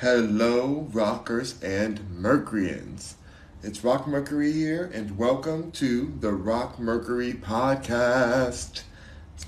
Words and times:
Hello, 0.00 0.86
rockers 0.92 1.58
and 1.62 2.02
Mercuryans. 2.10 3.14
It's 3.62 3.82
Rock 3.82 4.06
Mercury 4.06 4.52
here, 4.52 4.90
and 4.92 5.16
welcome 5.16 5.70
to 5.70 6.12
the 6.20 6.32
Rock 6.32 6.78
Mercury 6.78 7.32
podcast. 7.32 8.82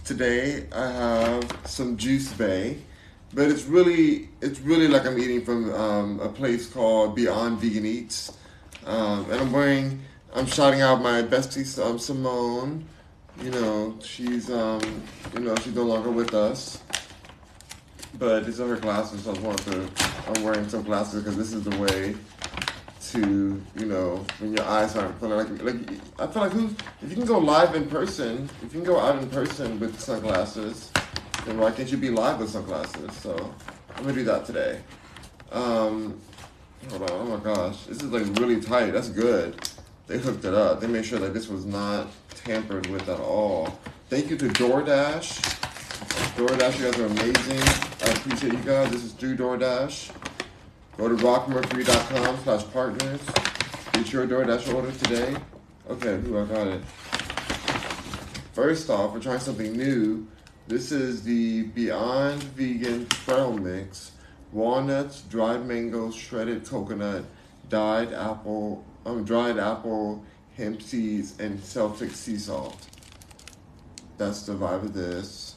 Today 0.07 0.67
I 0.73 0.91
have 0.91 1.59
some 1.67 1.99
Juice 1.99 2.33
Bay, 2.33 2.79
but 3.35 3.51
it's 3.51 3.65
really 3.65 4.31
it's 4.41 4.59
really 4.61 4.89
like 4.89 5.05
I'm 5.05 5.19
eating 5.19 5.45
from 5.45 5.71
um, 5.75 6.19
a 6.21 6.31
place 6.31 6.67
called 6.67 7.15
Beyond 7.15 7.59
Vegan 7.59 7.85
Eats, 7.85 8.33
um, 8.87 9.31
and 9.31 9.43
I'm 9.43 9.53
wearing 9.53 10.01
I'm 10.35 10.47
shouting 10.47 10.81
out 10.81 11.03
my 11.03 11.21
bestie 11.21 11.79
um, 11.85 11.99
Simone. 11.99 12.87
You 13.43 13.51
know 13.51 13.99
she's 14.03 14.51
um, 14.51 14.81
you 15.35 15.41
know 15.41 15.55
she's 15.57 15.75
no 15.75 15.83
longer 15.83 16.11
with 16.11 16.33
us 16.33 16.81
but 18.15 18.47
these 18.47 18.61
are 18.61 18.69
her 18.69 18.77
glasses. 18.77 19.27
I 19.27 19.33
wanted 19.41 19.73
to. 19.73 20.05
I'm 20.29 20.43
wearing 20.43 20.69
some 20.69 20.83
glasses 20.83 21.23
because 21.23 21.37
this 21.37 21.53
is 21.53 21.65
the 21.65 21.77
way 21.79 22.15
to, 23.11 23.63
you 23.77 23.87
know, 23.87 24.25
when 24.39 24.55
your 24.55 24.65
eyes 24.67 24.97
aren't 24.97 25.19
feeling 25.21 25.39
like 25.39 25.63
like. 25.63 26.01
I 26.19 26.27
feel 26.27 26.43
like 26.43 26.53
who, 26.53 26.71
if 27.03 27.11
you 27.11 27.17
can 27.17 27.25
go 27.25 27.39
live 27.39 27.75
in 27.75 27.89
person, 27.89 28.49
if 28.63 28.75
you 28.75 28.81
can 28.81 28.85
go 28.85 29.01
out 29.01 29.23
in 29.23 29.29
person 29.31 29.79
with 29.81 29.99
sunglasses, 30.01 30.91
then 31.45 31.59
why 31.59 31.71
can't 31.71 31.91
you 31.91 31.97
be 31.99 32.11
live 32.11 32.39
with 32.41 32.51
sunglasses? 32.51 33.15
So 33.17 33.55
I'm 33.97 34.03
gonna 34.03 34.15
do 34.15 34.25
that 34.25 34.45
today. 34.45 34.81
Um, 35.53 36.21
hold 36.91 37.03
on. 37.03 37.11
Oh 37.11 37.25
my 37.25 37.43
gosh, 37.43 37.85
this 37.85 37.99
is 37.99 38.11
like 38.11 38.25
really 38.39 38.61
tight. 38.61 38.93
That's 38.93 39.09
good. 39.09 39.69
They 40.07 40.19
hooked 40.19 40.45
it 40.45 40.55
up. 40.55 40.81
They 40.81 40.87
made 40.87 41.05
sure 41.05 41.19
that 41.19 41.35
this 41.35 41.49
was 41.49 41.67
not 41.67 42.09
tampered 42.31 42.87
with 42.87 43.09
at 43.09 43.21
all. 43.21 43.79
Thank 44.09 44.31
you 44.31 44.37
to 44.39 44.49
DoorDash. 44.49 45.68
DoorDash, 46.37 46.79
you 46.79 46.91
guys 46.91 47.01
are 47.01 47.07
amazing. 47.07 47.61
I 48.03 48.13
appreciate 48.13 48.53
you 48.53 48.59
guys. 48.61 48.91
This 48.91 49.05
is 49.05 49.13
through 49.13 49.37
DoorDash. 49.37 50.13
Go 50.97 51.09
to 51.09 51.15
rockmercury.com 51.17 52.39
slash 52.45 52.65
partners. 52.73 53.21
Get 53.93 54.13
your 54.13 54.27
DoorDash 54.27 54.73
order 54.73 54.93
today. 54.93 55.37
Okay, 55.91 56.21
ooh, 56.29 56.39
I 56.39 56.45
got 56.45 56.67
it. 56.69 56.85
First 58.53 58.91
off, 58.91 59.13
we're 59.13 59.21
trying 59.21 59.41
something 59.41 59.73
new. 59.77 60.27
This 60.69 60.93
is 60.93 61.23
the 61.23 61.63
Beyond 61.63 62.43
Vegan 62.43 63.09
Trail 63.09 63.53
Mix. 63.53 64.13
Walnuts, 64.53 65.23
dried 65.23 65.67
mangoes, 65.67 66.15
shredded 66.15 66.65
coconut, 66.65 67.25
dyed 67.69 68.13
apple, 68.13 68.85
um, 69.05 69.25
dried 69.25 69.59
apple, 69.59 70.25
hemp 70.57 70.81
seeds, 70.83 71.39
and 71.41 71.63
Celtic 71.63 72.11
sea 72.11 72.39
salt. 72.39 72.87
That's 74.17 74.43
the 74.43 74.55
vibe 74.55 74.85
of 74.85 74.95
this. 74.95 75.48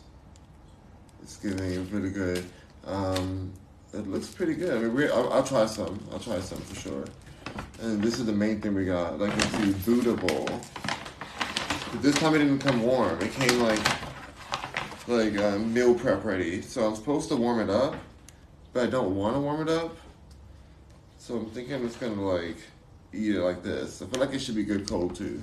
It's 1.21 1.37
getting 1.37 1.85
pretty 1.87 2.09
good. 2.09 2.45
Um, 2.85 3.51
it 3.93 4.07
looks 4.07 4.27
pretty 4.27 4.55
good. 4.55 4.77
I 4.77 4.81
mean, 4.81 4.93
we 4.93 5.09
I'll, 5.09 5.31
I'll, 5.33 5.43
try 5.43 5.65
some. 5.65 5.99
I'll 6.11 6.19
try 6.19 6.39
some 6.39 6.59
for 6.59 6.75
sure. 6.75 7.05
And 7.81 8.01
this 8.01 8.19
is 8.19 8.25
the 8.25 8.33
main 8.33 8.61
thing 8.61 8.73
we 8.73 8.85
got. 8.85 9.19
Like 9.19 9.33
it's 9.35 9.51
the 9.51 9.73
Buddha 9.85 10.13
bowl. 10.13 10.47
But 11.91 12.01
this 12.01 12.15
time 12.15 12.35
it 12.35 12.39
didn't 12.39 12.59
come 12.59 12.81
warm. 12.83 13.21
It 13.21 13.33
came 13.33 13.59
like 13.59 13.79
like 15.07 15.37
uh, 15.37 15.57
meal 15.59 15.93
prep 15.93 16.23
ready. 16.23 16.61
So 16.61 16.85
I'm 16.85 16.95
supposed 16.95 17.29
to 17.29 17.35
warm 17.35 17.59
it 17.59 17.69
up, 17.69 17.95
but 18.73 18.83
I 18.83 18.89
don't 18.89 19.15
want 19.15 19.35
to 19.35 19.39
warm 19.39 19.61
it 19.61 19.69
up. 19.69 19.97
So 21.17 21.37
I'm 21.37 21.45
thinking 21.47 21.73
I'm 21.75 21.85
just 21.85 21.99
gonna 21.99 22.21
like 22.21 22.57
eat 23.13 23.35
it 23.35 23.41
like 23.41 23.61
this. 23.61 24.01
I 24.01 24.05
feel 24.05 24.21
like 24.21 24.33
it 24.33 24.39
should 24.39 24.55
be 24.55 24.63
good 24.63 24.87
cold 24.87 25.15
too. 25.15 25.41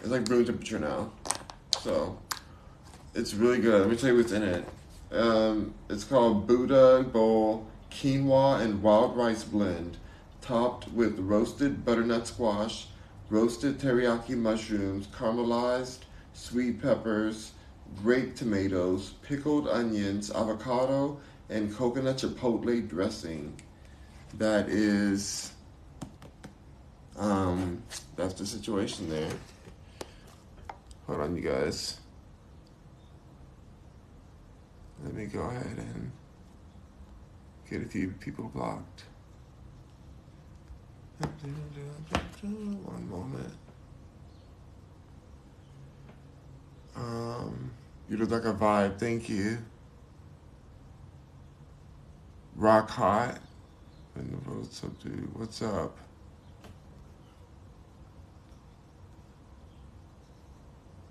It's 0.00 0.08
like 0.08 0.28
room 0.28 0.44
temperature 0.44 0.78
now. 0.78 1.10
So 1.80 2.18
it's 3.18 3.34
really 3.34 3.58
good. 3.58 3.80
Let 3.80 3.90
me 3.90 3.96
tell 3.96 4.10
you 4.10 4.16
what's 4.16 4.30
in 4.30 4.44
it. 4.44 4.64
Um, 5.10 5.74
it's 5.90 6.04
called 6.04 6.46
Buddha 6.46 7.02
Bowl 7.02 7.66
Quinoa 7.90 8.60
and 8.60 8.80
Wild 8.80 9.16
Rice 9.16 9.42
Blend, 9.42 9.96
topped 10.40 10.86
with 10.92 11.18
roasted 11.18 11.84
butternut 11.84 12.28
squash, 12.28 12.86
roasted 13.28 13.78
teriyaki 13.78 14.36
mushrooms, 14.36 15.08
caramelized 15.08 15.98
sweet 16.32 16.80
peppers, 16.80 17.52
grape 17.96 18.36
tomatoes, 18.36 19.14
pickled 19.22 19.66
onions, 19.66 20.30
avocado, 20.30 21.18
and 21.50 21.74
coconut 21.74 22.18
chipotle 22.18 22.88
dressing. 22.88 23.52
That 24.34 24.68
is, 24.68 25.52
um, 27.16 27.82
that's 28.14 28.34
the 28.34 28.46
situation 28.46 29.08
there. 29.08 29.32
Hold 31.08 31.20
on, 31.20 31.34
you 31.34 31.42
guys. 31.42 31.97
Let 35.04 35.14
me 35.14 35.26
go 35.26 35.40
ahead 35.42 35.78
and 35.78 36.10
get 37.70 37.82
a 37.82 37.86
few 37.86 38.10
people 38.20 38.50
blocked. 38.52 39.04
One 42.42 43.10
moment. 43.10 43.54
Um, 46.96 47.70
you 48.08 48.16
look 48.16 48.30
like 48.30 48.44
a 48.44 48.54
vibe. 48.54 48.98
Thank 48.98 49.28
you. 49.28 49.58
Rock 52.56 52.90
hot. 52.90 53.38
And 54.14 54.32
the 54.32 54.50
road 54.50 54.72
subdued. 54.72 55.30
What's 55.34 55.62
up? 55.62 55.96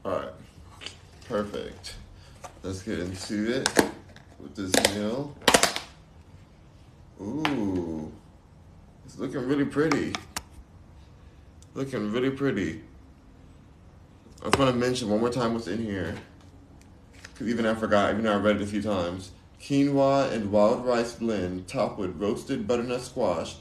All 0.04 0.12
right. 0.12 0.34
Perfect. 1.28 1.96
Let's 2.64 2.82
get 2.82 3.00
into 3.00 3.60
it 3.60 3.70
with 4.40 4.56
this 4.56 4.74
meal. 4.96 5.36
Ooh, 7.22 8.12
it's 9.06 9.18
looking 9.20 9.48
really 9.48 9.66
pretty. 9.66 10.14
Looking 11.76 12.12
really 12.12 12.32
pretty. 12.32 12.82
I 14.42 14.46
just 14.46 14.58
want 14.58 14.72
to 14.72 14.78
mention 14.78 15.10
one 15.10 15.20
more 15.20 15.30
time 15.30 15.54
what's 15.54 15.68
in 15.68 15.84
here. 15.84 16.16
Because 17.22 17.48
even 17.48 17.66
I 17.66 17.76
forgot, 17.76 18.12
even 18.12 18.24
though 18.24 18.34
I 18.34 18.38
read 18.38 18.58
it 18.58 18.62
a 18.64 18.68
few 18.68 18.82
times. 18.82 19.32
Quinoa 19.62 20.32
and 20.32 20.52
wild 20.52 20.86
rice 20.86 21.14
blend 21.14 21.68
topped 21.68 22.00
with 22.00 22.20
roasted 22.20 22.68
butternut 22.68 23.02
squash, 23.02 23.56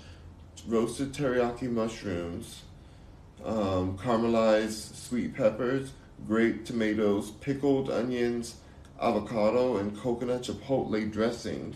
roasted 0.66 1.12
teriyaki 1.12 1.70
mushrooms, 1.70 2.62
um, 3.44 3.98
caramelized 3.98 4.94
sweet 4.94 5.34
peppers, 5.34 5.92
grape 6.26 6.64
tomatoes, 6.64 7.30
pickled 7.30 7.90
onions, 7.90 8.56
avocado 9.00 9.76
and 9.76 9.96
coconut 9.98 10.42
chipotle 10.42 11.10
dressing 11.10 11.74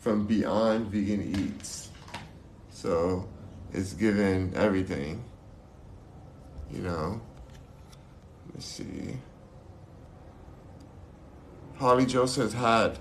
from 0.00 0.26
Beyond 0.26 0.86
Vegan 0.88 1.34
Eats. 1.36 1.90
So 2.70 3.28
it's 3.72 3.92
given 3.92 4.52
everything, 4.54 5.24
you 6.70 6.80
know. 6.80 7.20
Let 8.46 8.54
me 8.54 8.60
see. 8.60 9.16
Holly 11.76 12.06
Joe 12.06 12.26
says, 12.26 12.52
had 12.52 12.98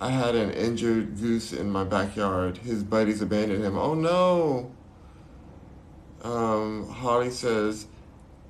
I 0.00 0.10
had 0.10 0.36
an 0.36 0.52
injured 0.52 1.18
goose 1.18 1.52
in 1.52 1.70
my 1.70 1.82
backyard. 1.82 2.58
His 2.58 2.84
buddies 2.84 3.20
abandoned 3.20 3.64
him. 3.64 3.76
Oh 3.76 3.94
no. 3.94 4.72
Um, 6.22 6.88
Holly 6.88 7.30
says, 7.30 7.86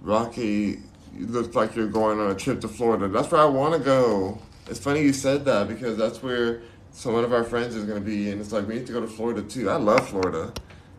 Rocky, 0.03 0.81
you 1.15 1.27
look 1.27 1.55
like 1.55 1.75
you're 1.75 1.89
going 1.89 2.21
on 2.21 2.31
a 2.31 2.35
trip 2.35 2.61
to 2.63 2.69
Florida. 2.69 3.09
That's 3.09 3.31
where 3.31 3.41
I 3.41 3.47
want 3.47 3.75
to 3.75 3.81
go. 3.81 4.39
It's 4.69 4.79
funny 4.79 5.01
you 5.01 5.13
said 5.13 5.45
that 5.47 5.67
because 5.67 5.97
that's 5.97 6.23
where 6.23 6.61
some 6.93 7.15
one 7.15 7.25
of 7.25 7.33
our 7.33 7.45
friends 7.45 7.75
is 7.75 7.85
going 7.85 7.99
to 7.99 8.05
be, 8.05 8.31
and 8.31 8.41
it's 8.41 8.53
like 8.53 8.67
we 8.67 8.75
need 8.75 8.87
to 8.87 8.93
go 8.93 9.01
to 9.01 9.07
Florida 9.07 9.43
too. 9.43 9.71
I 9.71 9.77
love 9.77 10.09
Florida. 10.09 10.53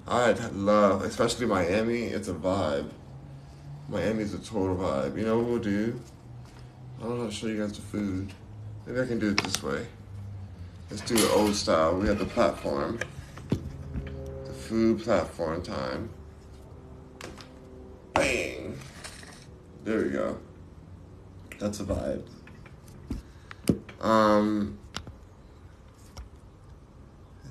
I 0.08 0.32
love, 0.54 1.04
especially 1.04 1.46
Miami. 1.46 2.04
It's 2.04 2.28
a 2.28 2.34
vibe. 2.34 2.90
Miami's 3.90 4.34
a 4.34 4.40
total 4.40 4.76
vibe. 4.76 5.18
You 5.18 5.26
know 5.26 5.38
what 5.38 5.48
we'll 5.48 5.60
do? 5.60 6.00
I 7.00 7.04
don't 7.04 7.18
know 7.18 7.24
how 7.24 7.30
to 7.30 7.36
show 7.36 7.48
you 7.48 7.60
guys 7.60 7.74
the 7.74 7.82
food. 7.82 8.34
Maybe 8.86 9.00
I 9.02 9.06
can 9.06 9.20
do 9.20 9.30
it 9.30 9.38
this 9.38 9.62
way. 9.62 9.86
Let's 10.90 11.04
do 11.04 11.16
it 11.16 11.32
old 11.34 11.56
style. 11.56 11.96
We 11.96 12.08
have 12.08 12.18
the 12.18 12.26
platform. 12.26 13.00
The 13.50 14.54
food 14.54 15.04
platform 15.04 15.62
time. 15.62 16.10
Bang! 18.14 18.78
There 19.84 20.04
we 20.04 20.10
go. 20.10 20.40
That's 21.60 21.80
a 21.80 21.84
vibe. 21.84 22.26
Um, 24.00 24.78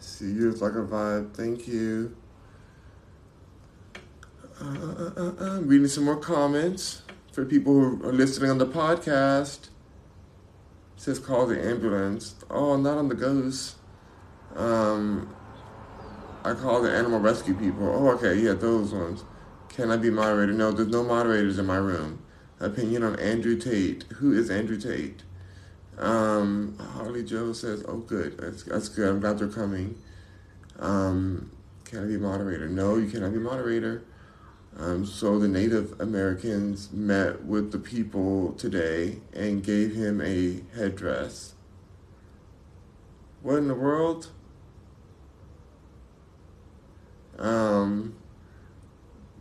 see, 0.01 0.27
you 0.27 0.51
like 0.53 0.73
a 0.73 0.77
vibe. 0.77 1.35
Thank 1.35 1.69
you. 1.69 2.17
Uh, 4.61 4.65
uh, 4.65 5.13
uh, 5.17 5.45
uh, 5.45 5.61
reading 5.61 5.87
some 5.87 6.05
more 6.05 6.17
comments 6.17 7.03
for 7.33 7.45
people 7.45 7.73
who 7.73 8.05
are 8.05 8.13
listening 8.13 8.51
on 8.51 8.59
the 8.59 8.67
podcast. 8.67 9.69
It 10.97 11.03
says 11.03 11.19
call 11.19 11.47
the 11.47 11.65
ambulance. 11.65 12.35
Oh, 12.51 12.77
not 12.77 12.99
on 12.99 13.09
the 13.09 13.15
ghost. 13.15 13.77
Um, 14.57 15.33
I 16.45 16.55
call 16.55 16.83
the 16.83 16.91
animal 16.91 17.21
rescue 17.21 17.55
people. 17.55 17.87
Oh, 17.87 18.09
okay, 18.17 18.35
yeah, 18.35 18.55
those 18.55 18.93
ones. 18.93 19.25
Can 19.69 19.93
I 19.93 19.97
be 19.97 20.11
moderator? 20.11 20.53
No, 20.53 20.73
there's 20.73 20.89
no 20.89 21.05
moderators 21.05 21.59
in 21.59 21.67
my 21.67 21.77
room. 21.77 22.25
Opinion 22.59 23.05
on 23.05 23.21
Andrew 23.21 23.57
Tate. 23.57 24.05
Who 24.15 24.33
is 24.33 24.51
Andrew 24.51 24.81
Tate? 24.81 25.23
Um, 25.99 26.77
Harley 26.95 27.25
Joe 27.25 27.53
says, 27.53 27.85
"Oh, 27.87 27.99
good. 27.99 28.39
That's 28.39 28.63
that's 28.63 28.89
good. 28.89 29.09
I'm 29.09 29.21
glad 29.21 29.39
they're 29.39 29.49
coming." 29.49 30.01
Um, 30.79 31.51
can 31.85 32.05
I 32.05 32.07
be 32.07 32.17
moderator? 32.17 32.69
No, 32.69 32.97
you 32.97 33.11
cannot 33.11 33.33
be 33.33 33.39
moderator. 33.39 34.05
Um, 34.77 35.05
so 35.05 35.39
the 35.39 35.49
Native 35.49 36.01
Americans 36.01 36.93
met 36.93 37.45
with 37.45 37.73
the 37.73 37.79
people 37.79 38.53
today 38.53 39.19
and 39.33 39.63
gave 39.65 39.95
him 39.95 40.21
a 40.21 40.61
headdress. 40.77 41.55
What 43.43 43.57
in 43.57 43.67
the 43.67 43.75
world? 43.75 44.31
Um, 47.39 48.17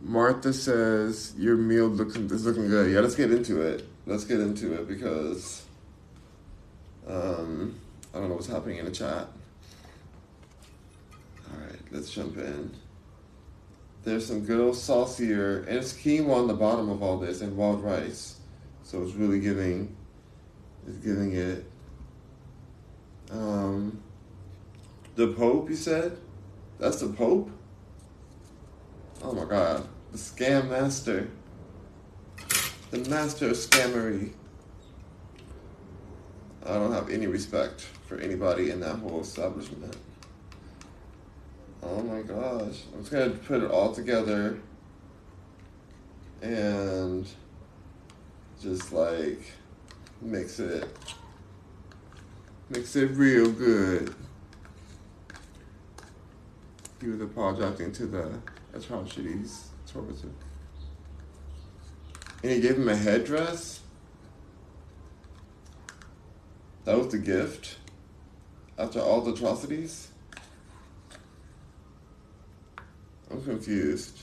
Martha 0.00 0.52
says 0.52 1.34
your 1.36 1.56
meal 1.56 1.86
looks 1.86 2.16
is 2.16 2.44
looking 2.44 2.68
good. 2.68 2.90
Yeah, 2.92 3.00
let's 3.00 3.14
get 3.14 3.30
into 3.30 3.60
it. 3.60 3.86
Let's 4.06 4.24
get 4.24 4.40
into 4.40 4.72
it 4.72 4.88
because 4.88 5.64
um, 7.08 7.80
I 8.14 8.18
don't 8.18 8.28
know 8.28 8.34
what's 8.34 8.46
happening 8.46 8.78
in 8.78 8.84
the 8.84 8.90
chat. 8.90 9.28
All 11.50 11.60
right, 11.60 11.80
let's 11.90 12.10
jump 12.10 12.36
in. 12.36 12.74
There's 14.04 14.26
some 14.26 14.44
good 14.44 14.60
old 14.60 14.76
sauce 14.76 15.18
here, 15.18 15.64
and 15.68 15.78
it's 15.78 15.92
quinoa 15.92 16.34
on 16.36 16.46
the 16.46 16.54
bottom 16.54 16.88
of 16.88 17.02
all 17.02 17.18
this, 17.18 17.40
and 17.40 17.56
wild 17.56 17.82
rice. 17.82 18.38
So 18.82 19.02
it's 19.02 19.14
really 19.14 19.40
giving, 19.40 19.96
it's 20.86 20.96
giving 20.98 21.34
it. 21.34 21.64
Um, 23.30 24.02
the 25.14 25.28
Pope, 25.28 25.68
you 25.68 25.76
said? 25.76 26.16
That's 26.78 27.00
the 27.00 27.08
Pope? 27.08 27.50
Oh 29.22 29.32
my 29.32 29.44
God, 29.44 29.86
the 30.12 30.18
scam 30.18 30.70
master, 30.70 31.28
the 32.90 32.98
master 33.10 33.48
of 33.48 33.56
scammery. 33.56 34.30
I 36.68 36.74
don't 36.74 36.92
have 36.92 37.08
any 37.08 37.26
respect 37.26 37.80
for 38.06 38.18
anybody 38.18 38.70
in 38.70 38.80
that 38.80 38.96
whole 38.96 39.22
establishment. 39.22 39.96
Oh 41.82 42.02
my 42.02 42.20
gosh. 42.20 42.82
I'm 42.92 43.00
just 43.00 43.10
gonna 43.10 43.30
put 43.30 43.62
it 43.62 43.70
all 43.70 43.94
together 43.94 44.58
and 46.42 47.26
just 48.60 48.92
like 48.92 49.40
mix 50.20 50.58
it. 50.58 50.86
Mix 52.68 52.96
it 52.96 53.12
real 53.12 53.50
good. 53.50 54.14
He 57.00 57.08
was 57.08 57.22
apologizing 57.22 57.92
to 57.92 58.06
the 58.06 58.40
atrocities. 58.74 59.70
And 62.42 62.52
he 62.52 62.60
gave 62.60 62.76
him 62.76 62.88
a 62.88 62.96
headdress? 62.96 63.80
That 66.88 66.96
was 66.96 67.08
the 67.08 67.18
gift? 67.18 67.76
After 68.78 68.98
all 68.98 69.20
the 69.20 69.34
atrocities? 69.34 70.08
I'm 73.30 73.44
confused. 73.44 74.22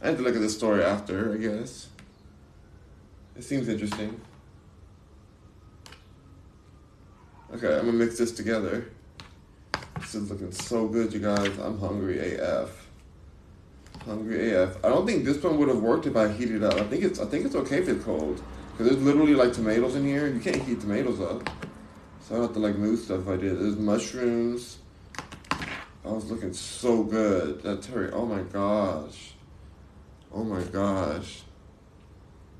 I 0.00 0.06
have 0.06 0.18
to 0.18 0.22
look 0.22 0.36
at 0.36 0.40
the 0.40 0.48
story 0.48 0.84
after, 0.84 1.34
I 1.34 1.38
guess. 1.38 1.88
It 3.34 3.42
seems 3.42 3.66
interesting. 3.68 4.20
Okay, 7.52 7.76
I'm 7.76 7.86
gonna 7.86 7.92
mix 7.94 8.16
this 8.16 8.30
together. 8.30 8.92
This 9.98 10.14
is 10.14 10.30
looking 10.30 10.52
so 10.52 10.86
good, 10.86 11.12
you 11.12 11.18
guys. 11.18 11.58
I'm 11.58 11.76
hungry 11.80 12.36
AF. 12.36 12.70
Hungry 14.04 14.52
AF. 14.52 14.76
I 14.84 14.90
don't 14.90 15.04
think 15.04 15.24
this 15.24 15.42
one 15.42 15.58
would 15.58 15.66
have 15.66 15.82
worked 15.82 16.06
if 16.06 16.14
I 16.14 16.28
heated 16.28 16.62
it 16.62 16.62
up. 16.62 16.74
I 16.74 16.84
think 16.84 17.02
it's 17.02 17.18
I 17.18 17.24
think 17.24 17.46
it's 17.46 17.56
okay 17.56 17.78
if 17.78 17.88
it's 17.88 18.04
cold. 18.04 18.40
Cause 18.76 18.88
there's 18.88 19.02
literally 19.02 19.34
like 19.34 19.52
tomatoes 19.52 19.94
in 19.94 20.04
here. 20.04 20.26
You 20.26 20.40
can't 20.40 20.60
heat 20.62 20.80
tomatoes 20.80 21.20
up. 21.20 21.48
So 22.22 22.36
I 22.36 22.42
have 22.42 22.54
to 22.54 22.58
like 22.58 22.76
move 22.76 22.98
stuff 22.98 23.28
I 23.28 23.36
did. 23.36 23.60
There's 23.60 23.76
mushrooms. 23.76 24.78
I 26.04 26.08
was 26.08 26.30
looking 26.30 26.52
so 26.52 27.04
good. 27.04 27.62
That 27.62 27.82
Terry, 27.82 28.10
oh 28.12 28.26
my 28.26 28.40
gosh. 28.40 29.34
Oh 30.32 30.42
my 30.42 30.62
gosh. 30.62 31.42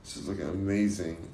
This 0.04 0.18
is 0.18 0.28
looking 0.28 0.48
amazing. 0.48 1.28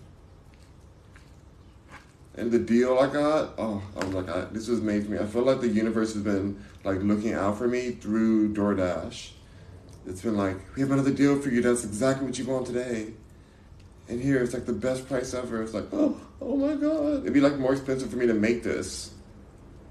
And 2.37 2.51
the 2.51 2.59
deal 2.59 2.99
I 2.99 3.13
got, 3.13 3.55
oh, 3.59 3.83
I 4.01 4.05
was 4.05 4.15
like, 4.15 4.29
I, 4.31 4.45
this 4.53 4.69
was 4.69 4.81
made 4.81 5.05
for 5.05 5.11
me. 5.11 5.19
I 5.19 5.27
feel 5.27 5.43
like 5.43 5.61
the 5.61 5.69
universe 5.69 6.15
has 6.15 6.23
been 6.23 6.65
like 6.85 7.03
looking 7.03 7.35
out 7.35 7.59
for 7.59 7.69
me 7.69 7.91
through 7.91 8.55
DoorDash. 8.55 9.33
It's 10.07 10.23
been 10.23 10.39
like, 10.39 10.57
we 10.75 10.81
have 10.81 10.91
another 10.91 11.13
deal 11.13 11.39
for 11.39 11.51
you. 11.51 11.61
That's 11.61 11.85
exactly 11.85 12.27
what 12.27 12.39
you 12.39 12.47
want 12.47 12.67
today. 12.67 13.13
And 14.11 14.21
here 14.21 14.43
it's 14.43 14.53
like 14.53 14.67
the 14.67 14.73
best 14.73 15.09
price 15.09 15.33
ever. 15.33 15.63
It's 15.63 15.73
like, 15.73 15.87
oh, 15.93 16.21
oh 16.43 16.57
my 16.57 16.75
god. 16.75 17.23
It'd 17.23 17.33
be 17.33 17.41
like 17.41 17.59
more 17.59 17.73
expensive 17.73 18.11
for 18.11 18.17
me 18.17 18.27
to 18.27 18.35
make 18.35 18.63
this 18.63 19.15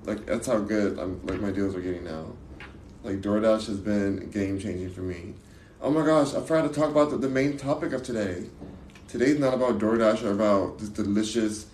like 0.06 0.26
that's 0.26 0.48
how 0.48 0.60
good 0.60 0.98
I'm 1.00 1.26
like 1.26 1.40
my 1.40 1.52
deals 1.52 1.76
are 1.76 1.82
getting 1.82 2.04
now. 2.04 2.34
Like 3.04 3.22
DoorDash 3.22 3.68
has 3.68 3.78
been 3.78 4.30
game 4.30 4.60
changing 4.60 4.90
for 4.90 5.02
me. 5.02 5.36
Oh 5.82 5.92
my 5.92 6.06
gosh, 6.06 6.34
I 6.34 6.42
forgot 6.42 6.74
to 6.74 6.80
talk 6.80 6.90
about 6.90 7.12
the, 7.12 7.18
the 7.18 7.30
main 7.30 7.58
topic 7.58 7.94
of 7.94 8.04
today. 8.04 8.46
Today's 9.08 9.40
not 9.40 9.54
about 9.54 9.80
DoorDash 9.80 10.24
or 10.24 10.32
about 10.32 10.80
this 10.80 10.90
delicious 10.90 11.68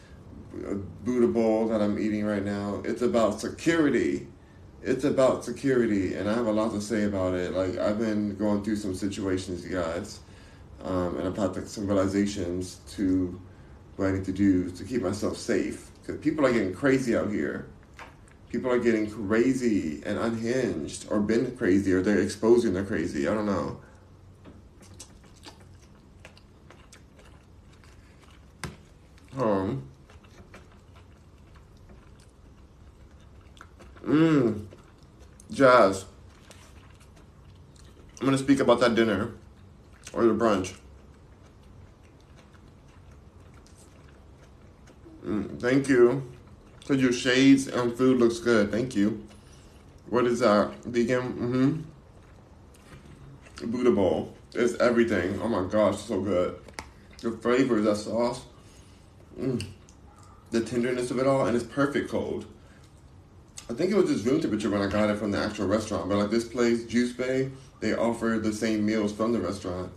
uh, 0.67 0.75
Buddha 1.03 1.27
bowl 1.27 1.67
that 1.69 1.81
I'm 1.81 1.97
eating 1.97 2.25
right 2.25 2.43
now. 2.43 2.81
It's 2.85 3.01
about 3.01 3.41
security. 3.41 4.27
It's 4.83 5.03
about 5.03 5.43
security, 5.43 6.13
and 6.13 6.29
I 6.29 6.35
have 6.35 6.45
a 6.45 6.51
lot 6.51 6.71
to 6.73 6.81
say 6.81 7.05
about 7.05 7.33
it. 7.33 7.53
Like 7.53 7.77
I've 7.77 7.97
been 7.97 8.35
going 8.35 8.63
through 8.63 8.75
some 8.75 8.93
situations, 8.93 9.65
you 9.65 9.75
guys, 9.77 10.19
um, 10.85 11.17
and 11.17 11.27
I've 11.27 11.35
had 11.35 11.67
some 11.67 11.87
realizations 11.87 12.79
to 12.91 13.39
what 13.97 14.07
I 14.07 14.11
need 14.13 14.25
to 14.25 14.31
do 14.31 14.71
to 14.71 14.83
keep 14.85 15.01
myself 15.01 15.35
safe. 15.37 15.89
Because 16.01 16.21
people 16.21 16.45
are 16.45 16.53
getting 16.53 16.73
crazy 16.73 17.17
out 17.17 17.29
here 17.29 17.67
people 18.55 18.71
are 18.71 18.79
getting 18.79 19.09
crazy 19.09 20.01
and 20.05 20.17
unhinged 20.17 21.05
or 21.09 21.19
been 21.19 21.55
crazy 21.57 21.91
or 21.91 22.01
they're 22.01 22.21
exposing 22.21 22.73
they're 22.73 22.85
crazy. 22.85 23.27
I 23.27 23.33
don't 23.33 23.45
know. 23.45 23.79
Um. 29.37 29.83
Mmm. 34.05 34.65
Jazz. 35.51 36.05
I'm 38.21 38.27
to 38.31 38.37
speak 38.37 38.61
about 38.61 38.79
that 38.79 38.95
dinner 38.95 39.33
or 40.15 40.25
the 40.25 40.33
brunch. 40.33 40.73
Mm, 45.23 45.59
thank 45.59 45.87
you. 45.89 46.23
So 46.85 46.93
your 46.93 47.11
shades 47.11 47.67
and 47.67 47.95
food 47.95 48.19
looks 48.19 48.39
good. 48.39 48.71
Thank 48.71 48.95
you. 48.95 49.23
What 50.09 50.25
is 50.25 50.39
that? 50.39 50.71
Vegan? 50.85 51.83
Mm-hmm. 53.61 53.71
Buddha 53.71 53.91
bowl. 53.91 54.33
It's 54.53 54.79
everything. 54.79 55.39
Oh 55.41 55.47
my 55.47 55.67
gosh, 55.67 55.97
so 55.97 56.21
good. 56.21 56.59
The 57.21 57.31
flavors, 57.31 57.85
that 57.85 57.97
sauce. 57.97 58.45
Mm. 59.39 59.65
The 60.51 60.61
tenderness 60.61 61.11
of 61.11 61.19
it 61.19 61.27
all, 61.27 61.45
and 61.45 61.55
it's 61.55 61.65
perfect 61.65 62.09
cold. 62.09 62.45
I 63.69 63.73
think 63.73 63.91
it 63.91 63.95
was 63.95 64.09
just 64.09 64.25
room 64.25 64.39
temperature 64.39 64.69
when 64.69 64.81
I 64.81 64.87
got 64.87 65.09
it 65.09 65.17
from 65.17 65.31
the 65.31 65.39
actual 65.39 65.67
restaurant. 65.67 66.07
But 66.07 66.17
like 66.19 66.29
this 66.29 66.47
place, 66.47 66.85
Juice 66.85 67.13
Bay, 67.13 67.49
they 67.79 67.95
offer 67.95 68.39
the 68.41 68.53
same 68.53 68.85
meals 68.85 69.11
from 69.11 69.33
the 69.33 69.39
restaurant, 69.39 69.91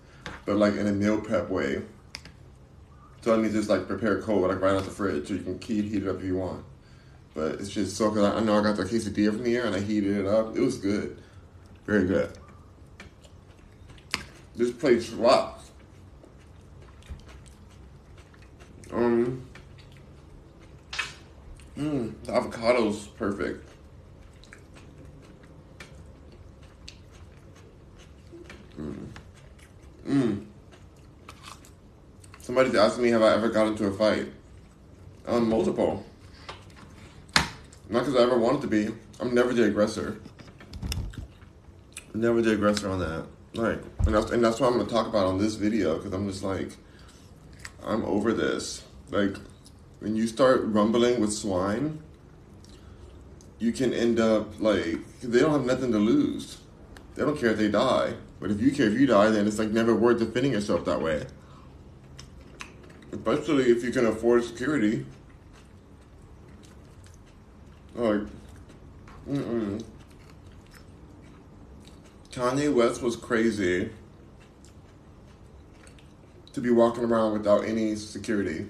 but 0.48 0.56
like 0.56 0.76
in 0.76 0.86
a 0.86 0.92
meal 0.92 1.20
prep 1.20 1.50
way. 1.50 1.82
So 3.20 3.38
I 3.38 3.42
to 3.42 3.52
just 3.52 3.68
like 3.68 3.86
prepare 3.86 4.22
cold, 4.22 4.48
like 4.48 4.62
right 4.62 4.74
out 4.74 4.82
the 4.82 4.90
fridge, 4.90 5.28
so 5.28 5.34
you 5.34 5.40
can 5.40 5.60
heat, 5.60 5.84
heat 5.84 6.02
it 6.04 6.08
up 6.08 6.16
if 6.16 6.24
you 6.24 6.36
want. 6.36 6.64
But 7.34 7.56
it's 7.56 7.68
just 7.68 7.98
so 7.98 8.08
because 8.08 8.32
I, 8.32 8.38
I 8.38 8.40
know 8.40 8.58
I 8.58 8.62
got 8.62 8.76
the 8.76 8.84
quesadilla 8.84 9.32
from 9.32 9.44
here 9.44 9.66
and 9.66 9.76
I 9.76 9.80
heated 9.80 10.16
it 10.16 10.26
up. 10.26 10.56
It 10.56 10.60
was 10.60 10.78
good, 10.78 11.22
very 11.84 12.06
good. 12.06 12.32
This 14.56 14.70
place 14.72 15.10
rocks. 15.10 15.70
Um, 18.90 19.46
mmm, 21.76 22.14
the 22.24 22.32
avocado's 22.32 23.06
perfect. 23.08 23.68
Mmm. 28.80 29.07
Mmm. 30.08 30.46
Somebody's 32.40 32.74
asking 32.74 33.04
me, 33.04 33.10
have 33.10 33.22
I 33.22 33.34
ever 33.34 33.50
got 33.50 33.66
into 33.66 33.86
a 33.86 33.92
fight? 33.92 34.26
Um, 35.26 35.50
multiple. 35.50 36.02
Not 37.90 38.06
because 38.06 38.16
I 38.16 38.22
ever 38.22 38.38
wanted 38.38 38.62
to 38.62 38.68
be. 38.68 38.88
I'm 39.20 39.34
never 39.34 39.52
the 39.52 39.64
aggressor. 39.64 40.20
never 42.14 42.40
the 42.40 42.52
aggressor 42.52 42.88
on 42.88 43.00
that. 43.00 43.26
Like, 43.52 43.80
and 44.06 44.14
that's, 44.14 44.30
and 44.30 44.42
that's 44.42 44.60
what 44.60 44.68
I'm 44.68 44.74
going 44.74 44.86
to 44.86 44.92
talk 44.92 45.08
about 45.08 45.26
on 45.26 45.38
this 45.38 45.56
video 45.56 45.98
because 45.98 46.14
I'm 46.14 46.26
just 46.26 46.42
like, 46.42 46.70
I'm 47.84 48.02
over 48.06 48.32
this. 48.32 48.84
Like, 49.10 49.36
when 50.00 50.16
you 50.16 50.26
start 50.26 50.62
rumbling 50.64 51.20
with 51.20 51.34
swine, 51.34 52.02
you 53.58 53.72
can 53.72 53.92
end 53.92 54.20
up 54.20 54.58
like, 54.58 55.20
they 55.20 55.40
don't 55.40 55.52
have 55.52 55.66
nothing 55.66 55.92
to 55.92 55.98
lose. 55.98 56.58
They 57.14 57.24
don't 57.24 57.38
care 57.38 57.50
if 57.50 57.58
they 57.58 57.68
die. 57.68 58.14
But 58.40 58.50
if 58.50 58.60
you 58.60 58.70
care 58.70 58.88
if 58.88 58.98
you 58.98 59.06
die, 59.06 59.30
then 59.30 59.46
it's 59.46 59.58
like 59.58 59.70
never 59.70 59.94
worth 59.94 60.20
defending 60.20 60.52
yourself 60.52 60.84
that 60.84 61.00
way. 61.00 61.26
Especially 63.12 63.70
if 63.70 63.82
you 63.82 63.90
can 63.90 64.06
afford 64.06 64.44
security. 64.44 65.04
Like, 67.94 68.20
Mm-mm. 69.28 69.82
Kanye 72.30 72.72
West 72.72 73.02
was 73.02 73.16
crazy 73.16 73.90
to 76.52 76.60
be 76.60 76.70
walking 76.70 77.04
around 77.04 77.32
without 77.32 77.64
any 77.64 77.96
security. 77.96 78.66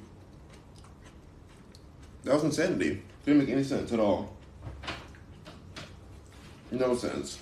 That 2.24 2.34
was 2.34 2.44
insanity. 2.44 3.02
Didn't 3.24 3.40
make 3.40 3.50
any 3.50 3.64
sense 3.64 3.92
at 3.92 4.00
all. 4.00 4.36
No 6.70 6.94
sense. 6.94 7.38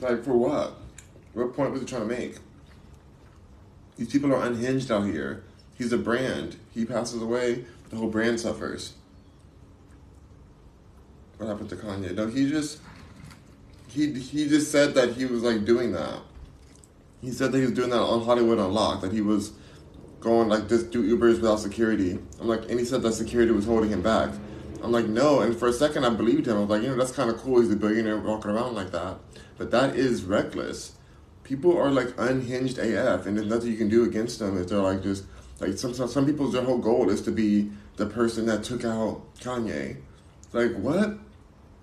Like, 0.00 0.24
for 0.24 0.34
what? 0.34 0.74
What 1.34 1.54
point 1.54 1.72
was 1.72 1.80
he 1.80 1.86
trying 1.86 2.08
to 2.08 2.14
make? 2.14 2.36
These 3.96 4.10
people 4.10 4.32
are 4.32 4.44
unhinged 4.44 4.90
out 4.90 5.06
here. 5.06 5.42
He's 5.76 5.92
a 5.92 5.98
brand. 5.98 6.56
He 6.72 6.84
passes 6.84 7.20
away, 7.20 7.64
the 7.90 7.96
whole 7.96 8.08
brand 8.08 8.40
suffers. 8.40 8.94
What 11.36 11.48
happened 11.48 11.70
to 11.70 11.76
Kanye? 11.76 12.14
No, 12.14 12.26
he 12.26 12.48
just 12.48 12.78
he 13.88 14.12
he 14.12 14.48
just 14.48 14.72
said 14.72 14.94
that 14.94 15.12
he 15.14 15.24
was 15.24 15.42
like 15.42 15.64
doing 15.64 15.92
that. 15.92 16.20
He 17.20 17.30
said 17.30 17.52
that 17.52 17.58
he 17.58 17.64
was 17.64 17.74
doing 17.74 17.90
that 17.90 18.00
on 18.00 18.24
Hollywood 18.24 18.58
Unlocked, 18.58 19.02
that 19.02 19.12
he 19.12 19.20
was 19.20 19.52
going 20.20 20.48
like 20.48 20.68
just 20.68 20.90
do 20.90 21.16
Ubers 21.16 21.40
without 21.40 21.60
security. 21.60 22.18
I'm 22.40 22.48
like, 22.48 22.68
and 22.68 22.78
he 22.78 22.84
said 22.84 23.02
that 23.02 23.12
security 23.12 23.52
was 23.52 23.66
holding 23.66 23.90
him 23.90 24.02
back. 24.02 24.30
I'm 24.82 24.92
like, 24.92 25.06
no. 25.06 25.40
And 25.40 25.56
for 25.56 25.68
a 25.68 25.72
second, 25.72 26.04
I 26.04 26.10
believed 26.10 26.46
him. 26.46 26.56
I 26.56 26.60
was 26.60 26.68
like, 26.68 26.82
you 26.82 26.88
know, 26.88 26.96
that's 26.96 27.12
kind 27.12 27.30
of 27.30 27.38
cool. 27.38 27.60
He's 27.60 27.72
a 27.72 27.76
billionaire 27.76 28.18
walking 28.18 28.50
around 28.50 28.74
like 28.74 28.92
that. 28.92 29.18
But 29.56 29.70
that 29.72 29.96
is 29.96 30.22
reckless. 30.22 30.92
People 31.42 31.76
are 31.76 31.90
like 31.90 32.14
unhinged 32.18 32.78
AF, 32.78 33.26
and 33.26 33.36
there's 33.36 33.48
nothing 33.48 33.70
you 33.70 33.76
can 33.76 33.88
do 33.88 34.04
against 34.04 34.38
them 34.38 34.60
if 34.60 34.68
they're 34.68 34.78
like 34.78 35.02
just 35.02 35.24
like 35.60 35.76
some 35.76 35.94
some 35.94 36.26
people's 36.26 36.52
their 36.52 36.62
whole 36.62 36.78
goal 36.78 37.10
is 37.10 37.22
to 37.22 37.32
be 37.32 37.70
the 37.96 38.06
person 38.06 38.46
that 38.46 38.62
took 38.62 38.84
out 38.84 39.22
Kanye. 39.40 39.96
Like 40.52 40.76
what? 40.76 41.18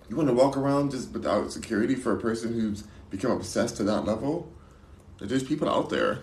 You 0.08 0.16
want 0.16 0.30
to 0.30 0.34
walk 0.34 0.56
around 0.56 0.92
just 0.92 1.12
without 1.12 1.52
security 1.52 1.96
for 1.96 2.14
a 2.14 2.20
person 2.20 2.54
who's 2.54 2.84
become 3.10 3.32
obsessed 3.32 3.78
to 3.78 3.84
that 3.84 4.06
level? 4.06 4.52
There's 5.20 5.44
people 5.44 5.68
out 5.68 5.90
there. 5.90 6.20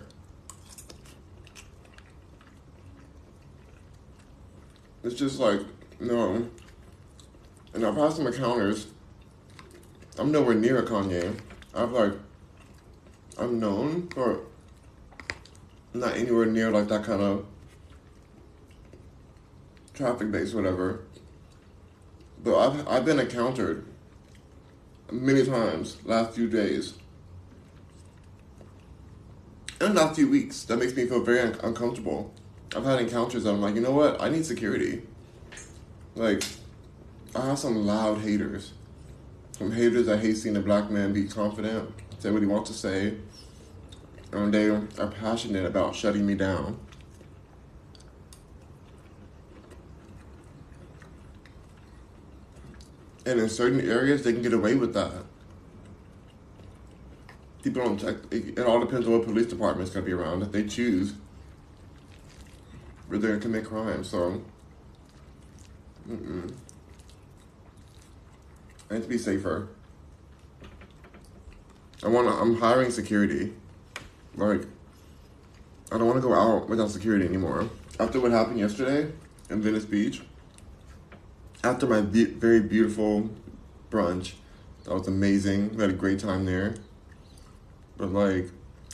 It's 5.03 5.17
just 5.17 5.41
like 5.41 5.61
no. 6.01 6.49
And 7.75 7.87
I've 7.87 7.97
had 7.97 8.13
some 8.13 8.27
encounters. 8.27 8.89
I'm 10.19 10.31
nowhere 10.31 10.55
near 10.55 10.79
a 10.79 10.87
Kanye. 10.87 11.39
I've 11.75 11.93
like, 11.93 12.13
I'm 13.39 13.59
known 13.59 14.09
for 14.09 14.41
not 15.95 16.17
anywhere 16.17 16.47
near 16.47 16.71
like 16.71 16.89
that 16.89 17.05
kind 17.05 17.23
of 17.23 17.47
traffic 19.95 20.31
base, 20.31 20.53
whatever. 20.55 21.01
But 22.43 22.59
I've 22.59 22.89
I've 22.89 23.05
been 23.05 23.21
encountered 23.21 23.87
many 25.11 25.45
times 25.45 25.99
last 26.05 26.35
few 26.35 26.49
days 26.49 26.95
and 29.81 29.95
last 29.95 30.17
few 30.17 30.29
weeks. 30.29 30.65
That 30.65 30.79
makes 30.79 30.95
me 30.95 31.07
feel 31.07 31.23
very 31.23 31.41
un- 31.41 31.59
uncomfortable. 31.63 32.33
I've 32.75 32.85
had 32.85 33.01
encounters 33.01 33.45
I'm 33.45 33.61
like, 33.61 33.75
you 33.75 33.81
know 33.81 33.91
what? 33.93 34.21
I 34.21 34.29
need 34.29 34.47
security. 34.47 35.03
Like, 36.15 36.43
I 37.35 37.47
have 37.47 37.59
some 37.59 37.87
loud 37.87 38.19
haters. 38.19 38.73
Some 39.53 39.73
haters 39.73 40.07
that 40.07 40.19
hate 40.21 40.37
seeing 40.37 40.57
a 40.57 40.61
black 40.61 40.91
man 40.91 41.13
be 41.13 41.25
confident, 41.25 41.91
say 42.19 42.31
what 42.31 42.43
he 42.43 42.47
wants 42.47 42.71
to 42.71 42.77
say, 42.77 43.15
and 44.33 44.53
they 44.53 44.69
are 44.69 44.81
passionate 45.21 45.65
about 45.65 45.95
shutting 45.95 46.27
me 46.27 46.35
down. 46.35 46.79
And 53.25 53.39
in 53.39 53.49
certain 53.49 53.81
areas, 53.81 54.25
they 54.25 54.33
can 54.33 54.43
get 54.43 54.53
away 54.53 54.75
with 54.75 54.95
that. 54.95 55.25
People 57.63 57.85
don't 57.85 57.99
check. 57.99 58.17
It, 58.33 58.59
all 58.59 58.81
depends 58.81 59.07
on 59.07 59.13
what 59.13 59.25
police 59.25 59.47
department's 59.47 59.93
gonna 59.93 60.05
be 60.05 60.13
around. 60.13 60.43
If 60.43 60.51
they 60.51 60.65
choose, 60.65 61.15
where 63.07 63.21
they're 63.21 63.31
gonna 63.31 63.41
commit 63.41 63.65
crime. 63.65 64.03
So, 64.03 64.43
mm-mm. 66.09 66.53
I 68.93 68.97
need 68.97 69.05
to 69.05 69.09
be 69.09 69.17
safer. 69.17 69.69
I 72.05 72.09
want. 72.09 72.29
to 72.29 72.35
I'm 72.35 72.57
hiring 72.57 72.91
security. 72.91 73.55
Like, 74.35 74.67
I 75.91 75.97
don't 75.97 76.07
want 76.07 76.19
to 76.19 76.21
go 76.21 76.35
out 76.35 76.69
without 76.69 76.91
security 76.91 77.25
anymore. 77.25 77.71
After 77.99 78.21
what 78.21 78.33
happened 78.33 78.59
yesterday 78.59 79.11
in 79.49 79.63
Venice 79.63 79.87
Beach, 79.87 80.21
after 81.65 81.87
my 81.87 82.03
be- 82.03 82.27
very 82.27 82.61
beautiful 82.61 83.31
brunch, 83.91 84.35
that 84.85 84.93
was 84.93 85.09
amazing. 85.09 85.75
We 85.75 85.81
had 85.81 85.91
a 85.91 85.95
great 85.95 86.19
time 86.19 86.45
there. 86.45 86.75
But 87.97 88.13
like 88.13 88.51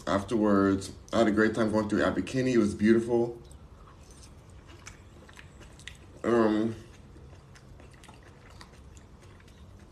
afterwards, 0.06 0.92
I 1.12 1.18
had 1.18 1.26
a 1.26 1.32
great 1.32 1.56
time 1.56 1.72
going 1.72 1.88
through 1.88 2.04
Abbot. 2.04 2.32
It 2.32 2.58
was 2.58 2.72
beautiful. 2.72 3.36
Um, 6.22 6.76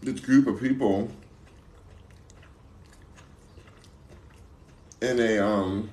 this 0.06 0.20
group 0.20 0.46
of 0.46 0.60
people 0.60 1.10
in 5.02 5.18
a 5.18 5.38
um, 5.38 5.90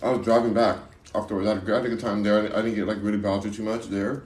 I 0.00 0.10
was 0.10 0.24
driving 0.24 0.54
back 0.54 0.78
afterwards. 1.14 1.48
I 1.48 1.54
had, 1.54 1.84
a, 1.84 1.88
good 1.88 2.00
time 2.00 2.22
there. 2.22 2.44
I 2.56 2.62
didn't 2.62 2.76
get 2.76 2.86
like 2.86 2.98
really 3.00 3.18
bothered 3.18 3.52
too 3.52 3.64
much 3.64 3.86
there. 3.86 4.22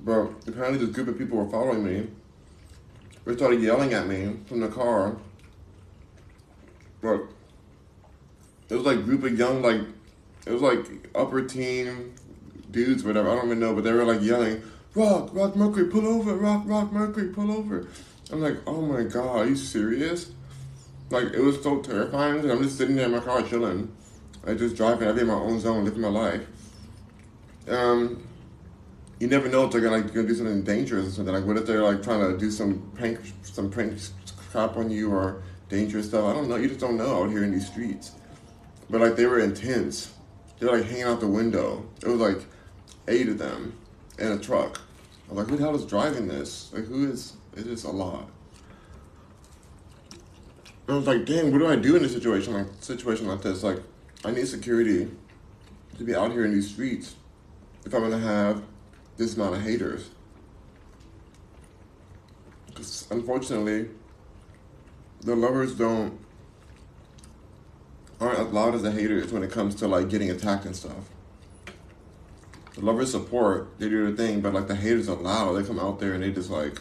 But 0.00 0.32
apparently, 0.46 0.84
this 0.84 0.94
group 0.94 1.08
of 1.08 1.18
people 1.18 1.38
were 1.38 1.50
following 1.50 1.82
me. 1.82 2.08
They 3.24 3.34
started 3.34 3.62
yelling 3.62 3.94
at 3.94 4.06
me 4.06 4.36
from 4.46 4.60
the 4.60 4.68
car. 4.68 5.16
But 7.00 7.22
it 8.68 8.74
was 8.74 8.84
like 8.84 9.04
group 9.04 9.24
of 9.24 9.38
young, 9.38 9.62
like 9.62 9.80
it 10.46 10.52
was 10.52 10.62
like 10.62 11.08
upper 11.14 11.42
teen 11.42 12.14
dudes, 12.70 13.02
whatever. 13.02 13.30
I 13.30 13.34
don't 13.34 13.46
even 13.46 13.60
know, 13.60 13.74
but 13.74 13.84
they 13.84 13.92
were 13.92 14.04
like 14.04 14.20
yelling, 14.20 14.62
"Rock, 14.94 15.30
Rock 15.32 15.56
Mercury, 15.56 15.86
pull 15.86 16.06
over! 16.06 16.34
Rock, 16.34 16.64
Rock 16.66 16.92
Mercury, 16.92 17.28
pull 17.28 17.50
over!" 17.50 17.88
I'm 18.32 18.40
like, 18.40 18.56
"Oh 18.66 18.80
my 18.80 19.04
god, 19.04 19.36
are 19.36 19.46
you 19.46 19.56
serious?" 19.56 20.30
Like 21.10 21.32
it 21.32 21.40
was 21.40 21.62
so 21.62 21.80
terrifying. 21.80 22.40
And 22.40 22.50
I'm 22.50 22.62
just 22.62 22.78
sitting 22.78 22.96
there 22.96 23.06
in 23.06 23.12
my 23.12 23.20
car 23.20 23.42
chilling, 23.42 23.94
like 24.44 24.58
just 24.58 24.76
driving. 24.76 25.08
I'm 25.08 25.18
in 25.18 25.26
my 25.26 25.34
own 25.34 25.60
zone, 25.60 25.84
living 25.84 26.00
my 26.00 26.08
life. 26.08 26.46
Um, 27.68 28.26
you 29.18 29.28
never 29.28 29.48
know 29.48 29.64
if 29.64 29.72
they're 29.72 29.80
gonna, 29.80 29.96
like, 29.96 30.12
gonna 30.12 30.28
do 30.28 30.34
something 30.34 30.62
dangerous 30.62 31.08
or 31.08 31.10
something. 31.10 31.34
Like, 31.34 31.44
what 31.44 31.56
if 31.56 31.66
they're 31.66 31.82
like 31.82 32.02
trying 32.02 32.20
to 32.20 32.38
do 32.38 32.50
some 32.50 32.90
prank, 32.94 33.18
some 33.42 33.70
prank 33.70 33.98
crap 34.50 34.76
on 34.76 34.90
you 34.90 35.10
or 35.12 35.42
dangerous 35.68 36.08
stuff? 36.08 36.24
I 36.24 36.32
don't 36.32 36.48
know. 36.48 36.56
You 36.56 36.68
just 36.68 36.80
don't 36.80 36.96
know 36.96 37.22
out 37.22 37.30
here 37.30 37.44
in 37.44 37.52
these 37.52 37.66
streets. 37.66 38.12
But 38.90 39.00
like, 39.00 39.16
they 39.16 39.26
were 39.26 39.40
intense. 39.40 40.12
They 40.58 40.66
were 40.66 40.78
like 40.78 40.86
hanging 40.86 41.04
out 41.04 41.20
the 41.20 41.28
window. 41.28 41.88
It 42.02 42.08
was 42.08 42.20
like 42.20 42.44
eight 43.08 43.28
of 43.28 43.38
them 43.38 43.78
in 44.18 44.32
a 44.32 44.38
truck. 44.38 44.80
I'm 45.30 45.36
like, 45.36 45.48
who 45.48 45.56
the 45.56 45.62
hell 45.62 45.74
is 45.74 45.84
driving 45.84 46.28
this? 46.28 46.70
Like, 46.72 46.84
who 46.84 47.10
is? 47.10 47.32
It 47.56 47.66
is 47.66 47.84
a 47.84 47.90
lot. 47.90 48.28
And 50.86 50.94
I 50.94 50.98
was 50.98 51.06
like, 51.06 51.24
dang, 51.24 51.50
what 51.50 51.58
do 51.58 51.66
I 51.66 51.76
do 51.76 51.96
in 51.96 52.04
a 52.04 52.08
situation 52.08 52.52
like 52.52 52.66
situation 52.80 53.26
like 53.26 53.42
this? 53.42 53.62
Like, 53.62 53.78
I 54.24 54.30
need 54.30 54.46
security 54.46 55.10
to 55.98 56.04
be 56.04 56.14
out 56.14 56.30
here 56.32 56.44
in 56.44 56.52
these 56.52 56.70
streets 56.70 57.16
if 57.84 57.94
I'm 57.94 58.02
gonna 58.02 58.18
have 58.18 58.62
this 59.16 59.36
amount 59.36 59.56
of 59.56 59.62
haters. 59.62 60.10
Because 62.66 63.08
unfortunately, 63.10 63.88
the 65.22 65.34
lovers 65.34 65.74
don't 65.74 66.20
aren't 68.20 68.38
as 68.38 68.48
loud 68.48 68.74
as 68.74 68.82
the 68.82 68.92
haters 68.92 69.32
when 69.32 69.42
it 69.42 69.50
comes 69.50 69.74
to 69.76 69.88
like 69.88 70.08
getting 70.08 70.30
attacked 70.30 70.66
and 70.66 70.76
stuff. 70.76 71.10
The 72.74 72.82
lovers 72.82 73.10
support, 73.10 73.78
they 73.78 73.88
do 73.88 74.04
their 74.04 74.16
thing, 74.16 74.42
but 74.42 74.52
like 74.52 74.68
the 74.68 74.76
haters 74.76 75.08
are 75.08 75.16
loud. 75.16 75.54
They 75.54 75.66
come 75.66 75.80
out 75.80 75.98
there 75.98 76.12
and 76.12 76.22
they 76.22 76.30
just 76.30 76.50
like 76.50 76.80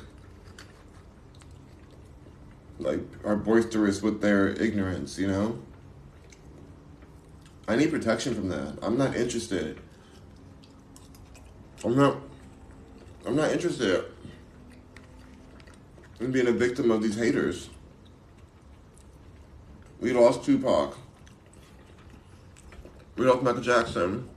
like 2.80 3.00
are 3.24 3.36
boisterous 3.36 4.02
with 4.02 4.22
their 4.22 4.50
ignorance, 4.50 5.18
you 5.18 5.28
know? 5.28 5.60
I 7.68 7.76
need 7.76 7.92
protection 7.92 8.36
from 8.36 8.50
that. 8.50 8.78
I'm 8.82 8.98
not 8.98 9.16
interested. 9.16 9.80
I'm 11.84 11.96
not 11.96 12.18
I'm 13.26 13.36
not 13.36 13.52
interested 13.52 14.06
in 16.20 16.32
being 16.32 16.48
a 16.48 16.52
victim 16.52 16.92
of 16.92 17.02
these 17.02 17.16
haters. 17.16 17.70
We 20.00 20.14
lost 20.14 20.44
Tupac. 20.44 20.98
We 23.16 23.26
lost 23.26 23.42
Michael 23.44 23.62
Jackson. 23.62 24.30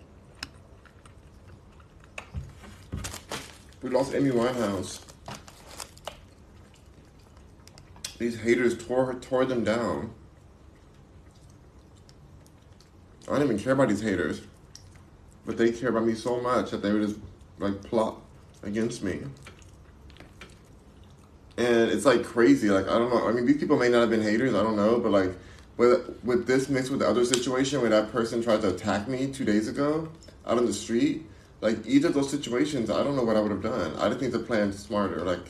We 3.82 3.90
lost 3.90 4.14
Amy 4.14 4.30
Winehouse. 4.30 5.07
These 8.18 8.40
haters 8.40 8.76
tore 8.76 9.14
tore 9.14 9.44
them 9.44 9.64
down. 9.64 10.12
I 13.28 13.32
don't 13.32 13.42
even 13.42 13.58
care 13.58 13.74
about 13.74 13.88
these 13.88 14.00
haters, 14.00 14.40
but 15.46 15.56
they 15.56 15.70
care 15.70 15.90
about 15.90 16.04
me 16.06 16.14
so 16.14 16.40
much 16.40 16.70
that 16.70 16.82
they 16.82 16.92
would 16.92 17.06
just 17.06 17.18
like 17.58 17.82
plot 17.82 18.20
against 18.62 19.02
me. 19.02 19.20
and 21.58 21.90
it's 21.90 22.04
like 22.04 22.24
crazy. 22.24 22.70
Like 22.70 22.88
I 22.88 22.98
don't 22.98 23.10
know. 23.10 23.28
I 23.28 23.32
mean, 23.32 23.44
these 23.44 23.58
people 23.58 23.76
may 23.76 23.88
not 23.88 24.00
have 24.00 24.10
been 24.10 24.22
haters. 24.22 24.54
I 24.54 24.62
don't 24.62 24.76
know, 24.76 24.98
but 24.98 25.10
like 25.10 25.32
with 25.76 26.18
with 26.24 26.46
this 26.46 26.68
mixed 26.68 26.90
with 26.90 27.00
the 27.00 27.08
other 27.08 27.24
situation 27.24 27.80
where 27.80 27.90
that 27.90 28.12
person 28.12 28.42
tried 28.42 28.62
to 28.62 28.68
attack 28.68 29.08
me 29.08 29.26
two 29.28 29.44
days 29.44 29.68
ago 29.68 30.08
out 30.46 30.58
on 30.58 30.66
the 30.66 30.72
street. 30.72 31.26
Like 31.60 31.78
either 31.84 32.08
of 32.08 32.14
those 32.14 32.30
situations, 32.30 32.88
I 32.88 33.02
don't 33.02 33.16
know 33.16 33.24
what 33.24 33.36
I 33.36 33.40
would 33.40 33.50
have 33.50 33.62
done. 33.62 33.96
I 33.96 34.08
just 34.08 34.20
think 34.20 34.32
the 34.32 34.38
plan 34.38 34.72
smarter. 34.72 35.24
Like 35.24 35.40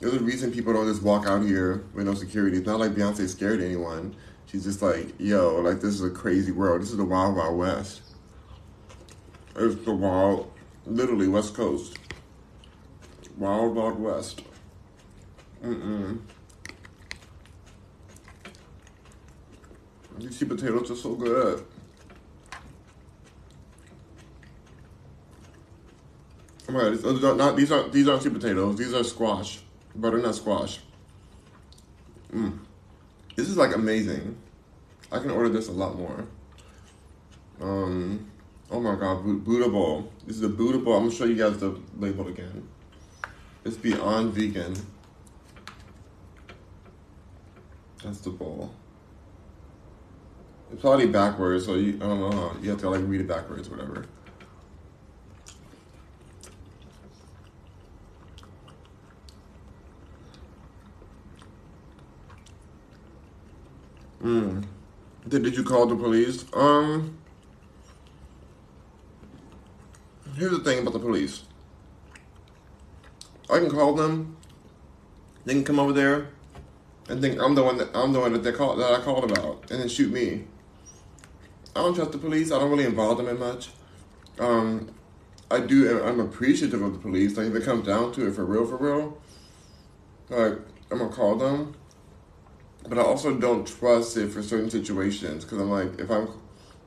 there's 0.00 0.14
a 0.14 0.20
reason 0.20 0.50
people 0.50 0.72
don't 0.72 0.86
just 0.86 1.02
walk 1.02 1.26
out 1.26 1.42
here 1.42 1.84
with 1.94 2.06
no 2.06 2.14
security. 2.14 2.56
It's 2.56 2.66
not 2.66 2.80
like 2.80 2.92
Beyonce 2.92 3.28
scared 3.28 3.60
anyone. 3.60 4.16
She's 4.46 4.64
just 4.64 4.82
like, 4.82 5.14
yo, 5.18 5.60
like 5.60 5.80
this 5.80 5.94
is 5.94 6.02
a 6.02 6.10
crazy 6.10 6.52
world. 6.52 6.82
This 6.82 6.90
is 6.90 6.96
the 6.96 7.04
wild, 7.04 7.36
wild 7.36 7.58
west. 7.58 8.02
It's 9.56 9.84
the 9.84 9.92
wild, 9.92 10.50
literally 10.86 11.28
West 11.28 11.54
Coast. 11.54 11.98
Wild, 13.36 13.74
wild 13.74 14.00
west. 14.00 14.42
Mm-mm. 15.62 16.20
These 20.18 20.38
sweet 20.38 20.48
potatoes 20.48 20.90
are 20.90 20.96
so 20.96 21.14
good. 21.14 21.64
Oh 26.68 26.72
my 26.72 26.80
god, 26.80 26.92
these 26.92 27.24
are 27.24 27.34
not 27.34 27.56
these 27.56 27.72
aren't 27.72 27.92
these 27.92 28.08
aren't 28.08 28.22
sweet 28.22 28.34
potatoes. 28.34 28.76
These 28.76 28.94
are 28.94 29.02
squash, 29.02 29.60
butternut 30.00 30.34
squash. 30.34 30.80
Mm. 32.32 32.58
This 33.36 33.48
is 33.48 33.56
like 33.56 33.74
amazing. 33.74 34.36
I 35.12 35.18
can 35.18 35.30
order 35.30 35.48
this 35.48 35.68
a 35.68 35.72
lot 35.72 35.96
more. 35.96 36.26
Um, 37.60 38.30
oh 38.70 38.80
my 38.80 38.94
god, 38.94 39.22
Buddha 39.44 39.68
bowl. 39.68 40.12
This 40.26 40.36
is 40.36 40.42
a 40.42 40.48
Buddha 40.48 40.78
bowl. 40.78 40.96
I'm 40.96 41.04
gonna 41.04 41.14
show 41.14 41.24
you 41.24 41.36
guys 41.36 41.58
the 41.58 41.78
label 41.98 42.28
again. 42.28 42.68
It's 43.64 43.76
beyond 43.76 44.32
vegan. 44.32 44.74
That's 48.02 48.20
the 48.20 48.30
bowl. 48.30 48.72
It's 50.72 50.80
probably 50.80 51.06
backwards, 51.06 51.66
so 51.66 51.74
you 51.74 51.96
I 51.96 52.06
don't 52.06 52.20
know 52.20 52.56
you 52.62 52.70
have 52.70 52.80
to 52.80 52.90
like 52.90 53.02
read 53.04 53.20
it 53.20 53.28
backwards, 53.28 53.68
whatever. 53.68 54.06
Hmm. 64.20 64.62
Did, 65.26 65.44
did 65.44 65.56
you 65.56 65.64
call 65.64 65.86
the 65.86 65.96
police? 65.96 66.44
Um. 66.52 67.18
Here's 70.36 70.52
the 70.52 70.64
thing 70.64 70.80
about 70.80 70.92
the 70.92 70.98
police. 70.98 71.42
I 73.50 73.58
can 73.58 73.70
call 73.70 73.94
them. 73.94 74.36
They 75.44 75.54
can 75.54 75.64
come 75.64 75.78
over 75.78 75.92
there 75.92 76.28
and 77.08 77.20
think 77.20 77.40
I'm 77.40 77.54
the 77.54 77.62
one 77.62 77.76
that 77.78 77.88
I'm 77.94 78.12
the 78.12 78.20
one 78.20 78.32
that 78.32 78.42
they 78.42 78.52
call 78.52 78.76
that 78.76 78.92
I 78.92 79.02
called 79.02 79.30
about, 79.30 79.70
and 79.70 79.80
then 79.80 79.88
shoot 79.88 80.12
me. 80.12 80.44
I 81.74 81.80
don't 81.80 81.94
trust 81.94 82.12
the 82.12 82.18
police. 82.18 82.52
I 82.52 82.58
don't 82.58 82.70
really 82.70 82.84
involve 82.84 83.18
them 83.18 83.28
in 83.28 83.38
much. 83.38 83.70
Um, 84.38 84.92
I 85.50 85.60
do. 85.60 86.02
I'm 86.02 86.20
appreciative 86.20 86.82
of 86.82 86.92
the 86.92 86.98
police. 86.98 87.36
Like 87.36 87.48
if 87.48 87.54
it 87.54 87.64
comes 87.64 87.86
down 87.86 88.12
to 88.12 88.28
it, 88.28 88.34
for 88.34 88.44
real, 88.44 88.66
for 88.66 88.76
real, 88.76 89.18
like 90.28 90.58
I'm 90.90 90.98
gonna 90.98 91.10
call 91.10 91.36
them. 91.36 91.74
But 92.88 92.98
I 92.98 93.02
also 93.02 93.36
don't 93.36 93.66
trust 93.66 94.16
it 94.16 94.28
for 94.28 94.42
certain 94.42 94.70
situations 94.70 95.44
because 95.44 95.58
I'm 95.58 95.70
like, 95.70 96.00
if 96.00 96.10
I'm 96.10 96.28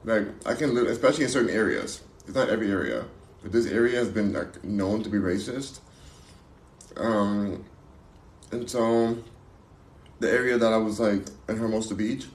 like, 0.04 0.28
I 0.46 0.54
can 0.54 0.74
live, 0.74 0.88
especially 0.88 1.26
in 1.26 1.30
certain 1.30 1.50
areas. 1.50 2.02
It's 2.26 2.36
not 2.36 2.50
every 2.50 2.72
area, 2.72 3.06
but 3.42 3.52
this 3.52 3.68
area 3.68 3.98
has 3.98 4.10
been 4.10 4.34
like 4.34 4.64
known 4.64 5.04
to 5.04 5.10
be 5.10 5.18
racist. 5.18 5.80
Um, 6.98 7.66
and 8.52 8.70
so 8.70 9.18
the 10.20 10.32
area 10.32 10.58
that 10.58 10.72
I 10.72 10.78
was 10.78 11.00
like 11.00 11.26
in 11.48 11.58
Hermosa 11.58 11.96
Beach, 11.96 12.26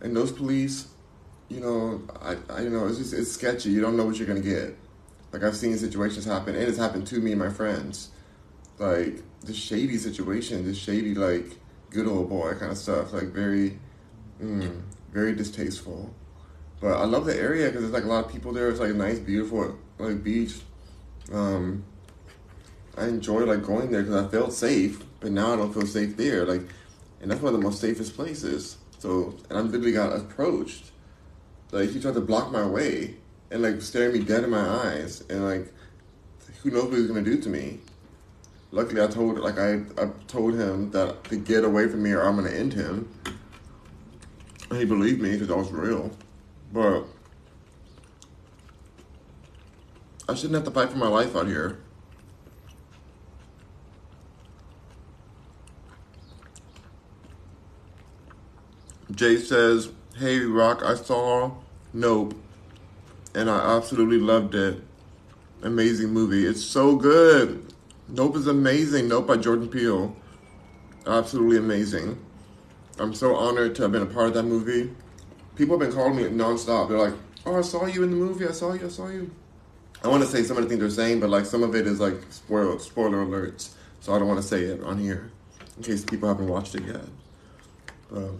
and 0.00 0.14
those 0.14 0.30
police, 0.30 0.88
you 1.48 1.60
know, 1.60 2.02
I, 2.20 2.36
I 2.50 2.62
you 2.62 2.70
know, 2.70 2.86
it's 2.86 2.98
just 2.98 3.14
it's 3.14 3.32
sketchy. 3.32 3.70
You 3.70 3.80
don't 3.80 3.96
know 3.96 4.04
what 4.04 4.16
you're 4.16 4.28
gonna 4.28 4.40
get. 4.40 4.76
Like 5.32 5.42
I've 5.42 5.56
seen 5.56 5.76
situations 5.78 6.24
happen, 6.24 6.54
and 6.54 6.64
it's 6.64 6.78
happened 6.78 7.06
to 7.08 7.18
me 7.18 7.32
and 7.32 7.40
my 7.40 7.50
friends. 7.50 8.10
Like 8.78 9.22
the 9.42 9.54
shady 9.54 9.96
situation, 9.98 10.64
this 10.64 10.78
shady 10.78 11.14
like 11.14 11.56
good 11.94 12.06
old 12.06 12.28
boy 12.28 12.54
kind 12.54 12.72
of 12.72 12.78
stuff. 12.78 13.12
Like 13.12 13.28
very, 13.28 13.78
mm, 14.42 14.82
very 15.12 15.34
distasteful. 15.34 16.12
But 16.80 16.98
I 16.98 17.04
love 17.04 17.24
the 17.24 17.36
area 17.36 17.66
because 17.66 17.82
there's 17.82 17.94
like 17.94 18.04
a 18.04 18.08
lot 18.08 18.26
of 18.26 18.32
people 18.32 18.52
there. 18.52 18.68
It's 18.68 18.80
like 18.80 18.90
a 18.90 18.94
nice, 18.94 19.18
beautiful 19.18 19.78
like 19.98 20.22
beach. 20.22 20.56
Um, 21.32 21.84
I 22.98 23.06
enjoy 23.06 23.44
like 23.44 23.62
going 23.62 23.90
there 23.90 24.02
because 24.02 24.26
I 24.26 24.28
felt 24.28 24.52
safe, 24.52 25.02
but 25.20 25.32
now 25.32 25.54
I 25.54 25.56
don't 25.56 25.72
feel 25.72 25.86
safe 25.86 26.16
there. 26.16 26.44
Like 26.44 26.62
and 27.24 27.30
that's 27.30 27.40
one 27.40 27.54
of 27.54 27.58
the 27.58 27.64
most 27.64 27.80
safest 27.80 28.14
places. 28.14 28.76
So, 28.98 29.34
and 29.48 29.58
I 29.58 29.62
literally 29.62 29.92
got 29.92 30.14
approached. 30.14 30.90
Like 31.72 31.88
he 31.88 31.98
tried 31.98 32.14
to 32.14 32.20
block 32.20 32.52
my 32.52 32.66
way 32.66 33.14
and 33.50 33.62
like 33.62 33.80
staring 33.80 34.12
me 34.12 34.18
dead 34.18 34.44
in 34.44 34.50
my 34.50 34.58
eyes, 34.58 35.24
and 35.30 35.42
like 35.42 35.72
who 36.62 36.70
knows 36.70 36.84
what 36.84 36.98
he's 36.98 37.06
gonna 37.06 37.22
do 37.22 37.40
to 37.40 37.48
me. 37.48 37.80
Luckily, 38.74 39.00
I 39.00 39.06
told 39.06 39.38
like 39.38 39.56
I 39.56 39.82
I 39.96 40.08
told 40.26 40.54
him 40.54 40.90
that 40.90 41.22
to 41.24 41.36
get 41.36 41.62
away 41.62 41.86
from 41.86 42.02
me 42.02 42.10
or 42.10 42.22
I'm 42.22 42.34
gonna 42.34 42.50
end 42.50 42.72
him. 42.72 43.08
And 44.68 44.80
he 44.80 44.84
believed 44.84 45.22
me 45.22 45.30
because 45.30 45.48
I 45.48 45.54
was 45.54 45.70
real, 45.70 46.10
but 46.72 47.04
I 50.28 50.34
shouldn't 50.34 50.54
have 50.54 50.64
to 50.64 50.72
fight 50.72 50.90
for 50.90 50.96
my 50.96 51.06
life 51.06 51.36
out 51.36 51.46
here. 51.46 51.78
Jay 59.12 59.36
says, 59.36 59.90
Hey, 60.16 60.40
Rock, 60.40 60.82
I 60.82 60.96
saw 60.96 61.52
Nope, 61.92 62.34
and 63.36 63.48
I 63.48 63.76
absolutely 63.76 64.18
loved 64.18 64.56
it. 64.56 64.82
Amazing 65.62 66.10
movie. 66.10 66.44
It's 66.44 66.64
so 66.64 66.96
good. 66.96 67.63
Nope 68.08 68.36
is 68.36 68.46
amazing. 68.46 69.08
Nope 69.08 69.26
by 69.26 69.36
Jordan 69.36 69.68
Peele. 69.68 70.14
Absolutely 71.06 71.58
amazing. 71.58 72.18
I'm 72.98 73.14
so 73.14 73.34
honored 73.34 73.74
to 73.76 73.82
have 73.82 73.92
been 73.92 74.02
a 74.02 74.06
part 74.06 74.28
of 74.28 74.34
that 74.34 74.44
movie. 74.44 74.94
People 75.56 75.78
have 75.78 75.88
been 75.88 75.96
calling 75.96 76.16
me 76.16 76.24
nonstop. 76.24 76.88
They're 76.88 76.98
like, 76.98 77.14
Oh, 77.46 77.58
I 77.58 77.60
saw 77.60 77.84
you 77.84 78.02
in 78.02 78.10
the 78.10 78.16
movie. 78.16 78.46
I 78.46 78.52
saw 78.52 78.72
you. 78.72 78.86
I 78.86 78.88
saw 78.88 79.08
you. 79.08 79.30
I 80.02 80.08
want 80.08 80.22
to 80.22 80.28
say 80.28 80.42
some 80.42 80.56
of 80.56 80.62
the 80.62 80.68
things 80.68 80.80
they're 80.80 80.90
saying, 80.90 81.20
but 81.20 81.30
like 81.30 81.44
some 81.44 81.62
of 81.62 81.74
it 81.74 81.86
is 81.86 82.00
like 82.00 82.16
spoiled, 82.30 82.80
spoiler 82.80 83.24
alerts. 83.24 83.70
So 84.00 84.14
I 84.14 84.18
don't 84.18 84.28
want 84.28 84.40
to 84.40 84.46
say 84.46 84.62
it 84.64 84.82
on 84.82 84.98
here 84.98 85.30
in 85.76 85.82
case 85.82 86.04
people 86.04 86.28
haven't 86.28 86.48
watched 86.48 86.74
it 86.74 86.84
yet. 86.84 87.04
But, 88.10 88.30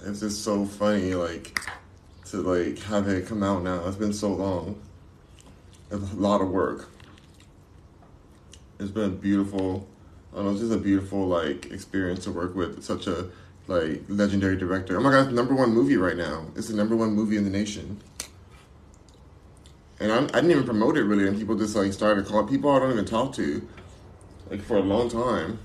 it's 0.00 0.20
just 0.20 0.44
so 0.44 0.64
funny, 0.64 1.14
like, 1.14 1.60
to 2.26 2.36
like 2.38 2.78
have 2.84 3.08
it 3.08 3.26
come 3.26 3.42
out 3.42 3.62
now. 3.62 3.86
It's 3.86 3.96
been 3.96 4.12
so 4.12 4.32
long. 4.32 4.80
It's 5.90 6.12
a 6.12 6.16
lot 6.16 6.40
of 6.40 6.50
work. 6.50 6.88
It's 8.78 8.90
been 8.90 9.16
beautiful. 9.18 9.88
I 10.34 10.42
know, 10.42 10.50
it's 10.50 10.60
just 10.60 10.72
a 10.72 10.78
beautiful 10.78 11.26
like 11.26 11.70
experience 11.70 12.24
to 12.24 12.30
work 12.30 12.54
with 12.54 12.82
such 12.82 13.06
a 13.06 13.30
like 13.66 14.02
legendary 14.08 14.56
director. 14.56 14.98
Oh 14.98 15.00
my 15.00 15.10
god, 15.10 15.32
number 15.32 15.54
one 15.54 15.70
movie 15.70 15.96
right 15.96 16.16
now. 16.16 16.46
It's 16.56 16.68
the 16.68 16.76
number 16.76 16.96
one 16.96 17.12
movie 17.12 17.36
in 17.36 17.44
the 17.44 17.50
nation. 17.50 18.00
And 20.00 20.12
I, 20.12 20.18
I 20.18 20.26
didn't 20.26 20.52
even 20.52 20.64
promote 20.64 20.96
it 20.96 21.02
really, 21.02 21.26
and 21.26 21.36
people 21.36 21.56
just 21.56 21.74
like 21.74 21.92
started 21.92 22.26
calling 22.26 22.46
people 22.48 22.70
I 22.70 22.78
don't 22.78 22.92
even 22.92 23.04
talk 23.04 23.34
to, 23.34 23.66
like 24.48 24.62
for 24.62 24.76
a 24.76 24.82
long 24.82 25.08
time. 25.08 25.58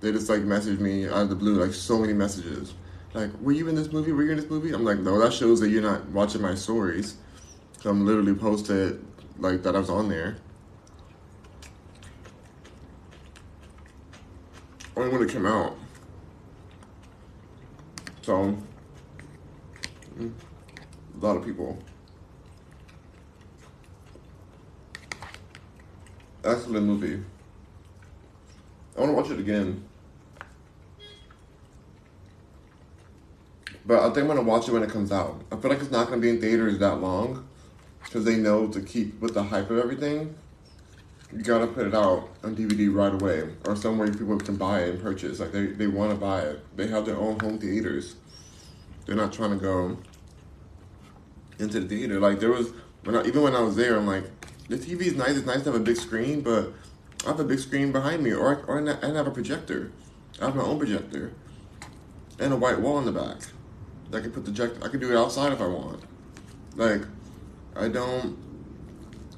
They 0.00 0.12
just 0.12 0.28
like 0.28 0.40
messaged 0.40 0.80
me 0.80 1.06
out 1.06 1.22
of 1.22 1.28
the 1.28 1.36
blue, 1.36 1.62
like 1.62 1.74
so 1.74 1.98
many 1.98 2.12
messages 2.12 2.74
like, 3.16 3.30
were 3.40 3.52
you 3.52 3.66
in 3.68 3.74
this 3.74 3.90
movie? 3.90 4.12
Were 4.12 4.24
you 4.24 4.32
in 4.32 4.36
this 4.36 4.50
movie? 4.50 4.72
I'm 4.72 4.84
like, 4.84 4.98
no, 4.98 5.18
that 5.18 5.32
shows 5.32 5.60
that 5.60 5.70
you're 5.70 5.82
not 5.82 6.06
watching 6.10 6.42
my 6.42 6.54
stories. 6.54 7.16
So 7.80 7.88
I'm 7.88 8.04
literally 8.04 8.34
posted 8.34 9.02
like 9.38 9.62
that 9.62 9.74
I 9.74 9.78
was 9.78 9.88
on 9.88 10.10
there. 10.10 10.36
Only 14.96 15.10
when 15.10 15.22
it 15.22 15.30
came 15.30 15.44
out. 15.44 15.76
So, 18.22 18.56
a 20.18 21.24
lot 21.24 21.36
of 21.36 21.44
people. 21.44 21.78
Excellent 26.42 26.86
movie. 26.86 27.22
I 28.96 29.00
want 29.00 29.10
to 29.10 29.16
watch 29.16 29.30
it 29.30 29.38
again. 29.38 29.84
But 33.84 34.00
I 34.00 34.06
think 34.06 34.18
I'm 34.18 34.28
gonna 34.28 34.42
watch 34.42 34.66
it 34.66 34.72
when 34.72 34.82
it 34.82 34.90
comes 34.90 35.12
out. 35.12 35.42
I 35.52 35.56
feel 35.56 35.70
like 35.70 35.80
it's 35.80 35.90
not 35.90 36.08
gonna 36.08 36.20
be 36.20 36.30
in 36.30 36.40
theaters 36.40 36.78
that 36.78 37.00
long 37.00 37.46
because 38.02 38.24
they 38.24 38.36
know 38.36 38.66
to 38.68 38.80
keep 38.80 39.20
with 39.20 39.34
the 39.34 39.42
hype 39.42 39.70
of 39.70 39.78
everything. 39.78 40.34
You 41.36 41.42
gotta 41.42 41.66
put 41.66 41.86
it 41.86 41.94
out 41.94 42.30
on 42.42 42.56
DVD 42.56 42.92
right 42.92 43.12
away 43.12 43.50
or 43.66 43.76
somewhere 43.76 44.10
people 44.10 44.38
can 44.38 44.56
buy 44.56 44.80
it 44.80 44.94
and 44.94 45.02
purchase. 45.02 45.38
Like 45.38 45.52
they, 45.52 45.66
they 45.66 45.86
want 45.86 46.10
to 46.10 46.16
buy 46.16 46.40
it. 46.40 46.76
They 46.76 46.86
have 46.86 47.04
their 47.04 47.18
own 47.18 47.38
home 47.38 47.58
theaters. 47.58 48.16
They're 49.04 49.16
not 49.16 49.34
trying 49.34 49.50
to 49.50 49.56
go 49.56 49.98
into 51.58 51.80
the 51.80 51.88
theater. 51.88 52.18
Like 52.18 52.40
there 52.40 52.50
was 52.50 52.72
when 53.04 53.16
I, 53.16 53.24
even 53.26 53.42
when 53.42 53.54
I 53.54 53.60
was 53.60 53.76
there, 53.76 53.96
I'm 53.96 54.06
like 54.06 54.24
the 54.68 54.76
TV 54.76 55.02
is 55.02 55.14
nice. 55.14 55.36
It's 55.36 55.46
nice 55.46 55.62
to 55.64 55.72
have 55.72 55.80
a 55.80 55.84
big 55.84 55.96
screen, 55.96 56.40
but 56.40 56.72
I 57.24 57.28
have 57.28 57.40
a 57.40 57.44
big 57.44 57.58
screen 57.58 57.92
behind 57.92 58.22
me, 58.22 58.32
or 58.32 58.56
I, 58.56 58.60
or 58.66 58.88
I 58.88 59.06
have 59.06 59.26
a 59.26 59.30
projector. 59.30 59.92
I 60.40 60.46
have 60.46 60.56
my 60.56 60.62
own 60.62 60.78
projector 60.78 61.32
and 62.38 62.52
a 62.52 62.56
white 62.56 62.80
wall 62.80 62.98
in 62.98 63.04
the 63.04 63.12
back. 63.12 63.42
I 64.12 64.20
can 64.20 64.30
put 64.32 64.44
the 64.44 64.52
projector. 64.52 64.84
I 64.84 64.88
can 64.88 65.00
do 65.00 65.10
it 65.10 65.16
outside 65.16 65.52
if 65.52 65.60
I 65.60 65.66
want. 65.66 66.02
Like, 66.74 67.02
I 67.74 67.88
don't. 67.88 68.38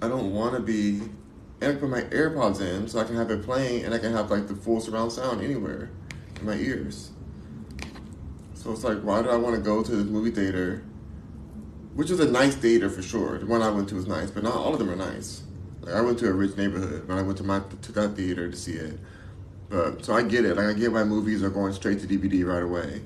I 0.01 0.09
don't 0.09 0.33
want 0.33 0.55
to 0.55 0.61
be. 0.61 1.03
And 1.61 1.73
I 1.73 1.81
put 1.81 1.89
my 1.91 2.03
AirPods 2.03 2.61
in 2.61 2.89
so 2.89 3.01
I 3.01 3.05
can 3.05 3.17
have 3.17 3.31
it 3.31 3.43
playing 3.43 3.85
and 3.85 3.95
I 3.95 3.99
can 3.99 4.13
have 4.13 4.31
like 4.31 4.47
the 4.47 4.55
full 4.55 4.81
surround 4.81 5.13
sound 5.13 5.43
anywhere 5.43 5.91
in 6.39 6.47
my 6.47 6.55
ears. 6.55 7.11
So 8.55 8.73
it's 8.73 8.85
like, 8.85 9.01
why 9.01 9.23
do 9.23 9.31
I 9.31 9.37
want 9.37 9.57
to 9.57 9.61
go 9.61 9.83
to 9.83 9.91
this 9.91 10.05
movie 10.05 10.31
theater? 10.31 10.83
Which 11.95 12.11
is 12.11 12.21
a 12.21 12.31
nice 12.31 12.55
theater 12.55 12.89
for 12.89 13.03
sure. 13.03 13.39
The 13.39 13.47
one 13.47 13.63
I 13.63 13.71
went 13.71 13.89
to 13.89 13.97
was 13.97 14.07
nice, 14.07 14.31
but 14.31 14.45
not 14.45 14.55
all 14.55 14.73
of 14.73 14.79
them 14.79 14.91
are 14.91 14.97
nice. 14.97 15.43
Like 15.81 15.95
I 15.95 16.01
went 16.01 16.19
to 16.21 16.29
a 16.29 16.33
rich 16.33 16.57
neighborhood 16.57 17.09
when 17.09 17.19
I 17.19 17.23
went 17.23 17.39
to 17.39 17.45
my 17.45 17.61
to 17.83 17.93
that 17.93 18.15
theater 18.15 18.51
to 18.51 18.57
see 18.57 18.73
it. 18.73 18.99
But 19.69 20.05
so 20.05 20.15
I 20.15 20.23
get 20.23 20.45
it. 20.45 20.57
Like 20.57 20.67
I 20.67 20.73
get 20.73 20.93
why 20.93 21.05
movies 21.05 21.43
are 21.43 21.51
going 21.51 21.73
straight 21.73 22.01
to 22.01 22.07
DVD 22.07 22.47
right 22.47 22.63
away. 22.63 23.03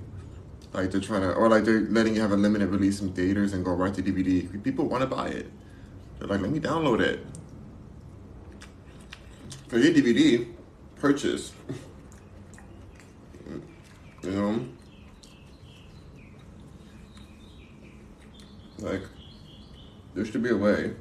Like 0.72 0.90
they're 0.90 1.00
trying 1.00 1.22
to, 1.22 1.32
or 1.32 1.48
like 1.48 1.64
they're 1.64 1.80
letting 1.80 2.14
you 2.14 2.20
have 2.20 2.32
a 2.32 2.36
limited 2.36 2.68
release 2.68 3.00
in 3.00 3.12
theaters 3.12 3.52
and 3.52 3.64
go 3.64 3.72
right 3.72 3.92
to 3.94 4.02
DVD. 4.02 4.62
People 4.62 4.86
want 4.86 5.02
to 5.02 5.06
buy 5.06 5.28
it. 5.28 5.50
They're 6.18 6.28
like, 6.28 6.40
let 6.40 6.50
me 6.50 6.60
download 6.60 7.00
it. 7.00 7.24
For 9.72 9.78
your 9.78 9.94
DVD, 9.94 10.46
purchase. 10.96 11.50
you 14.22 14.30
know? 14.30 14.66
Like, 18.80 19.00
there 20.14 20.26
should 20.26 20.42
be 20.42 20.50
a 20.50 20.56
way. 20.58 20.92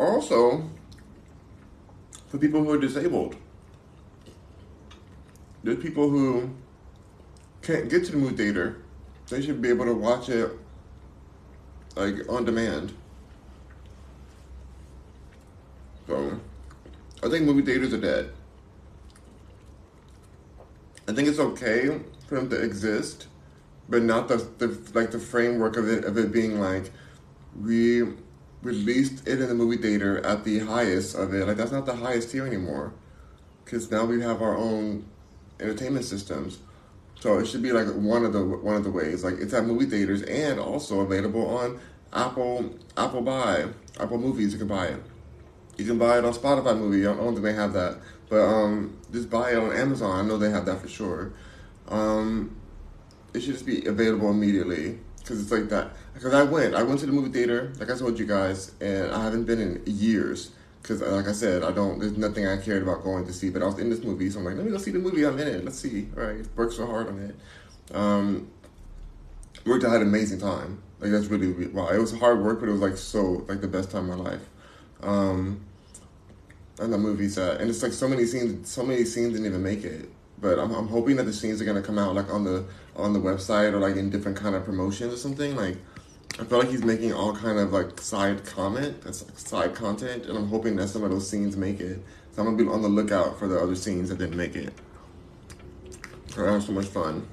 Also, 0.00 0.68
for 2.26 2.38
people 2.38 2.64
who 2.64 2.72
are 2.72 2.80
disabled, 2.80 3.36
there's 5.62 5.80
people 5.80 6.10
who 6.10 6.50
can't 7.62 7.88
get 7.88 8.04
to 8.06 8.10
the 8.10 8.18
movie 8.18 8.34
theater. 8.34 8.82
They 9.28 9.40
should 9.40 9.62
be 9.62 9.68
able 9.68 9.84
to 9.84 9.94
watch 9.94 10.28
it 10.30 10.50
like 11.94 12.28
on 12.28 12.44
demand. 12.44 12.92
So, 16.06 16.40
I 17.22 17.28
think 17.28 17.44
movie 17.44 17.62
theaters 17.62 17.92
are 17.94 18.00
dead. 18.00 18.32
I 21.08 21.12
think 21.12 21.28
it's 21.28 21.38
okay 21.38 22.00
for 22.26 22.36
them 22.36 22.48
to 22.50 22.62
exist, 22.62 23.26
but 23.88 24.02
not 24.02 24.28
the, 24.28 24.36
the 24.58 24.68
like 24.94 25.10
the 25.10 25.18
framework 25.18 25.76
of 25.76 25.88
it 25.88 26.04
of 26.04 26.16
it 26.16 26.32
being 26.32 26.60
like 26.60 26.90
we 27.60 28.02
released 28.62 29.26
it 29.26 29.40
in 29.40 29.48
the 29.48 29.54
movie 29.54 29.76
theater 29.76 30.24
at 30.24 30.44
the 30.44 30.60
highest 30.60 31.16
of 31.16 31.34
it. 31.34 31.46
Like 31.46 31.56
that's 31.56 31.72
not 31.72 31.86
the 31.86 31.96
highest 31.96 32.30
tier 32.30 32.46
anymore, 32.46 32.92
because 33.64 33.90
now 33.90 34.04
we 34.04 34.20
have 34.22 34.40
our 34.42 34.56
own 34.56 35.04
entertainment 35.60 36.04
systems. 36.04 36.58
So 37.20 37.38
it 37.38 37.46
should 37.46 37.62
be 37.62 37.72
like 37.72 37.88
one 37.88 38.24
of 38.24 38.32
the 38.32 38.42
one 38.44 38.76
of 38.76 38.84
the 38.84 38.90
ways. 38.90 39.22
Like 39.24 39.34
it's 39.38 39.52
at 39.52 39.64
movie 39.64 39.86
theaters 39.86 40.22
and 40.22 40.58
also 40.58 41.00
available 41.00 41.46
on 41.46 41.80
Apple 42.12 42.74
Apple 42.96 43.22
Buy 43.22 43.66
Apple 44.00 44.18
Movies. 44.18 44.52
You 44.52 44.58
can 44.58 44.68
buy 44.68 44.86
it. 44.86 45.02
You 45.76 45.84
can 45.84 45.98
buy 45.98 46.18
it 46.18 46.24
on 46.24 46.32
Spotify 46.32 46.76
Movie. 46.76 47.06
I 47.06 47.14
don't 47.14 47.32
think 47.32 47.44
they 47.44 47.54
have 47.54 47.72
that, 47.72 47.98
but 48.28 48.40
um, 48.40 48.98
just 49.10 49.30
buy 49.30 49.52
it 49.52 49.56
on 49.56 49.72
Amazon. 49.72 50.24
I 50.24 50.28
know 50.28 50.36
they 50.36 50.50
have 50.50 50.66
that 50.66 50.80
for 50.80 50.88
sure. 50.88 51.32
Um, 51.88 52.56
it 53.34 53.40
should 53.40 53.54
just 53.54 53.66
be 53.66 53.84
available 53.86 54.30
immediately 54.30 54.98
because 55.18 55.40
it's 55.40 55.50
like 55.50 55.68
that. 55.70 55.92
Because 56.14 56.34
I 56.34 56.42
went, 56.42 56.74
I 56.74 56.82
went 56.82 57.00
to 57.00 57.06
the 57.06 57.12
movie 57.12 57.30
theater, 57.30 57.72
like 57.78 57.90
I 57.90 57.96
told 57.96 58.18
you 58.18 58.26
guys, 58.26 58.72
and 58.80 59.10
I 59.10 59.22
haven't 59.24 59.44
been 59.44 59.60
in 59.60 59.82
years. 59.86 60.50
Because, 60.82 61.00
like 61.00 61.28
I 61.28 61.32
said, 61.32 61.62
I 61.62 61.70
don't. 61.70 62.00
There's 62.00 62.16
nothing 62.16 62.44
I 62.44 62.56
cared 62.56 62.82
about 62.82 63.04
going 63.04 63.24
to 63.26 63.32
see, 63.32 63.50
but 63.50 63.62
I 63.62 63.66
was 63.66 63.78
in 63.78 63.88
this 63.88 64.02
movie, 64.02 64.28
so 64.28 64.40
I'm 64.40 64.44
like, 64.44 64.56
let 64.56 64.64
me 64.64 64.72
go 64.72 64.78
see 64.78 64.90
the 64.90 64.98
movie 64.98 65.24
I'm 65.24 65.38
in 65.38 65.46
it. 65.46 65.64
Let's 65.64 65.78
see. 65.78 66.08
All 66.16 66.24
right, 66.24 66.44
worked 66.56 66.74
so 66.74 66.86
hard 66.86 67.06
on 67.06 67.18
it. 67.20 67.36
Um, 67.94 68.50
worked. 69.64 69.84
I 69.84 69.92
had 69.92 70.02
an 70.02 70.08
amazing 70.08 70.40
time. 70.40 70.82
Like 70.98 71.12
that's 71.12 71.26
really 71.26 71.68
wow. 71.68 71.88
It 71.88 71.98
was 71.98 72.18
hard 72.18 72.40
work, 72.40 72.58
but 72.58 72.68
it 72.68 72.72
was 72.72 72.80
like 72.80 72.96
so 72.96 73.44
like 73.48 73.60
the 73.60 73.68
best 73.68 73.92
time 73.92 74.10
of 74.10 74.18
my 74.18 74.30
life. 74.30 74.40
Um, 75.02 75.60
and 76.78 76.92
the 76.92 76.98
movie's 76.98 77.38
uh, 77.38 77.56
and 77.60 77.68
it's 77.68 77.82
like 77.82 77.92
so 77.92 78.08
many 78.08 78.24
scenes. 78.24 78.68
So 78.68 78.82
many 78.82 79.04
scenes 79.04 79.32
didn't 79.32 79.46
even 79.46 79.62
make 79.62 79.84
it 79.84 80.08
but 80.42 80.58
I'm, 80.58 80.74
I'm 80.74 80.88
hoping 80.88 81.16
that 81.16 81.22
the 81.22 81.32
scenes 81.32 81.62
are 81.62 81.64
gonna 81.64 81.80
come 81.80 81.98
out 81.98 82.14
like 82.14 82.30
on 82.30 82.44
the 82.44 82.66
on 82.96 83.14
the 83.14 83.20
website 83.20 83.72
or 83.72 83.78
like 83.78 83.96
in 83.96 84.10
different 84.10 84.36
kind 84.36 84.54
of 84.54 84.64
promotions 84.64 85.14
or 85.14 85.16
something. 85.16 85.56
Like 85.56 85.78
I 86.38 86.44
feel 86.44 86.58
like 86.58 86.68
he's 86.68 86.84
making 86.84 87.14
all 87.14 87.34
kind 87.34 87.58
of 87.58 87.72
like 87.72 87.98
side 88.00 88.44
comment, 88.44 89.00
that's 89.02 89.24
like 89.24 89.38
side 89.38 89.74
content, 89.74 90.26
and 90.26 90.36
I'm 90.36 90.48
hoping 90.48 90.76
that 90.76 90.88
some 90.88 91.04
of 91.04 91.10
those 91.10 91.30
scenes 91.30 91.56
make 91.56 91.80
it. 91.80 92.02
So 92.32 92.42
I'm 92.42 92.46
gonna 92.46 92.56
be 92.56 92.68
on 92.68 92.82
the 92.82 92.88
lookout 92.88 93.38
for 93.38 93.46
the 93.46 93.58
other 93.58 93.76
scenes 93.76 94.08
that 94.08 94.18
didn't 94.18 94.36
make 94.36 94.56
it. 94.56 94.74
I 96.36 96.52
have 96.52 96.64
so 96.64 96.72
much 96.72 96.86
fun. 96.86 97.26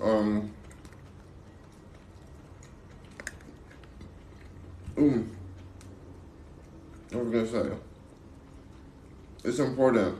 Um. 0.00 0.50
Ooh. 4.98 5.28
What 7.10 7.24
was 7.24 7.50
gonna 7.50 7.70
say? 7.70 7.76
It's 9.44 9.58
important 9.58 10.18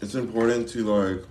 it's 0.00 0.14
important 0.14 0.68
to 0.70 0.84
like 0.84 1.24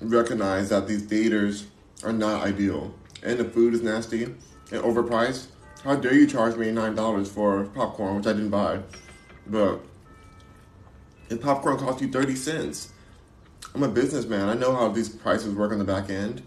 recognize 0.00 0.68
that 0.68 0.86
these 0.86 1.02
theaters 1.04 1.66
are 2.04 2.12
not 2.12 2.42
ideal 2.42 2.94
and 3.22 3.38
the 3.38 3.44
food 3.44 3.74
is 3.74 3.82
nasty 3.82 4.24
and 4.24 4.36
overpriced. 4.70 5.46
How 5.82 5.96
dare 5.96 6.14
you 6.14 6.26
charge 6.26 6.56
me 6.56 6.70
nine 6.70 6.94
dollars 6.94 7.30
for 7.30 7.64
popcorn, 7.64 8.16
which 8.16 8.26
I 8.26 8.32
didn't 8.32 8.50
buy? 8.50 8.80
But 9.46 9.80
if 11.28 11.40
popcorn 11.40 11.78
costs 11.78 12.00
you 12.00 12.08
thirty 12.08 12.36
cents, 12.36 12.92
I'm 13.74 13.82
a 13.82 13.88
businessman. 13.88 14.48
I 14.48 14.54
know 14.54 14.74
how 14.74 14.88
these 14.88 15.08
prices 15.08 15.54
work 15.54 15.72
on 15.72 15.78
the 15.78 15.84
back 15.84 16.10
end. 16.10 16.42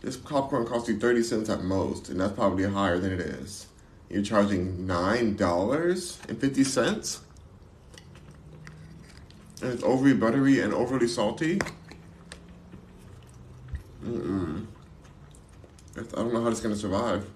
This 0.00 0.16
popcorn 0.16 0.66
costs 0.66 0.88
you 0.88 0.98
thirty 0.98 1.22
cents 1.22 1.48
at 1.48 1.62
most, 1.62 2.08
and 2.08 2.20
that's 2.20 2.32
probably 2.32 2.64
higher 2.64 2.98
than 2.98 3.12
it 3.12 3.20
is. 3.20 3.66
You're 4.08 4.22
charging 4.22 4.86
nine 4.86 5.36
dollars 5.36 6.18
and 6.28 6.40
fifty 6.40 6.64
cents 6.64 7.20
and 9.60 9.72
it's 9.72 9.82
overly 9.82 10.14
buttery 10.14 10.60
and 10.60 10.72
overly 10.72 11.08
salty. 11.08 11.58
Mm-mm. 14.04 14.66
I 15.96 16.00
don't 16.14 16.32
know 16.32 16.42
how 16.42 16.48
it's 16.48 16.60
gonna 16.60 16.76
survive. 16.76 17.28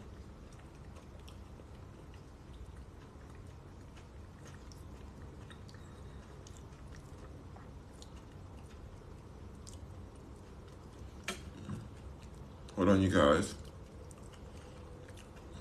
Hold 12.83 12.97
on, 12.97 13.01
you 13.01 13.11
guys. 13.11 13.55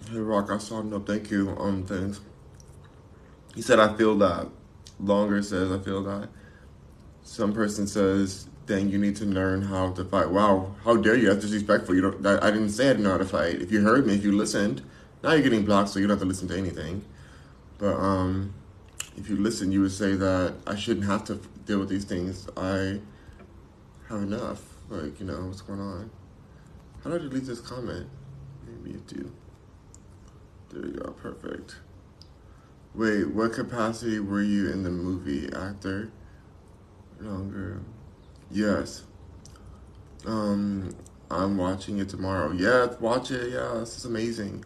Hey, 0.09 0.17
Rock, 0.17 0.49
I 0.49 0.57
saw 0.57 0.81
no 0.81 0.99
thank 0.99 1.29
you 1.29 1.49
on 1.51 1.83
things. 1.83 2.19
He 3.53 3.61
said, 3.61 3.79
I 3.79 3.95
feel 3.95 4.17
that. 4.17 4.47
Longer 4.99 5.43
says, 5.43 5.71
I 5.71 5.77
feel 5.77 6.01
that 6.01 6.29
some 7.21 7.53
person 7.53 7.85
says, 7.85 8.47
"Dang, 8.65 8.89
you 8.89 8.97
need 8.97 9.15
to 9.17 9.25
learn 9.25 9.61
how 9.61 9.91
to 9.91 10.03
fight." 10.03 10.31
Wow, 10.31 10.73
how 10.83 10.95
dare 10.95 11.15
you? 11.15 11.27
That's 11.27 11.41
disrespectful. 11.45 11.93
You 11.93 12.01
don't. 12.01 12.25
I, 12.25 12.47
I 12.47 12.49
didn't 12.49 12.71
say 12.71 12.85
I 12.85 12.93
didn't 12.93 13.03
know 13.03 13.11
how 13.11 13.19
to 13.19 13.25
fight. 13.25 13.61
If 13.61 13.71
you 13.71 13.81
heard 13.83 14.07
me, 14.07 14.15
if 14.15 14.23
you 14.23 14.31
listened, 14.31 14.81
now 15.21 15.33
you're 15.33 15.43
getting 15.43 15.63
blocked, 15.63 15.89
so 15.89 15.99
you 15.99 16.07
don't 16.07 16.17
have 16.17 16.21
to 16.21 16.27
listen 16.27 16.47
to 16.47 16.57
anything. 16.57 17.05
But 17.77 17.97
um, 17.97 18.55
if 19.15 19.29
you 19.29 19.37
listen, 19.37 19.71
you 19.71 19.81
would 19.81 19.91
say 19.91 20.15
that 20.15 20.55
I 20.65 20.75
shouldn't 20.75 21.05
have 21.05 21.23
to 21.25 21.35
deal 21.67 21.77
with 21.77 21.89
these 21.89 22.03
things. 22.03 22.47
I 22.57 22.99
have 24.09 24.23
enough. 24.23 24.63
Like, 24.89 25.19
you 25.19 25.27
know, 25.27 25.45
what's 25.45 25.61
going 25.61 25.79
on? 25.79 26.09
How 27.03 27.09
do 27.09 27.15
I 27.15 27.19
delete 27.19 27.45
this 27.45 27.59
comment? 27.59 28.07
Maybe 28.65 28.91
you 28.91 29.03
do. 29.07 29.31
There 30.69 30.85
you 30.85 30.93
go. 30.93 31.11
Perfect. 31.11 31.75
Wait, 32.93 33.27
what 33.29 33.53
capacity 33.53 34.19
were 34.19 34.41
you 34.41 34.71
in 34.71 34.83
the 34.83 34.89
movie, 34.89 35.49
actor? 35.53 36.11
longer. 37.21 37.81
Yes. 38.49 39.03
Um, 40.25 40.95
I'm 41.29 41.57
watching 41.57 41.99
it 41.99 42.09
tomorrow. 42.09 42.51
Yeah, 42.51 42.87
watch 42.99 43.31
it. 43.31 43.51
Yeah, 43.51 43.75
this 43.79 43.97
is 43.97 44.05
amazing. 44.05 44.65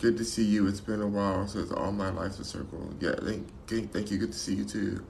Good 0.00 0.16
to 0.18 0.24
see 0.24 0.44
you. 0.44 0.66
It's 0.68 0.80
been 0.80 1.02
a 1.02 1.06
while 1.06 1.46
since 1.48 1.72
all 1.72 1.92
my 1.92 2.10
life's 2.10 2.38
a 2.38 2.44
circle. 2.44 2.94
Yeah, 3.00 3.14
thank, 3.22 3.48
thank 3.92 4.10
you. 4.10 4.18
Good 4.18 4.32
to 4.32 4.38
see 4.38 4.54
you 4.54 4.64
too. 4.64 5.04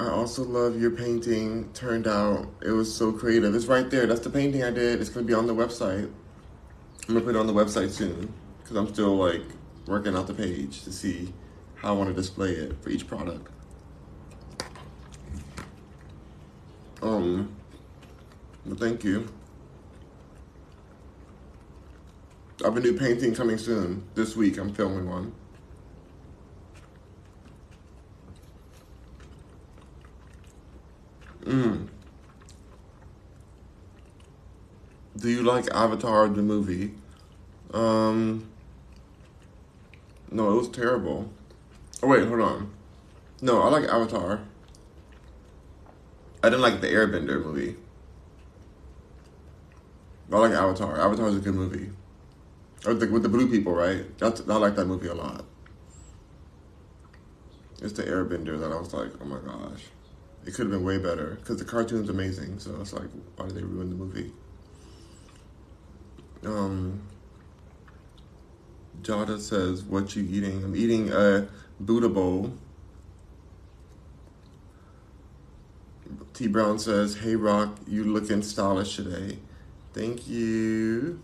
I 0.00 0.08
also 0.08 0.44
love 0.44 0.80
your 0.80 0.92
painting. 0.92 1.70
Turned 1.74 2.06
out 2.06 2.48
it 2.62 2.70
was 2.70 2.92
so 2.92 3.12
creative. 3.12 3.54
It's 3.54 3.66
right 3.66 3.90
there. 3.90 4.06
That's 4.06 4.22
the 4.22 4.30
painting 4.30 4.64
I 4.64 4.70
did. 4.70 4.98
It's 4.98 5.10
gonna 5.10 5.26
be 5.26 5.34
on 5.34 5.46
the 5.46 5.54
website. 5.54 6.10
I'm 7.06 7.14
gonna 7.14 7.20
put 7.20 7.36
it 7.36 7.38
on 7.38 7.46
the 7.46 7.52
website 7.52 7.90
soon 7.90 8.32
because 8.62 8.78
I'm 8.78 8.90
still 8.94 9.14
like 9.14 9.42
working 9.86 10.16
out 10.16 10.26
the 10.26 10.32
page 10.32 10.84
to 10.84 10.92
see 10.92 11.34
how 11.74 11.90
I 11.90 11.92
want 11.92 12.08
to 12.08 12.14
display 12.14 12.52
it 12.52 12.82
for 12.82 12.88
each 12.88 13.06
product. 13.06 13.46
Um, 17.02 17.54
but 18.64 18.78
thank 18.78 19.04
you. 19.04 19.28
I 22.62 22.68
have 22.68 22.76
a 22.76 22.80
new 22.80 22.94
painting 22.94 23.34
coming 23.34 23.58
soon. 23.58 24.04
This 24.14 24.34
week, 24.34 24.56
I'm 24.56 24.72
filming 24.72 25.10
one. 25.10 25.34
Mm. 31.44 31.88
Do 35.16 35.28
you 35.28 35.42
like 35.42 35.70
Avatar 35.72 36.28
the 36.28 36.42
movie? 36.42 36.94
Um. 37.72 38.48
No, 40.30 40.50
it 40.52 40.54
was 40.54 40.68
terrible. 40.68 41.30
Oh 42.02 42.08
wait, 42.08 42.26
hold 42.26 42.40
on. 42.40 42.70
No, 43.42 43.62
I 43.62 43.68
like 43.68 43.84
Avatar. 43.84 44.40
I 46.42 46.48
didn't 46.48 46.62
like 46.62 46.80
the 46.80 46.86
Airbender 46.86 47.44
movie. 47.44 47.76
I 50.32 50.38
like 50.38 50.52
Avatar. 50.52 51.00
Avatar 51.00 51.28
is 51.28 51.36
a 51.36 51.40
good 51.40 51.54
movie. 51.54 51.90
With 52.86 53.00
the, 53.00 53.08
with 53.08 53.22
the 53.22 53.28
blue 53.28 53.50
people, 53.50 53.74
right? 53.74 54.16
That's, 54.18 54.40
I 54.48 54.56
like 54.56 54.76
that 54.76 54.86
movie 54.86 55.08
a 55.08 55.14
lot. 55.14 55.44
It's 57.82 57.92
the 57.92 58.04
Airbender 58.04 58.58
that 58.60 58.72
I 58.72 58.76
was 58.76 58.94
like, 58.94 59.10
oh 59.20 59.24
my 59.24 59.38
gosh. 59.38 59.84
It 60.46 60.54
could 60.54 60.66
have 60.66 60.70
been 60.70 60.84
way 60.84 60.98
better 60.98 61.36
because 61.40 61.58
the 61.58 61.64
cartoon's 61.64 62.08
amazing. 62.08 62.58
So 62.58 62.76
it's 62.80 62.92
like, 62.92 63.08
why 63.36 63.46
did 63.46 63.56
they 63.56 63.62
ruin 63.62 63.90
the 63.90 63.96
movie? 63.96 64.32
Um, 66.44 67.02
Jada 69.02 69.38
says, 69.38 69.82
"What 69.82 70.16
you 70.16 70.24
eating?" 70.24 70.64
I'm 70.64 70.74
eating 70.76 71.10
a 71.12 71.48
Buddha 71.78 72.08
bowl. 72.08 72.52
T 76.34 76.46
Brown 76.46 76.78
says, 76.78 77.16
"Hey 77.16 77.36
Rock, 77.36 77.76
you 77.86 78.04
looking 78.04 78.42
stylish 78.42 78.96
today." 78.96 79.38
Thank 79.92 80.28
you. 80.28 81.20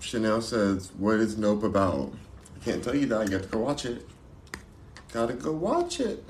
Chanel 0.00 0.40
says, 0.40 0.90
"What 0.98 1.20
is 1.20 1.36
Nope 1.36 1.62
about?" 1.62 2.14
I 2.56 2.64
can't 2.64 2.82
tell 2.82 2.94
you 2.94 3.06
that. 3.06 3.28
You 3.28 3.34
have 3.34 3.42
to 3.42 3.48
go 3.48 3.58
watch 3.58 3.84
it. 3.84 4.06
Gotta 5.12 5.34
go 5.34 5.52
watch 5.52 6.00
it. 6.00 6.24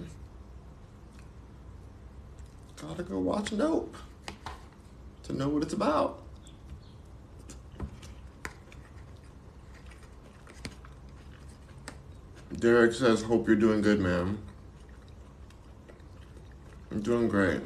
Gotta 2.80 3.02
go 3.02 3.18
watch 3.18 3.52
Nope 3.52 3.96
to 5.30 5.36
know 5.36 5.48
what 5.48 5.62
it's 5.62 5.72
about. 5.72 6.22
Derek 12.58 12.92
says, 12.92 13.22
Hope 13.22 13.46
you're 13.46 13.56
doing 13.56 13.80
good, 13.80 14.00
ma'am. 14.00 14.38
I'm 16.90 17.00
doing 17.00 17.28
great. 17.28 17.60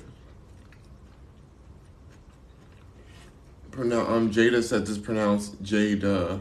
Pronoun- 3.71 4.13
um, 4.13 4.31
Jada 4.31 4.63
said 4.63 4.83
it's 4.83 4.99
pronounced 4.99 5.61
Jada. 5.63 6.41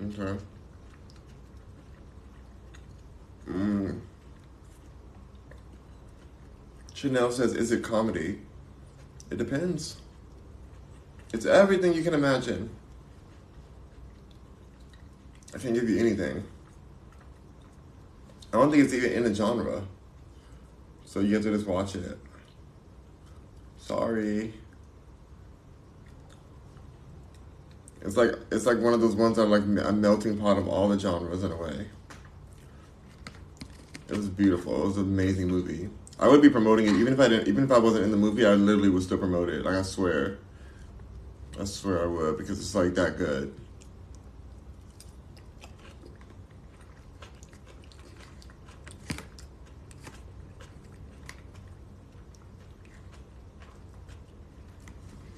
Okay. 0.00 0.38
Mm. 3.48 4.00
Chanel 6.96 7.30
says, 7.30 7.52
Is 7.52 7.72
it 7.72 7.84
comedy? 7.84 8.40
It 9.30 9.36
depends. 9.36 9.98
It's 11.34 11.44
everything 11.44 11.92
you 11.92 12.02
can 12.02 12.14
imagine. 12.14 12.70
I 15.54 15.58
can't 15.58 15.74
give 15.74 15.90
you 15.90 15.98
anything. 15.98 16.42
I 18.50 18.56
don't 18.56 18.70
think 18.70 18.84
it's 18.84 18.94
even 18.94 19.12
in 19.12 19.26
a 19.26 19.34
genre. 19.34 19.82
So 21.04 21.20
you 21.20 21.34
have 21.34 21.42
to 21.42 21.52
just 21.52 21.66
watch 21.66 21.96
it. 21.96 22.18
Sorry. 23.76 24.54
It's 28.00 28.16
like 28.16 28.30
it's 28.50 28.64
like 28.64 28.78
one 28.78 28.94
of 28.94 29.02
those 29.02 29.16
ones 29.16 29.36
that 29.36 29.42
are 29.42 29.58
like 29.58 29.62
a 29.62 29.92
melting 29.92 30.38
pot 30.38 30.56
of 30.56 30.66
all 30.66 30.88
the 30.88 30.98
genres 30.98 31.44
in 31.44 31.52
a 31.52 31.56
way. 31.56 31.88
It 34.08 34.16
was 34.16 34.30
beautiful. 34.30 34.82
It 34.82 34.86
was 34.86 34.96
an 34.96 35.02
amazing 35.02 35.48
movie. 35.48 35.90
I 36.18 36.28
would 36.28 36.40
be 36.40 36.48
promoting 36.48 36.86
it 36.86 36.94
even 36.94 37.12
if 37.12 37.20
I 37.20 37.28
didn't 37.28 37.48
even 37.48 37.64
if 37.64 37.70
I 37.70 37.78
wasn't 37.78 38.04
in 38.04 38.10
the 38.10 38.16
movie, 38.16 38.46
I 38.46 38.54
literally 38.54 38.88
would 38.88 39.02
still 39.02 39.18
promote 39.18 39.48
it. 39.50 39.64
Like 39.64 39.74
I 39.74 39.82
swear. 39.82 40.38
I 41.60 41.64
swear 41.64 42.04
I 42.04 42.06
would 42.06 42.38
because 42.38 42.58
it's 42.58 42.74
like 42.74 42.94
that 42.94 43.18
good. 43.18 43.54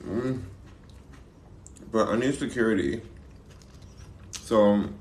Mm. 0.04 0.42
But 1.90 2.08
I 2.08 2.16
need 2.16 2.34
security. 2.34 3.02
So 4.42 4.62
um, 4.62 4.94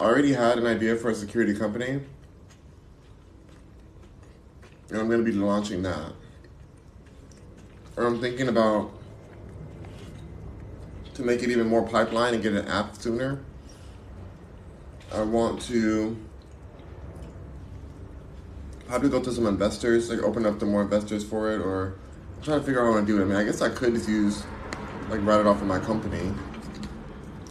I 0.00 0.04
already 0.04 0.32
had 0.32 0.58
an 0.58 0.66
idea 0.66 0.96
for 0.96 1.10
a 1.10 1.14
security 1.14 1.54
company. 1.54 2.00
And 4.92 5.00
I'm 5.00 5.08
going 5.08 5.24
to 5.24 5.30
be 5.30 5.32
launching 5.32 5.80
that. 5.84 6.12
Or 7.96 8.04
I'm 8.04 8.20
thinking 8.20 8.48
about 8.48 8.92
to 11.14 11.22
make 11.22 11.42
it 11.42 11.48
even 11.48 11.66
more 11.66 11.82
pipeline 11.82 12.34
and 12.34 12.42
get 12.42 12.52
an 12.52 12.68
app 12.68 12.94
sooner. 12.96 13.40
I 15.10 15.22
want 15.22 15.62
to 15.62 16.14
probably 18.86 19.08
go 19.08 19.22
to 19.22 19.32
some 19.32 19.46
investors, 19.46 20.10
like 20.10 20.22
open 20.22 20.44
up 20.44 20.58
to 20.58 20.66
more 20.66 20.82
investors 20.82 21.24
for 21.24 21.50
it, 21.50 21.62
or 21.62 21.94
I'm 22.36 22.42
trying 22.42 22.60
to 22.60 22.66
figure 22.66 22.86
out 22.86 22.92
how 22.92 23.00
to 23.00 23.06
do 23.06 23.18
it. 23.18 23.22
I 23.22 23.24
mean, 23.24 23.36
I 23.36 23.44
guess 23.44 23.62
I 23.62 23.70
could 23.70 23.94
just 23.94 24.10
use, 24.10 24.44
like, 25.08 25.24
write 25.24 25.40
it 25.40 25.46
off 25.46 25.62
of 25.62 25.66
my 25.66 25.78
company. 25.78 26.34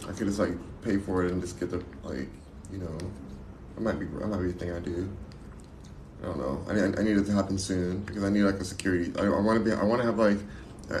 I 0.08 0.12
could 0.12 0.28
just 0.28 0.38
like 0.38 0.52
pay 0.82 0.96
for 0.96 1.24
it 1.24 1.32
and 1.32 1.40
just 1.40 1.58
get 1.58 1.70
the 1.70 1.82
like, 2.04 2.28
you 2.72 2.78
know, 2.78 2.96
it 3.76 3.82
might 3.82 3.98
be 3.98 4.06
that 4.06 4.28
might 4.28 4.42
be 4.42 4.52
the 4.52 4.58
thing 4.58 4.70
I 4.70 4.78
do. 4.78 5.10
I 6.22 6.26
don't 6.26 6.38
know. 6.38 6.64
I 6.68 6.74
need, 6.74 6.98
I 6.98 7.02
need 7.02 7.16
it 7.16 7.26
to 7.26 7.32
happen 7.32 7.58
soon 7.58 8.00
because 8.00 8.22
I 8.22 8.30
need 8.30 8.44
like 8.44 8.54
a 8.54 8.64
security. 8.64 9.12
I, 9.18 9.24
I 9.24 9.40
want 9.40 9.58
to 9.58 9.64
be. 9.64 9.72
I 9.72 9.82
want 9.82 10.00
to 10.00 10.06
have 10.06 10.18
like 10.18 10.38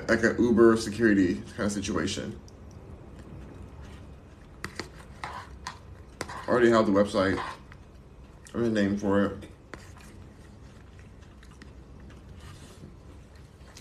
like 0.08 0.22
an 0.24 0.36
Uber 0.38 0.76
security 0.76 1.34
kind 1.56 1.66
of 1.66 1.72
situation. 1.72 2.38
I 5.24 6.48
already 6.48 6.70
have 6.70 6.86
the 6.86 6.92
website. 6.92 7.38
I 7.38 8.58
have 8.58 8.66
a 8.66 8.70
name 8.70 8.96
for 8.96 9.24
it. 9.24 9.32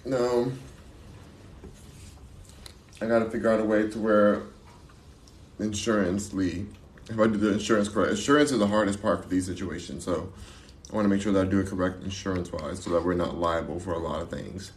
No. 0.05 0.51
I 3.01 3.07
gotta 3.07 3.29
figure 3.29 3.49
out 3.49 3.59
a 3.59 3.63
way 3.63 3.87
to 3.89 3.99
where 3.99 4.43
insurance, 5.59 6.33
Lee, 6.33 6.67
if 7.09 7.19
I 7.19 7.27
do 7.27 7.37
the 7.37 7.53
insurance 7.53 7.89
correct, 7.89 8.11
insurance 8.11 8.51
is 8.51 8.59
the 8.59 8.67
hardest 8.67 9.01
part 9.01 9.23
for 9.23 9.29
these 9.29 9.47
situations. 9.47 10.03
So 10.03 10.31
I 10.91 10.95
want 10.95 11.05
to 11.05 11.09
make 11.09 11.21
sure 11.21 11.31
that 11.31 11.47
I 11.47 11.49
do 11.49 11.59
it 11.59 11.67
correct 11.67 12.03
insurance 12.03 12.51
wise 12.51 12.83
so 12.83 12.89
that 12.89 13.05
we're 13.05 13.13
not 13.13 13.37
liable 13.37 13.79
for 13.79 13.93
a 13.93 13.99
lot 13.99 14.21
of 14.21 14.29
things. 14.29 14.73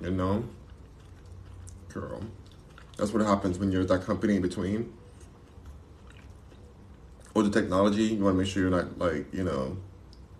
You 0.00 0.10
know? 0.10 0.44
Girl. 1.88 2.20
That's 2.96 3.12
what 3.12 3.24
happens 3.24 3.58
when 3.58 3.70
you're 3.70 3.84
that 3.84 4.04
company 4.04 4.36
in 4.36 4.42
between. 4.42 4.92
Or 7.32 7.44
the 7.44 7.50
technology, 7.50 8.04
you 8.04 8.24
want 8.24 8.34
to 8.34 8.42
make 8.42 8.50
sure 8.50 8.62
you're 8.62 8.70
not 8.70 8.98
like, 8.98 9.32
you 9.32 9.44
know, 9.44 9.76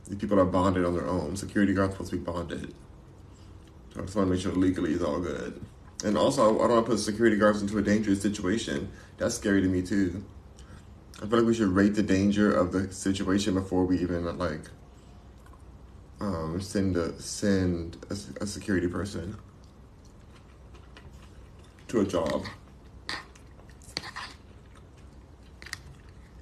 these 0.09 0.18
people 0.18 0.40
are 0.40 0.44
bonded 0.44 0.85
on 0.85 0.94
their 0.94 1.07
own. 1.07 1.37
Security 1.37 1.72
guards 1.72 1.94
supposed 1.94 2.11
to 2.11 2.16
be 2.16 2.22
bonded. 2.24 2.74
So 3.92 4.00
I 4.00 4.04
just 4.04 4.16
want 4.16 4.28
to 4.28 4.33
make 4.33 4.42
sure 4.42 4.52
legally 4.52 4.92
is 4.92 5.02
all 5.02 5.20
good. 5.20 5.61
And 6.04 6.18
also, 6.18 6.57
I 6.57 6.62
don't 6.62 6.70
want 6.70 6.87
to 6.87 6.90
put 6.92 6.98
security 6.98 7.37
guards 7.37 7.62
into 7.62 7.78
a 7.78 7.83
dangerous 7.83 8.20
situation. 8.20 8.90
That's 9.18 9.37
scary 9.37 9.62
to 9.62 9.68
me 9.68 9.83
too. 9.83 10.24
I 11.22 11.27
feel 11.27 11.38
like 11.38 11.46
we 11.46 11.55
should 11.55 11.68
rate 11.68 11.94
the 11.94 12.03
danger 12.03 12.53
of 12.53 12.72
the 12.72 12.92
situation 12.92 13.55
before 13.55 13.85
we 13.85 14.00
even 14.00 14.37
like 14.37 14.62
um, 16.20 16.61
send 16.61 16.96
a 16.96 17.20
send 17.20 17.96
a, 18.11 18.42
a 18.42 18.46
security 18.46 18.88
person 18.88 19.37
to 21.88 22.00
a 22.00 22.05
job. 22.05 22.44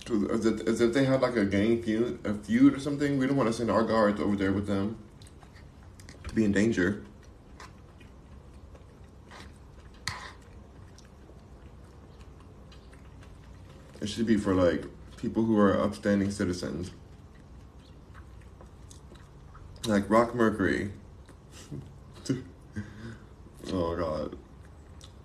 To, 0.07 0.31
as, 0.31 0.47
if, 0.47 0.67
as 0.67 0.81
if 0.81 0.93
they 0.95 1.05
had 1.05 1.21
like 1.21 1.37
a 1.37 1.45
gang 1.45 1.81
feud, 1.81 2.19
a 2.25 2.35
feud 2.35 2.75
or 2.75 2.81
something. 2.81 3.19
We 3.19 3.27
don't 3.27 3.37
want 3.37 3.49
to 3.49 3.53
send 3.53 3.71
our 3.71 3.85
guards 3.85 4.21
over 4.21 4.35
there 4.35 4.53
with 4.53 4.67
them 4.67 4.99
to 6.27 6.35
be 6.35 6.45
in 6.45 6.53
danger. 6.53 7.05
It 14.03 14.09
should 14.09 14.27
be 14.27 14.37
for 14.37 14.53
like 14.53 14.85
people 15.17 15.45
who 15.45 15.57
are 15.57 15.81
upstanding 15.81 16.33
citizens. 16.33 16.91
Like 19.87 20.11
Rock 20.11 20.35
Mercury. 20.35 20.91
oh 23.73 23.97
god. 23.97 24.37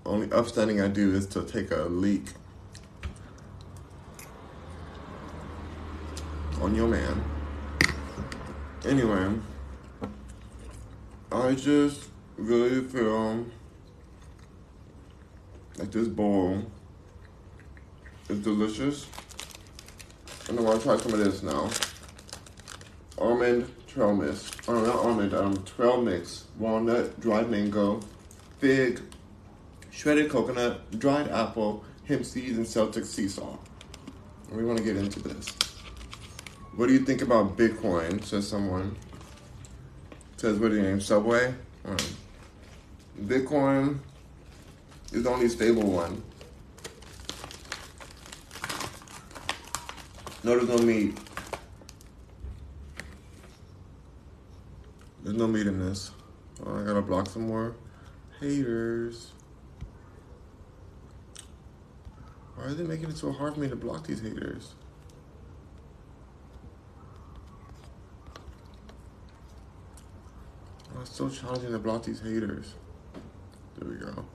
Only 0.05 0.31
upstanding 0.31 0.79
I 0.79 0.89
do 0.89 1.11
is 1.15 1.25
to 1.27 1.43
take 1.43 1.71
a 1.71 1.85
leak 1.85 2.27
on 6.61 6.75
your 6.75 6.87
man. 6.87 7.23
Anyway, 8.85 9.39
I 11.31 11.55
just 11.55 12.09
really 12.37 12.81
feel 12.87 13.47
Like 15.79 15.89
this 15.91 16.07
bowl 16.07 16.63
is 18.29 18.39
delicious. 18.39 19.07
And 20.49 20.59
I 20.59 20.61
want 20.61 20.79
to 20.79 20.87
try 20.87 20.97
some 20.97 21.13
of 21.13 21.19
this 21.19 21.43
now. 21.43 21.69
Almond 23.17 23.71
trail 23.97 24.15
mix. 24.15 24.51
Oh, 24.67 24.79
not 24.79 24.95
almond, 24.95 25.33
um, 25.33 25.63
trail 25.63 25.99
mix. 25.99 26.45
Walnut, 26.59 27.19
dried 27.19 27.49
mango, 27.49 27.99
fig, 28.59 29.01
shredded 29.89 30.29
coconut, 30.29 30.99
dried 30.99 31.29
apple, 31.29 31.83
hemp 32.07 32.23
seeds, 32.23 32.57
and 32.57 32.67
Celtic 32.67 33.05
sea 33.05 33.27
salt. 33.27 33.59
We 34.51 34.63
want 34.63 34.77
to 34.77 34.83
get 34.83 34.97
into 34.97 35.19
this. 35.19 35.47
What 36.75 36.87
do 36.87 36.93
you 36.93 36.99
think 36.99 37.23
about 37.23 37.57
Bitcoin? 37.57 38.23
Says 38.23 38.47
someone. 38.47 38.95
Says 40.37 40.59
what 40.59 40.69
do 40.69 40.75
you 40.75 40.83
name? 40.83 41.01
Subway. 41.01 41.55
Um, 41.83 41.97
Bitcoin 43.23 43.97
is 45.11 45.23
the 45.23 45.29
only 45.29 45.49
stable 45.49 45.89
one. 45.89 46.21
No, 50.47 50.55
there's 50.55 50.69
no 50.69 50.77
meat. 50.77 51.17
There's 55.21 55.35
no 55.35 55.45
meat 55.45 55.67
in 55.67 55.77
this. 55.77 56.11
Oh, 56.65 56.79
I 56.79 56.83
gotta 56.85 57.01
block 57.01 57.27
some 57.27 57.49
more 57.49 57.75
haters. 58.39 59.33
Why 62.55 62.63
are 62.63 62.73
they 62.73 62.85
making 62.85 63.09
it 63.09 63.17
so 63.17 63.33
hard 63.33 63.55
for 63.55 63.59
me 63.59 63.67
to 63.67 63.75
block 63.75 64.07
these 64.07 64.21
haters? 64.21 64.75
Oh, 70.95 71.01
it's 71.01 71.13
so 71.13 71.27
challenging 71.27 71.73
to 71.73 71.79
block 71.79 72.03
these 72.03 72.21
haters. 72.21 72.73
There 73.77 73.89
we 73.89 73.97
go. 73.97 74.25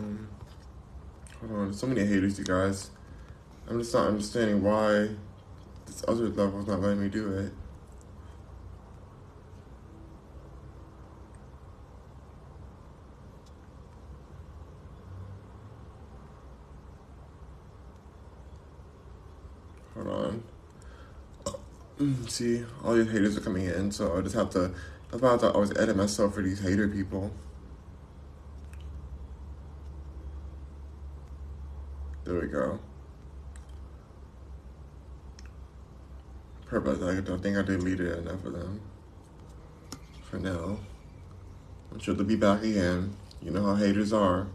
Um, 0.00 0.28
hold 1.40 1.52
on, 1.52 1.74
so 1.74 1.86
many 1.86 2.06
haters, 2.06 2.38
you 2.38 2.44
guys. 2.44 2.90
I'm 3.68 3.78
just 3.80 3.92
not 3.92 4.08
understanding 4.08 4.62
why 4.62 5.10
this 5.86 6.02
other 6.08 6.28
level's 6.28 6.66
not 6.66 6.80
letting 6.80 7.02
me 7.02 7.08
do 7.08 7.32
it. 7.32 7.52
Hold 19.94 20.42
on. 21.98 22.24
See, 22.28 22.64
all 22.82 22.94
these 22.94 23.10
haters 23.10 23.36
are 23.36 23.40
coming 23.40 23.66
in, 23.66 23.92
so 23.92 24.16
I 24.16 24.22
just 24.22 24.34
have 24.34 24.48
to. 24.50 24.72
That's 25.10 25.22
why 25.22 25.28
I'm 25.28 25.34
about 25.34 25.40
to 25.40 25.52
always 25.52 25.76
edit 25.76 25.96
myself 25.96 26.34
for 26.34 26.42
these 26.42 26.60
hater 26.60 26.88
people. 26.88 27.32
There 32.30 32.38
we 32.38 32.46
go. 32.46 32.78
Purpose. 36.64 37.02
I 37.02 37.20
don't 37.22 37.42
think 37.42 37.56
I 37.56 37.62
deleted 37.62 38.18
enough 38.18 38.44
of 38.44 38.52
them. 38.52 38.80
For 40.22 40.38
now. 40.38 40.78
I'm 41.90 41.98
sure 41.98 42.14
they'll 42.14 42.24
be 42.24 42.36
back 42.36 42.62
again. 42.62 43.16
You 43.42 43.50
know 43.50 43.64
how 43.64 43.74
haters 43.74 44.12
are. 44.12 44.46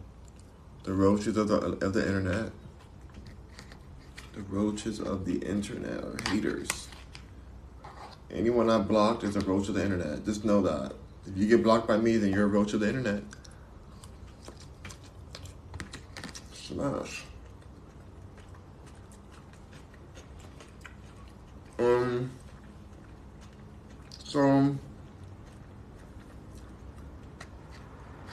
The 0.84 0.94
roaches 0.94 1.36
of 1.36 1.50
the 1.50 1.58
of 1.86 1.92
the 1.92 2.08
internet. 2.08 2.54
The 4.36 4.44
roaches 4.44 5.02
of 5.02 5.26
the 5.26 5.40
internet 5.40 6.02
are 6.02 6.18
haters. 6.30 6.88
Anyone 8.32 8.70
I 8.70 8.78
blocked 8.78 9.26
is 9.26 9.36
a 9.36 9.42
roach 9.42 9.68
of 9.68 9.76
the 9.76 9.84
internet. 9.84 10.24
Just 10.24 10.46
know 10.46 10.62
that. 10.62 10.94
If 11.28 11.36
you 11.36 11.46
get 11.46 11.62
blocked 11.62 11.90
by 11.90 11.98
me, 11.98 12.16
then 12.16 12.32
you're 12.32 12.46
a 12.46 12.48
roach 12.48 12.74
of 12.74 12.80
the 12.80 12.88
internet. 12.88 13.24
Smash. 16.54 17.26
Um. 21.80 22.32
So. 24.24 24.76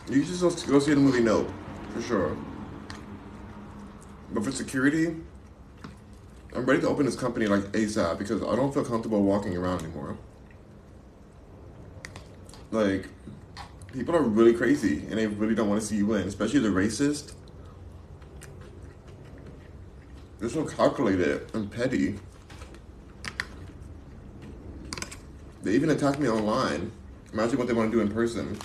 You 0.09 0.25
just 0.25 0.67
go 0.67 0.79
see 0.79 0.95
the 0.95 1.01
movie 1.01 1.21
Nope, 1.21 1.51
for 1.95 2.03
sure. 2.03 2.37
But 4.33 4.45
for 4.45 4.53
security, 4.53 5.17
I'm 6.55 6.67
ready 6.67 6.81
to 6.83 6.89
open 6.89 7.07
this 7.07 7.17
company 7.17 7.47
like 7.47 7.63
ASAP 7.73 8.19
because 8.19 8.43
I 8.43 8.57
don't 8.57 8.75
feel 8.75 8.85
comfortable 8.85 9.23
walking 9.23 9.57
around 9.57 9.83
anymore. 9.83 10.19
Like, 12.71 13.09
people 13.93 14.17
are 14.17 14.23
really 14.23 14.55
crazy 14.55 14.99
and 15.09 15.13
they 15.13 15.27
really 15.27 15.55
don't 15.55 15.69
want 15.69 15.81
to 15.81 15.87
see 15.87 15.97
you 15.97 16.07
win, 16.07 16.27
especially 16.27 16.61
the 16.61 16.69
racist. 16.69 17.35
They're 20.41 20.49
so 20.49 20.65
calculated 20.65 21.55
and 21.55 21.71
petty. 21.71 22.19
They 25.73 25.77
even 25.77 25.89
attack 25.89 26.19
me 26.19 26.29
online. 26.29 26.93
Imagine 27.33 27.57
what 27.57 27.67
they 27.67 27.73
want 27.73 27.91
to 27.91 27.97
do 27.97 28.03
in 28.03 28.13
person. 28.13 28.59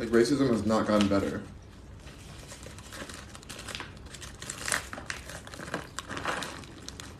Like, 0.00 0.08
racism 0.08 0.48
has 0.48 0.66
not 0.66 0.84
gotten 0.84 1.06
better. 1.06 1.40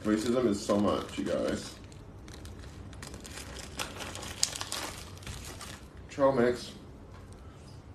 Racism 0.02 0.46
is 0.46 0.60
so 0.60 0.80
much, 0.80 1.16
you 1.16 1.26
guys. 1.26 1.76
Trail 6.10 6.32
mix. 6.32 6.72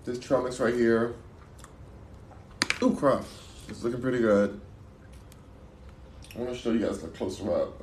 This 0.06 0.18
trail 0.18 0.42
mix 0.42 0.58
right 0.58 0.72
here. 0.72 1.16
Ooh, 2.82 2.94
crap. 2.94 3.24
It's 3.68 3.84
looking 3.84 4.00
pretty 4.00 4.20
good. 4.20 4.58
I 6.34 6.38
want 6.38 6.54
to 6.54 6.56
show 6.56 6.72
you 6.72 6.78
guys 6.78 7.04
a 7.04 7.08
closer 7.08 7.54
up. 7.54 7.78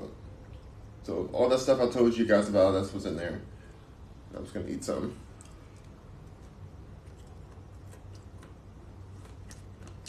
So 1.08 1.30
all 1.32 1.48
that 1.48 1.60
stuff 1.60 1.80
I 1.80 1.88
told 1.88 2.18
you 2.18 2.26
guys 2.26 2.50
about, 2.50 2.74
that's 2.74 2.92
what's 2.92 3.06
in 3.06 3.16
there. 3.16 3.40
I'm 4.36 4.44
just 4.44 4.54
gonna 4.54 4.68
eat 4.68 4.84
some. 4.84 5.16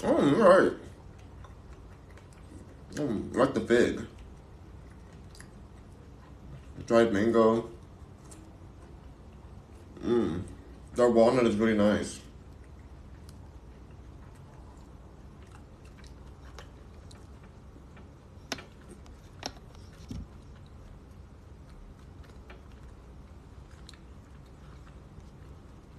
Oh, 0.03 0.35
right. 0.35 0.73
Mm, 2.95 3.37
like 3.37 3.55
the 3.55 3.61
fig. 3.61 4.07
Dried 6.85 7.13
mango. 7.13 7.71
Mmm. 10.05 10.43
That 10.97 11.11
walnut 11.11 11.47
is 11.47 11.55
really 11.55 11.79
nice. 11.79 12.19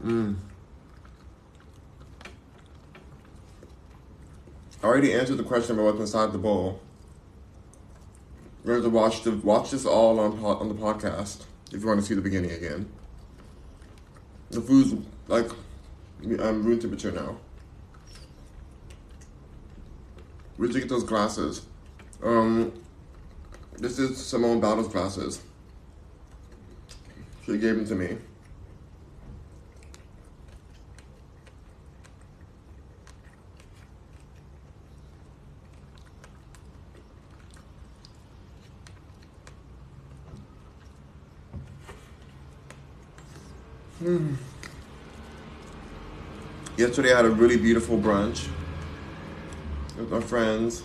Mmm. 0.03 0.35
I 4.81 4.87
already 4.99 5.13
answered 5.13 5.37
the 5.37 5.43
question 5.43 5.75
about 5.75 5.85
what's 5.85 5.99
inside 5.99 6.33
the 6.33 6.37
bowl. 6.37 6.81
You're 8.65 8.81
going 8.81 8.91
to 8.91 8.97
watch 8.97 9.23
the 9.23 9.31
watch 9.31 9.71
this 9.71 9.85
all 9.85 10.19
on 10.19 10.43
on 10.43 10.67
the 10.67 10.75
podcast 10.75 11.43
if 11.71 11.79
you 11.79 11.87
want 11.87 12.01
to 12.01 12.05
see 12.05 12.15
the 12.15 12.21
beginning 12.21 12.51
again. 12.51 12.91
The 14.49 14.59
food's 14.59 14.93
like 15.29 15.49
I'm 16.21 16.65
room 16.65 16.79
temperature 16.79 17.13
now. 17.13 17.37
Where'd 20.57 20.73
you 20.73 20.81
get 20.81 20.89
those 20.89 21.05
glasses? 21.05 21.65
Um, 22.21 22.73
this 23.77 23.99
is 23.99 24.17
Simone 24.17 24.59
Biles' 24.59 24.89
glasses. 24.89 25.41
She 27.45 27.57
gave 27.57 27.77
them 27.77 27.87
to 27.87 27.95
me. 27.95 28.17
Yesterday 46.77 47.13
I 47.13 47.17
had 47.17 47.25
a 47.25 47.29
really 47.29 47.57
beautiful 47.57 47.97
brunch 47.97 48.47
with 49.97 50.09
my 50.09 50.19
friends. 50.21 50.81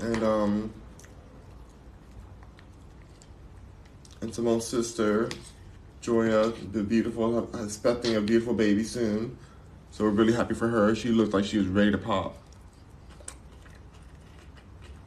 And 0.00 0.22
um 0.22 0.72
and 4.20 4.34
Simone's 4.34 4.66
sister, 4.66 5.28
Joya, 6.00 6.52
the 6.72 6.82
beautiful 6.82 7.48
expecting 7.62 8.16
a 8.16 8.20
beautiful 8.20 8.54
baby 8.54 8.84
soon. 8.84 9.36
So 9.90 10.04
we're 10.04 10.10
really 10.10 10.34
happy 10.34 10.54
for 10.54 10.68
her. 10.68 10.94
She 10.94 11.08
looked 11.08 11.32
like 11.32 11.44
she 11.44 11.58
was 11.58 11.66
ready 11.66 11.90
to 11.90 11.98
pop. 11.98 12.36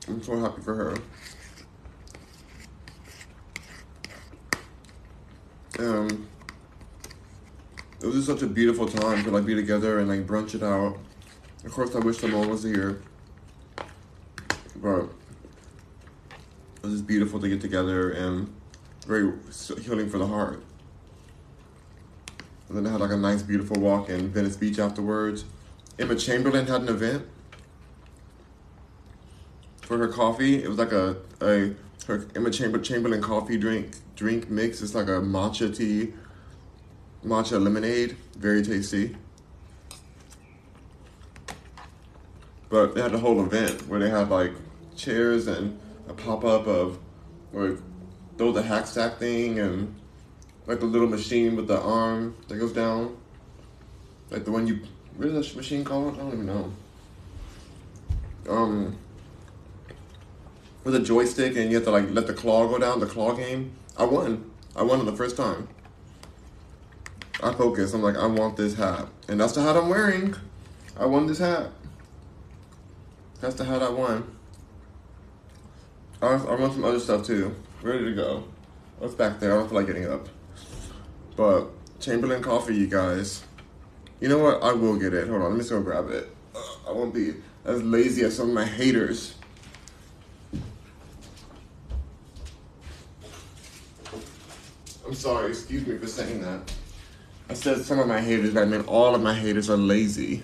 I'm 0.07 0.21
so 0.23 0.39
happy 0.39 0.61
for 0.61 0.75
her. 0.75 0.97
Um, 5.79 6.27
it 8.01 8.05
was 8.05 8.15
just 8.15 8.27
such 8.27 8.41
a 8.41 8.47
beautiful 8.47 8.87
time 8.87 9.23
to 9.23 9.31
like 9.31 9.45
be 9.45 9.53
together 9.53 9.99
and 9.99 10.09
like 10.09 10.25
brunch 10.25 10.55
it 10.55 10.63
out. 10.63 10.97
Of 11.65 11.71
course, 11.71 11.95
I 11.95 11.99
wish 11.99 12.17
Simone 12.17 12.49
was 12.49 12.63
here, 12.63 13.01
but 14.77 15.03
it 15.03 16.83
was 16.83 16.93
just 16.93 17.07
beautiful 17.07 17.39
to 17.39 17.47
get 17.47 17.61
together 17.61 18.11
and 18.11 18.53
very 19.05 19.31
healing 19.81 20.09
for 20.09 20.17
the 20.17 20.27
heart. 20.27 20.63
And 22.69 22.77
then 22.77 22.87
I 22.87 22.91
had 22.91 23.01
like 23.01 23.11
a 23.11 23.17
nice, 23.17 23.43
beautiful 23.43 23.79
walk 23.79 24.09
in 24.09 24.29
Venice 24.29 24.55
Beach 24.55 24.79
afterwards. 24.79 25.45
Emma 25.99 26.15
Chamberlain 26.15 26.67
had 26.67 26.81
an 26.81 26.89
event 26.89 27.25
for 29.81 29.97
her 29.97 30.07
coffee. 30.07 30.63
It 30.63 30.67
was 30.67 30.77
like 30.77 30.91
a, 30.91 31.17
a 31.41 31.73
her 32.07 32.25
Emma 32.35 32.49
Chamber 32.49 32.79
Chamberlain 32.79 33.21
coffee 33.21 33.57
drink 33.57 33.97
drink 34.15 34.49
mix. 34.49 34.81
It's 34.81 34.95
like 34.95 35.07
a 35.07 35.21
matcha 35.21 35.75
tea, 35.75 36.13
matcha 37.23 37.61
lemonade. 37.61 38.15
Very 38.37 38.63
tasty. 38.63 39.15
But 42.69 42.95
they 42.95 43.01
had 43.01 43.13
a 43.13 43.19
whole 43.19 43.41
event 43.41 43.87
where 43.87 43.99
they 43.99 44.09
had 44.09 44.29
like 44.29 44.53
chairs 44.95 45.47
and 45.47 45.79
a 46.07 46.13
pop 46.13 46.43
up 46.43 46.65
of 46.67 46.97
where 47.51 47.77
throw 48.37 48.51
the 48.51 48.61
hack 48.61 48.87
sack 48.87 49.17
thing 49.17 49.59
and 49.59 49.93
like 50.65 50.79
the 50.79 50.85
little 50.85 51.07
machine 51.07 51.55
with 51.55 51.67
the 51.67 51.79
arm 51.79 52.35
that 52.47 52.55
goes 52.55 52.73
down. 52.73 53.17
Like 54.29 54.45
the 54.45 54.51
one 54.51 54.65
you 54.65 54.79
what 55.15 55.27
is 55.27 55.33
that 55.33 55.55
machine 55.57 55.83
called? 55.83 56.15
I 56.15 56.17
don't 56.19 56.33
even 56.33 56.45
know. 56.45 56.71
Um 58.49 58.97
with 60.87 60.95
a 60.95 61.01
joystick 61.01 61.57
and 61.57 61.69
you 61.69 61.75
have 61.75 61.83
to 61.83 61.91
like 61.91 62.09
let 62.11 62.27
the 62.27 62.33
claw 62.33 62.65
go 62.65 62.79
down, 62.79 63.01
the 63.01 63.05
claw 63.05 63.33
game. 63.33 63.73
I 63.97 64.05
won. 64.05 64.49
I 64.73 64.83
won 64.83 65.01
it 65.01 65.03
the 65.03 65.17
first 65.17 65.35
time. 65.35 65.67
I 67.43 67.51
focus. 67.53 67.93
I'm 67.93 68.01
like, 68.01 68.15
I 68.15 68.25
want 68.25 68.55
this 68.55 68.75
hat. 68.75 69.09
And 69.27 69.37
that's 69.37 69.51
the 69.51 69.61
hat 69.61 69.75
I'm 69.75 69.89
wearing. 69.89 70.33
I 70.97 71.05
won 71.05 71.27
this 71.27 71.39
hat. 71.39 71.71
That's 73.41 73.55
the 73.55 73.65
hat 73.65 73.83
I 73.83 73.89
won. 73.89 74.33
I, 76.21 76.27
I 76.27 76.55
want 76.55 76.71
some 76.71 76.85
other 76.85 77.01
stuff 77.01 77.25
too. 77.25 77.53
Ready 77.81 78.05
to 78.05 78.13
go. 78.13 78.45
What's 78.97 79.13
back 79.13 79.41
there? 79.41 79.51
I 79.51 79.57
don't 79.57 79.67
feel 79.67 79.79
like 79.79 79.87
getting 79.87 80.07
up. 80.07 80.29
But 81.35 81.67
Chamberlain 81.99 82.41
coffee, 82.41 82.77
you 82.77 82.87
guys. 82.87 83.43
You 84.21 84.29
know 84.29 84.39
what? 84.39 84.63
I 84.63 84.71
will 84.71 84.95
get 84.95 85.13
it. 85.13 85.27
Hold 85.27 85.41
on, 85.41 85.49
let 85.49 85.51
me 85.51 85.59
just 85.59 85.69
go 85.69 85.81
grab 85.81 86.09
it. 86.11 86.33
I 86.87 86.91
won't 86.91 87.13
be 87.13 87.33
as 87.65 87.83
lazy 87.83 88.23
as 88.23 88.37
some 88.37 88.47
of 88.47 88.55
my 88.55 88.65
haters. 88.65 89.36
I'm 95.07 95.13
sorry, 95.13 95.51
excuse 95.51 95.87
me 95.87 95.97
for 95.97 96.05
saying 96.05 96.41
that. 96.41 96.69
I 97.49 97.53
said 97.53 97.81
some 97.85 97.97
of 97.97 98.07
my 98.07 98.19
haters, 98.19 98.57
I 98.57 98.65
meant 98.65 98.89
all 98.89 99.15
of 99.15 99.21
my 99.21 99.33
haters 99.33 99.69
are 99.69 99.77
lazy. 99.77 100.43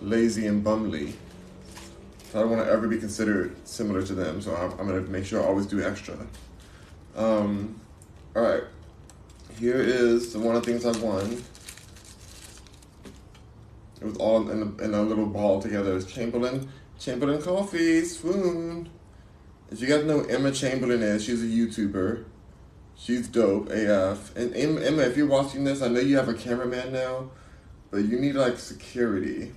Lazy 0.00 0.46
and 0.46 0.64
bumly. 0.64 1.12
So 2.30 2.38
I 2.38 2.42
don't 2.42 2.50
want 2.50 2.64
to 2.64 2.72
ever 2.72 2.88
be 2.88 2.96
considered 2.96 3.54
similar 3.68 4.02
to 4.02 4.14
them, 4.14 4.40
so 4.40 4.56
I'm, 4.56 4.70
I'm 4.80 4.88
going 4.88 5.04
to 5.04 5.10
make 5.10 5.26
sure 5.26 5.42
I 5.42 5.46
always 5.46 5.66
do 5.66 5.82
extra. 5.82 6.16
Um, 7.14 7.78
all 8.34 8.42
right. 8.42 8.62
Here 9.58 9.80
is 9.80 10.34
one 10.34 10.56
of 10.56 10.64
the 10.64 10.72
things 10.72 10.86
I 10.86 10.98
won. 11.04 11.42
It 14.00 14.04
was 14.04 14.16
all 14.16 14.48
in 14.48 14.62
a, 14.62 14.82
in 14.82 14.94
a 14.94 15.02
little 15.02 15.26
ball 15.26 15.60
together. 15.60 15.94
It's 15.94 16.10
Chamberlain, 16.10 16.70
Chamberlain 16.98 17.42
Coffee, 17.42 18.02
swoon. 18.04 18.88
If 19.70 19.82
you 19.82 19.88
guys 19.88 20.04
know 20.04 20.20
Emma 20.22 20.52
Chamberlain 20.52 21.02
is, 21.02 21.22
she's 21.22 21.42
a 21.42 21.46
YouTuber. 21.46 22.24
She's 22.98 23.28
dope 23.28 23.70
AF. 23.70 24.36
And 24.36 24.54
Emma, 24.54 25.02
if 25.02 25.16
you're 25.16 25.26
watching 25.26 25.64
this, 25.64 25.80
I 25.80 25.88
know 25.88 26.00
you 26.00 26.16
have 26.16 26.28
a 26.28 26.34
cameraman 26.34 26.92
now, 26.92 27.30
but 27.90 27.98
you 27.98 28.18
need 28.18 28.34
like 28.34 28.58
security. 28.58 29.52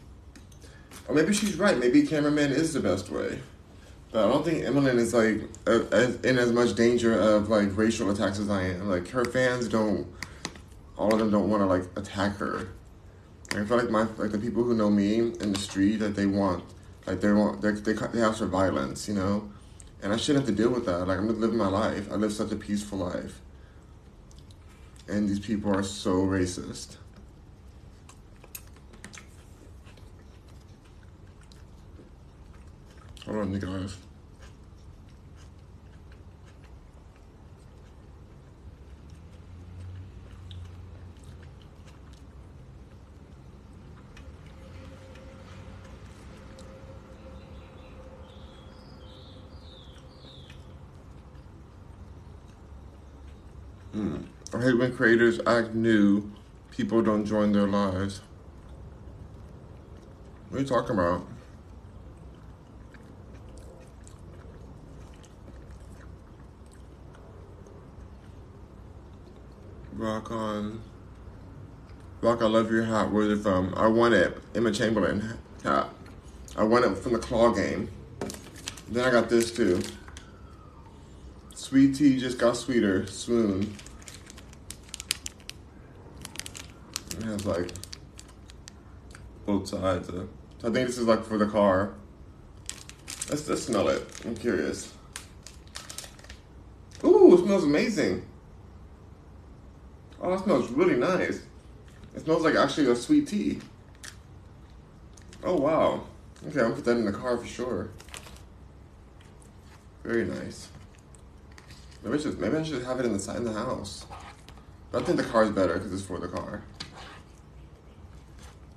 Or 1.08 1.16
maybe 1.16 1.34
she's 1.34 1.58
right. 1.58 1.78
Maybe 1.78 2.04
cameraman 2.04 2.52
is 2.52 2.74
the 2.74 2.80
best 2.80 3.10
way. 3.10 3.40
But 4.12 4.26
I 4.26 4.32
don't 4.32 4.46
think 4.46 4.64
Emmeline 4.64 5.00
is 5.00 5.14
like 5.14 5.42
in 6.24 6.38
as 6.38 6.52
much 6.52 6.76
danger 6.76 7.20
of 7.20 7.50
like 7.50 7.76
racial 7.76 8.12
attacks 8.12 8.40
as 8.40 8.50
I 8.50 8.64
am. 8.64 8.88
Like 8.88 9.08
her 9.10 9.26
fans 9.26 9.68
don't, 9.68 10.08
all 10.98 11.12
of 11.12 11.20
them 11.20 11.32
don't 11.32 11.50
want 11.50 11.62
to 11.62 11.68
like 11.68 11.84
attack 11.96 12.38
her. 12.38 12.70
I 13.54 13.66
feel 13.66 13.78
like 13.78 13.90
my 13.90 14.04
like 14.18 14.32
the 14.32 14.40
people 14.40 14.64
who 14.64 14.76
know 14.76 14.90
me 14.90 15.18
in 15.18 15.54
the 15.54 15.60
street 15.60 15.98
that 15.98 16.16
they 16.16 16.26
want 16.26 16.64
like 17.06 17.22
they 17.22 17.32
want 17.32 17.62
they 17.62 17.72
they 17.72 17.94
they 17.94 18.20
have 18.20 18.38
for 18.38 18.46
violence, 18.46 19.08
you 19.08 19.14
know, 19.14 19.51
and 20.02 20.14
I 20.14 20.18
shouldn't 20.18 20.46
have 20.46 20.56
to 20.56 20.62
deal 20.62 20.72
with 20.72 20.86
that. 20.86 21.08
Like 21.08 21.20
I'm 21.20 21.28
just 21.28 21.40
living 21.40 21.58
my 21.58 21.68
life. 21.68 22.12
I 22.12 22.16
live 22.16 22.34
such 22.34 22.52
a 22.52 22.56
peaceful 22.56 23.00
life, 23.00 23.40
and 25.08 25.30
these 25.30 25.40
people 25.40 25.76
are 25.76 25.84
so 25.84 26.22
racist. 26.22 26.98
Hold 33.26 33.38
on, 33.38 33.54
you 33.54 33.60
guys. 33.60 33.98
Mm. 53.96 54.24
I 54.54 54.62
hate 54.62 54.78
when 54.78 54.96
creators 54.96 55.40
act 55.46 55.74
new, 55.74 56.32
people 56.72 57.02
don't 57.02 57.26
join 57.26 57.52
their 57.52 57.68
lives. 57.68 58.22
What 60.50 60.58
are 60.58 60.62
you 60.62 60.68
talking 60.68 60.96
about? 60.96 61.26
Rock 69.94 70.32
on. 70.32 70.82
Rock, 72.22 72.42
I 72.42 72.46
love 72.46 72.72
your 72.72 72.84
hat. 72.84 73.12
Where's 73.12 73.40
it 73.40 73.44
from? 73.44 73.74
I 73.76 73.88
won 73.88 74.14
it. 74.14 74.38
Emma 74.56 74.72
Chamberlain 74.72 75.38
hat. 75.64 75.90
I 76.58 76.64
won 76.64 76.84
it 76.84 76.98
from 76.98 77.14
the 77.14 77.20
claw 77.20 77.52
game. 77.52 77.90
Then 78.90 79.06
I 79.06 79.12
got 79.12 79.30
this 79.30 79.52
too. 79.52 79.82
Sweet 81.62 81.96
tea 81.96 82.18
just 82.18 82.40
got 82.40 82.58
sweeter. 82.58 83.06
Swoon. 83.06 83.72
It 87.12 87.24
has 87.24 87.46
like 87.46 87.70
both 89.46 89.68
sides. 89.68 90.10
Of, 90.10 90.28
I 90.58 90.72
think 90.72 90.88
this 90.88 90.98
is 90.98 91.06
like 91.06 91.24
for 91.24 91.38
the 91.38 91.46
car. 91.46 91.94
Let's 93.30 93.48
let's 93.48 93.62
smell 93.62 93.90
it. 93.90 94.04
I'm 94.26 94.36
curious. 94.36 94.92
Ooh, 97.04 97.36
it 97.36 97.46
smells 97.46 97.64
amazing. 97.64 98.26
Oh, 100.20 100.32
that 100.32 100.44
smells 100.44 100.68
really 100.72 100.96
nice. 100.96 101.44
It 102.16 102.22
smells 102.22 102.42
like 102.42 102.56
actually 102.56 102.90
a 102.90 102.96
sweet 102.96 103.28
tea. 103.28 103.60
Oh, 105.44 105.58
wow. 105.58 106.06
Okay, 106.48 106.62
I'll 106.62 106.74
put 106.74 106.86
that 106.86 106.98
in 106.98 107.06
the 107.06 107.12
car 107.12 107.38
for 107.38 107.46
sure. 107.46 107.92
Very 110.04 110.26
nice. 110.26 110.68
Maybe 112.04 112.16
I 112.16 112.20
should, 112.20 112.40
maybe 112.40 112.58
I 112.58 112.64
should 112.64 112.84
have 112.84 113.00
it 113.00 113.06
in 113.06 113.14
the 113.14 113.20
side 113.20 113.38
in 113.38 113.46
the 113.46 113.54
house. 113.54 114.06
But 114.92 115.04
I 115.04 115.06
think 115.06 115.18
the 115.18 115.24
car 115.24 115.44
is 115.44 115.52
better 115.52 115.76
because 115.76 115.94
it's 115.94 116.04
for 116.04 116.20
the 116.20 116.28
car. 116.28 116.64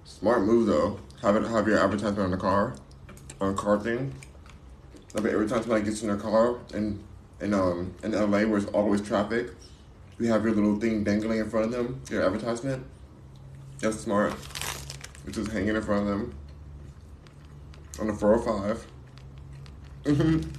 Smart 0.04 0.42
move 0.42 0.66
though. 0.66 1.00
Have 1.22 1.36
it 1.36 1.44
have 1.48 1.66
your 1.66 1.78
advertisement 1.78 2.18
on 2.20 2.30
the 2.30 2.36
car, 2.36 2.76
on 3.40 3.54
a 3.54 3.56
car 3.56 3.78
thing. 3.78 4.14
Like 5.14 5.24
every 5.26 5.48
time 5.48 5.62
somebody 5.62 5.84
gets 5.84 6.02
in 6.02 6.08
their 6.08 6.16
car 6.16 6.56
in 6.72 7.02
in 7.40 7.54
um 7.54 7.94
in 8.02 8.12
LA 8.12 8.44
where 8.44 8.58
it's 8.58 8.66
always 8.66 9.00
traffic, 9.00 9.50
you 10.18 10.28
have 10.28 10.44
your 10.44 10.54
little 10.54 10.78
thing 10.78 11.02
dangling 11.02 11.40
in 11.40 11.50
front 11.50 11.66
of 11.66 11.72
them, 11.72 12.00
your 12.10 12.24
advertisement. 12.24 12.84
That's 13.80 13.98
smart. 14.00 14.34
It's 15.26 15.36
just 15.36 15.50
hanging 15.50 15.74
in 15.74 15.82
front 15.82 16.02
of 16.02 16.08
them 16.08 16.34
on 18.00 18.06
the 18.08 18.14
405. 18.14 18.86
Mm-hmm. 20.04 20.50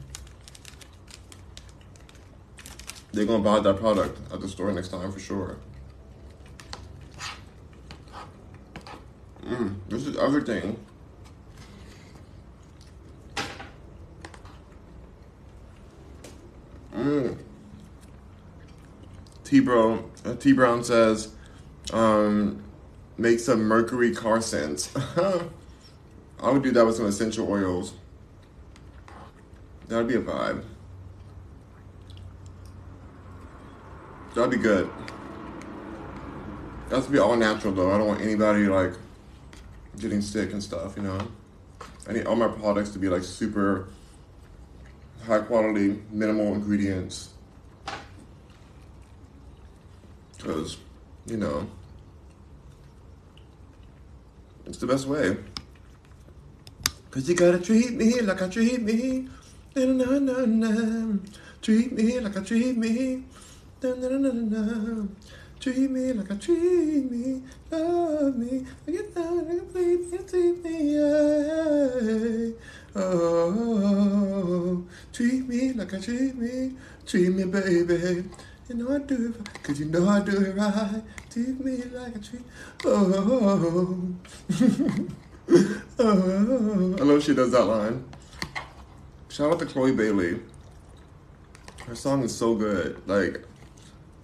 They're 3.16 3.26
gonna 3.26 3.41
buy 3.41 3.61
that 3.61 3.78
product 3.78 4.20
at 4.34 4.41
the 4.41 4.49
store 4.49 4.74
next 4.74 4.89
time 4.89 5.09
for 5.09 5.20
sure. 5.20 5.55
Mm, 9.45 9.76
this 9.88 10.05
is 10.05 10.18
everything. 10.18 10.78
Mmm. 16.93 17.38
T 19.45 19.61
Bro 19.61 20.09
uh, 20.26 20.36
T 20.36 20.51
Brown 20.51 20.84
says, 20.84 21.34
um, 21.93 22.61
make 23.18 23.39
some 23.39 23.61
mercury 23.61 24.13
car 24.13 24.41
scents. 24.41 24.93
I 25.18 26.51
would 26.51 26.63
do 26.63 26.72
that 26.72 26.86
with 26.86 26.97
some 26.97 27.05
essential 27.05 27.49
oils. 27.49 27.93
That'd 29.88 30.09
be 30.09 30.16
a 30.16 30.22
vibe. 30.22 30.66
That'd 34.36 34.52
be 34.52 34.58
good. 34.58 34.90
That's 36.90 37.06
to 37.06 37.12
be 37.12 37.20
all 37.20 37.38
natural 37.38 37.74
though. 37.74 37.92
I 37.92 37.98
don't 37.98 38.08
want 38.08 38.20
anybody 38.20 38.68
like 38.68 38.92
getting 39.98 40.20
sick 40.22 40.52
and 40.52 40.62
stuff, 40.62 40.98
you 40.98 41.04
know. 41.04 41.26
I 42.08 42.12
need 42.12 42.28
all 42.28 42.36
my 42.36 42.50
products 42.50 42.90
to 42.92 43.00
be 43.00 43.08
like 43.08 43.24
super 43.24 43.88
high 45.26 45.40
quality, 45.40 46.02
minimal 46.12 46.54
ingredients. 46.54 47.30
Because, 50.38 50.78
you 51.26 51.38
know, 51.38 51.68
it's 54.66 54.80
the 54.80 54.86
best 54.86 55.08
way. 55.08 55.38
Cause 57.10 57.30
you 57.30 57.36
gotta 57.36 57.60
treat 57.60 57.94
me 57.94 58.20
like 58.20 58.42
I 58.42 58.50
treat 58.50 58.82
me. 58.82 59.30
Na, 59.76 59.86
na, 59.86 60.20
na, 60.20 60.46
na. 60.46 61.18
Treat 61.62 61.94
me 61.94 62.20
like 62.20 62.36
I 62.36 62.42
treat 62.42 62.78
me. 62.78 63.24
Treat 65.60 65.92
me 65.92 66.14
like 66.14 66.32
I 66.32 66.36
treat 66.38 67.12
me. 67.12 67.44
Love 67.70 68.36
me. 68.36 68.66
Like 68.88 69.14
down, 69.14 69.48
like 69.48 69.72
please 69.72 70.12
me, 70.12 70.18
treat 70.28 70.64
me. 70.64 70.96
Yeah. 70.96 72.50
Oh, 72.96 74.84
treat 75.14 75.48
me 75.48 75.74
like 75.74 75.94
I 75.94 76.00
treat 76.00 76.36
me. 76.36 76.72
Treat 77.06 77.30
me, 77.30 77.44
baby. 77.44 78.24
You 78.68 78.76
know 78.76 78.96
I 78.96 78.98
do 78.98 79.36
it, 79.38 79.64
cause 79.64 79.80
you 79.80 79.86
know 79.86 80.10
I 80.10 80.20
do 80.22 80.36
it 80.42 80.56
right. 80.56 81.04
Treat 81.30 81.64
me 81.64 81.84
like 81.94 82.16
I 82.16 82.20
treat. 82.20 82.42
Oh. 82.86 84.16
oh. 86.00 86.96
I 87.00 87.04
love 87.04 87.24
she 87.24 87.36
does 87.36 87.52
that 87.52 87.66
line. 87.66 88.04
Shout 89.30 89.52
out 89.52 89.60
to 89.60 89.66
Chloe 89.68 89.92
Bailey. 89.92 90.40
Her 91.86 91.94
song 91.94 92.24
is 92.24 92.36
so 92.36 92.56
good. 92.56 93.00
Like, 93.06 93.45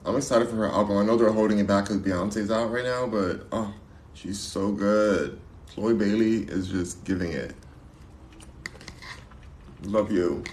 I'm 0.05 0.15
excited 0.15 0.49
for 0.49 0.55
her 0.55 0.67
album. 0.67 0.97
I 0.97 1.05
know 1.05 1.15
they're 1.15 1.31
holding 1.31 1.59
it 1.59 1.67
back 1.67 1.85
because 1.85 1.99
Beyonce's 1.99 2.49
out 2.49 2.71
right 2.71 2.83
now, 2.83 3.05
but 3.05 3.45
oh, 3.51 3.73
she's 4.13 4.39
so 4.39 4.71
good. 4.71 5.39
Chloe 5.73 5.93
Bailey 5.93 6.43
is 6.43 6.69
just 6.69 7.03
giving 7.03 7.31
it. 7.31 7.53
Love 9.83 10.11
you. 10.11 10.43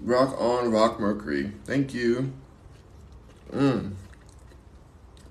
Rock 0.00 0.40
on, 0.40 0.72
Rock 0.72 0.98
Mercury. 0.98 1.52
Thank 1.64 1.94
you. 1.94 2.32
Mm. 3.52 3.92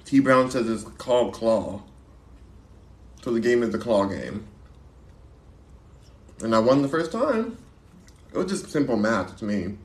T 0.07 0.21
Brown 0.21 0.49
says 0.49 0.69
it's 0.69 0.85
called 0.97 1.33
Claw. 1.33 1.81
So 3.21 3.33
the 3.33 3.41
game 3.41 3.61
is 3.61 3.71
the 3.71 3.77
Claw 3.77 4.05
game. 4.05 4.47
And 6.41 6.55
I 6.55 6.59
won 6.59 6.81
the 6.81 6.87
first 6.87 7.11
time. 7.11 7.57
It 8.31 8.37
was 8.37 8.47
just 8.49 8.71
simple 8.71 8.95
math 8.95 9.35
to 9.39 9.45
me. 9.45 9.75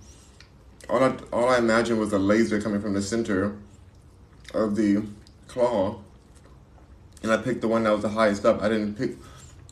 All 0.88 1.02
I, 1.02 1.16
all 1.32 1.48
I 1.48 1.58
imagined 1.58 1.98
was 1.98 2.12
a 2.12 2.20
laser 2.20 2.60
coming 2.60 2.80
from 2.80 2.94
the 2.94 3.02
center 3.02 3.56
of 4.54 4.76
the 4.76 5.02
claw. 5.48 5.98
And 7.24 7.32
I 7.32 7.38
picked 7.38 7.60
the 7.60 7.68
one 7.68 7.82
that 7.82 7.90
was 7.90 8.02
the 8.02 8.10
highest 8.10 8.46
up. 8.46 8.62
I 8.62 8.68
didn't 8.68 8.94
pick. 8.94 9.16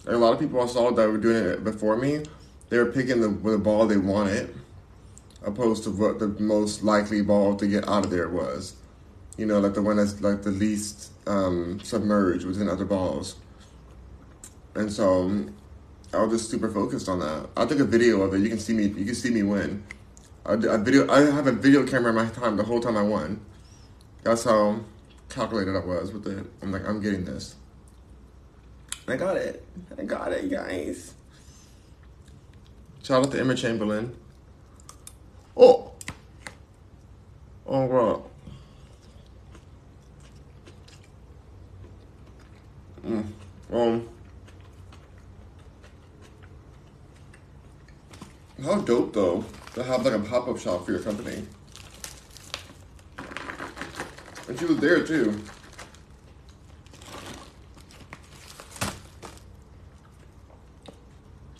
a 0.07 0.17
lot 0.17 0.33
of 0.33 0.41
people 0.41 0.61
I 0.61 0.67
saw 0.67 0.91
that 0.91 1.09
were 1.09 1.19
doing 1.19 1.45
it 1.45 1.63
before 1.63 1.97
me, 1.97 2.25
they 2.71 2.79
were 2.79 2.91
picking 2.91 3.21
the, 3.21 3.29
the 3.29 3.59
ball 3.59 3.87
they 3.87 3.99
wanted 3.99 4.53
opposed 5.45 5.85
to 5.85 5.91
what 5.93 6.19
the 6.19 6.27
most 6.41 6.83
likely 6.83 7.23
ball 7.23 7.55
to 7.55 7.69
get 7.69 7.87
out 7.89 8.05
of 8.05 8.11
there 8.11 8.29
was. 8.29 8.75
You 9.41 9.47
know, 9.47 9.59
like 9.59 9.73
the 9.73 9.81
one 9.81 9.97
that's 9.97 10.21
like 10.21 10.43
the 10.43 10.51
least 10.51 11.13
um, 11.27 11.81
submerged 11.83 12.45
within 12.45 12.69
other 12.69 12.85
balls. 12.85 13.37
And 14.75 14.93
so 14.93 15.47
I 16.13 16.23
was 16.23 16.39
just 16.39 16.51
super 16.51 16.71
focused 16.71 17.09
on 17.09 17.21
that. 17.21 17.49
I 17.57 17.65
took 17.65 17.79
a 17.79 17.87
video 17.87 18.21
of 18.21 18.35
it. 18.35 18.41
You 18.43 18.51
can 18.51 18.59
see 18.59 18.75
me. 18.75 18.89
You 18.89 19.07
can 19.07 19.15
see 19.15 19.31
me 19.31 19.43
win. 19.43 19.83
I, 20.45 20.57
video. 20.57 21.11
I 21.11 21.23
have 21.23 21.47
a 21.47 21.53
video 21.53 21.87
camera 21.87 22.11
in 22.11 22.17
my 22.17 22.27
time 22.27 22.59
the 22.59 22.65
whole 22.65 22.81
time 22.81 22.99
I 22.99 23.03
won. 23.03 23.41
That's 24.25 24.45
how 24.45 24.81
calculated 25.31 25.75
I 25.75 25.87
was 25.87 26.13
with 26.13 26.27
it. 26.27 26.45
I'm 26.61 26.71
like, 26.71 26.87
I'm 26.87 27.01
getting 27.01 27.25
this. 27.25 27.55
I 29.09 29.17
got 29.17 29.39
it. 29.39 29.65
I 29.97 30.03
got 30.03 30.33
it, 30.33 30.51
guys. 30.51 31.15
Shout 33.03 33.25
out 33.25 33.33
to 33.33 33.41
Emma 33.41 33.55
Chamberlain. 33.55 34.15
Oh. 35.57 35.93
Oh, 37.67 37.89
God. 37.89 38.30
Mm. 43.05 43.27
Um. 43.73 44.09
How 48.63 48.81
dope 48.81 49.15
though 49.15 49.45
to 49.75 49.83
have 49.85 50.05
like 50.05 50.15
a 50.15 50.19
pop 50.19 50.49
up 50.49 50.59
shop 50.59 50.85
for 50.85 50.93
your 50.93 51.01
company. 51.01 51.45
And 54.49 54.59
she 54.59 54.65
was 54.65 54.79
there 54.79 55.05
too. 55.05 55.41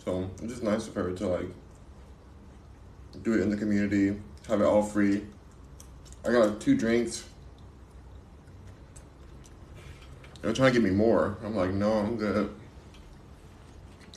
So 0.03 0.29
it's 0.41 0.51
just 0.51 0.63
nice 0.63 0.87
of 0.87 0.95
her 0.95 1.11
to 1.13 1.27
like 1.27 1.47
do 3.23 3.33
it 3.33 3.41
in 3.41 3.49
the 3.49 3.57
community, 3.57 4.19
have 4.47 4.61
it 4.61 4.65
all 4.65 4.83
free. 4.83 5.23
I 6.25 6.31
got 6.31 6.59
two 6.59 6.75
drinks. 6.75 7.23
They're 10.41 10.53
trying 10.53 10.73
to 10.73 10.79
give 10.79 10.89
me 10.89 10.95
more. 10.95 11.37
I'm 11.43 11.55
like, 11.55 11.71
no, 11.71 11.93
I'm 11.93 12.17
good. 12.17 12.53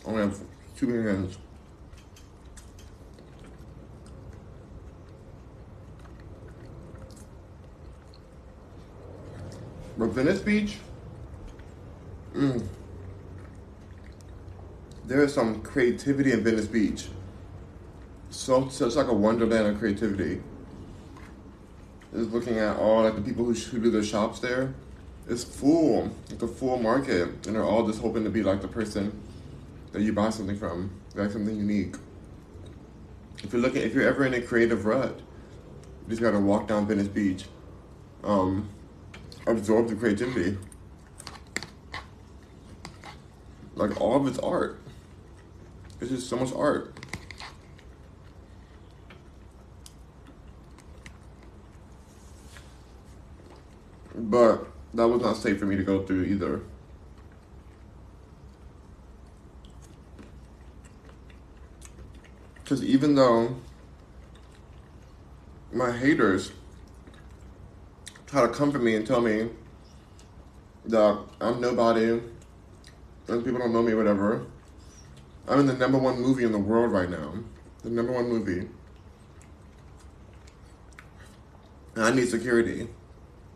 I 0.05 0.09
only 0.09 0.23
have 0.23 0.39
two 0.77 0.89
hands. 0.89 1.39
But 9.97 10.07
Venice 10.09 10.41
Beach, 10.41 10.79
mm, 12.35 12.67
there 15.05 15.23
is 15.23 15.33
some 15.33 15.63
creativity 15.63 16.33
in 16.33 16.43
Venice 16.43 16.67
Beach 16.67 17.07
so, 18.35 18.69
so 18.69 18.87
it's 18.87 18.97
like 18.97 19.07
a 19.07 19.15
wonderland 19.15 19.69
of 19.69 19.79
creativity. 19.79 20.43
Is 22.13 22.29
looking 22.29 22.59
at 22.59 22.77
all 22.77 23.03
like 23.05 23.15
the 23.15 23.23
people 23.23 23.45
who, 23.45 23.53
who 23.53 23.79
do 23.79 23.91
their 23.91 24.03
shops 24.03 24.41
there. 24.41 24.75
It's 25.27 25.43
full, 25.43 26.11
it's 26.29 26.43
a 26.43 26.49
full 26.49 26.79
market, 26.79 27.47
and 27.47 27.57
they're 27.57 27.65
all 27.65 27.87
just 27.87 28.01
hoping 28.01 28.25
to 28.25 28.31
be 28.31 28.43
like 28.43 28.61
the 28.61 28.69
person 28.69 29.19
that 29.93 30.03
you 30.03 30.13
buy 30.13 30.29
something 30.29 30.59
from, 30.59 30.91
like 31.15 31.31
something 31.31 31.57
unique. 31.57 31.97
If 33.43 33.53
you're 33.53 33.63
looking, 33.63 33.83
if 33.83 33.95
you're 33.95 34.07
ever 34.07 34.27
in 34.27 34.35
a 34.35 34.43
creative 34.43 34.85
rut, 34.85 35.19
you 36.03 36.11
just 36.11 36.21
gotta 36.21 36.39
walk 36.39 36.69
down 36.69 36.87
Venice 36.87 37.09
Beach, 37.09 37.47
um, 38.23 38.69
absorb 39.47 39.89
the 39.89 39.95
creativity. 39.95 40.59
Like 43.77 43.99
all 44.01 44.17
of 44.17 44.27
it's 44.27 44.39
art. 44.39 44.79
It's 46.01 46.11
just 46.11 46.29
so 46.29 46.37
much 46.37 46.53
art. 46.53 46.95
But 54.15 54.74
that 54.95 55.09
was 55.09 55.21
not 55.21 55.37
safe 55.37 55.59
for 55.59 55.67
me 55.67 55.77
to 55.77 55.83
go 55.83 56.03
through 56.05 56.25
either. 56.25 56.61
Because 62.63 62.83
even 62.83 63.15
though 63.15 63.57
my 65.73 65.91
haters 65.93 66.53
try 68.27 68.43
to 68.43 68.49
comfort 68.49 68.83
me 68.83 68.95
and 68.95 69.07
tell 69.07 69.21
me 69.21 69.51
that 70.87 71.19
I'm 71.41 71.61
nobody 71.61 72.21
and 73.29 73.45
people 73.45 73.59
don't 73.59 73.73
know 73.73 73.83
me, 73.83 73.95
whatever, 73.95 74.47
I'm 75.49 75.61
in 75.61 75.67
the 75.67 75.75
number 75.75 75.99
one 75.99 76.21
movie 76.21 76.45
in 76.45 76.53
the 76.53 76.59
world 76.59 76.93
right 76.93 77.11
now. 77.11 77.35
The 77.83 77.91
number 77.91 78.13
one 78.13 78.29
movie. 78.29 78.69
And 81.97 82.05
I 82.05 82.11
need 82.13 82.29
security 82.29 82.89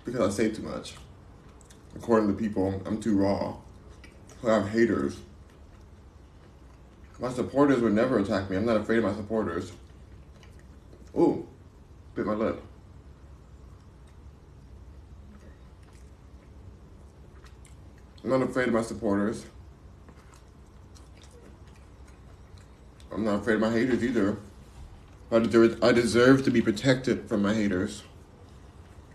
because 0.05 0.35
I 0.35 0.37
say 0.37 0.51
too 0.51 0.63
much. 0.63 0.95
According 1.97 2.29
to 2.29 2.35
people, 2.35 2.83
I'm 2.87 3.01
too 3.01 3.17
raw. 3.17 3.57
I 4.47 4.55
have 4.55 4.69
haters. 4.69 5.19
My 7.21 7.33
supporters 7.33 7.81
would 7.81 7.93
never 7.93 8.19
attack 8.19 8.49
me. 8.49 8.57
I'm 8.57 8.65
not 8.65 8.77
afraid 8.77 8.99
of 8.99 9.05
my 9.05 9.15
supporters. 9.15 9.73
Ooh, 11.17 11.47
bit 12.15 12.27
my 12.27 12.35
lip. 12.35 12.63
I'm 18.23 18.31
not 18.31 18.43
afraid 18.43 18.69
of 18.69 18.75
my 18.75 18.83
supporters. 18.83 19.47
I'm 23.11 23.25
not 23.25 23.41
afraid 23.41 23.55
of 23.55 23.61
my 23.61 23.73
haters 23.73 24.05
either. 24.05 24.37
I 25.31 25.41
deserve, 25.41 25.83
I 25.83 25.93
deserve 25.93 26.45
to 26.45 26.51
be 26.51 26.63
protected 26.63 27.29
from 27.29 27.43
my 27.43 27.55
haters. 27.55 28.03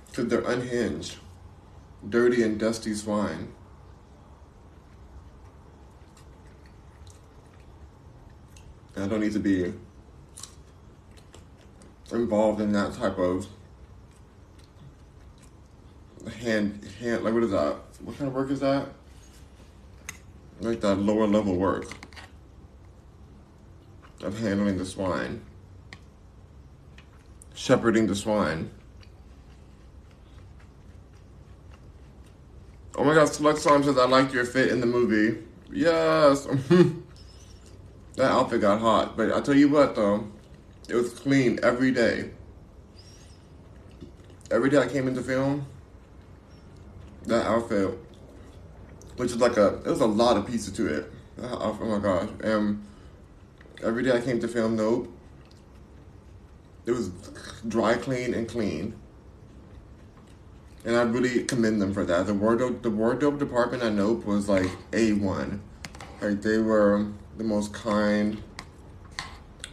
Because 0.07 0.27
they're 0.27 0.41
unhinged, 0.41 1.17
dirty 2.09 2.43
and 2.43 2.59
dusty 2.59 2.93
swine. 2.93 3.53
I 8.95 9.07
don't 9.07 9.21
need 9.21 9.33
to 9.33 9.39
be 9.39 9.73
involved 12.11 12.61
in 12.61 12.71
that 12.73 12.93
type 12.93 13.17
of 13.17 13.47
hand 16.39 16.87
hand 16.99 17.23
like 17.23 17.33
what 17.33 17.43
is 17.43 17.51
that? 17.51 17.77
What 18.01 18.17
kind 18.17 18.27
of 18.27 18.33
work 18.33 18.51
is 18.51 18.59
that? 18.59 18.87
Like 20.61 20.81
that 20.81 20.95
lower 20.95 21.27
level 21.27 21.55
work 21.55 21.85
of 24.21 24.39
handling 24.39 24.77
the 24.77 24.85
swine, 24.85 25.41
shepherding 27.53 28.07
the 28.07 28.15
swine. 28.15 28.69
Oh 32.95 33.03
my 33.03 33.15
god, 33.15 33.27
Select 33.29 33.59
Song 33.59 33.83
says 33.83 33.97
I 33.97 34.05
liked 34.05 34.33
your 34.33 34.45
fit 34.45 34.69
in 34.69 34.79
the 34.79 34.85
movie. 34.85 35.41
Yes. 35.71 36.45
that 38.15 38.31
outfit 38.31 38.61
got 38.61 38.79
hot. 38.79 39.17
But 39.17 39.33
I 39.33 39.41
tell 39.41 39.55
you 39.55 39.69
what 39.69 39.95
though, 39.95 40.27
it 40.87 40.95
was 40.95 41.11
clean 41.13 41.59
every 41.63 41.91
day. 41.91 42.29
Every 44.51 44.69
day 44.69 44.77
I 44.77 44.87
came 44.87 45.07
into 45.07 45.23
film, 45.23 45.65
that 47.25 47.47
outfit, 47.47 47.97
which 49.15 49.31
is 49.31 49.37
like 49.37 49.57
a, 49.57 49.77
it 49.77 49.87
was 49.87 50.01
a 50.01 50.05
lot 50.05 50.37
of 50.37 50.45
pieces 50.45 50.73
to 50.73 50.85
it. 50.85 51.11
Oh 51.41 51.73
my 51.81 51.97
gosh. 51.97 52.29
And 52.43 52.85
every 53.81 54.03
day 54.03 54.15
I 54.15 54.21
came 54.21 54.39
to 54.39 54.47
film 54.47 54.75
Nope, 54.75 55.11
it 56.85 56.91
was 56.91 57.09
dry 57.67 57.95
clean 57.95 58.35
and 58.35 58.47
clean. 58.47 58.93
And 60.85 60.97
I 60.97 61.03
really 61.03 61.43
commend 61.43 61.81
them 61.81 61.93
for 61.93 62.03
that. 62.05 62.27
The 62.27 62.33
wardrobe, 62.33 62.81
the 62.81 62.89
wardrobe 62.89 63.39
department 63.39 63.83
at 63.83 63.93
Nope 63.93 64.25
was 64.25 64.49
like 64.49 64.69
A1. 64.91 65.59
Like 66.21 66.41
they 66.41 66.57
were 66.57 67.07
the 67.37 67.43
most 67.43 67.73
kind 67.73 68.41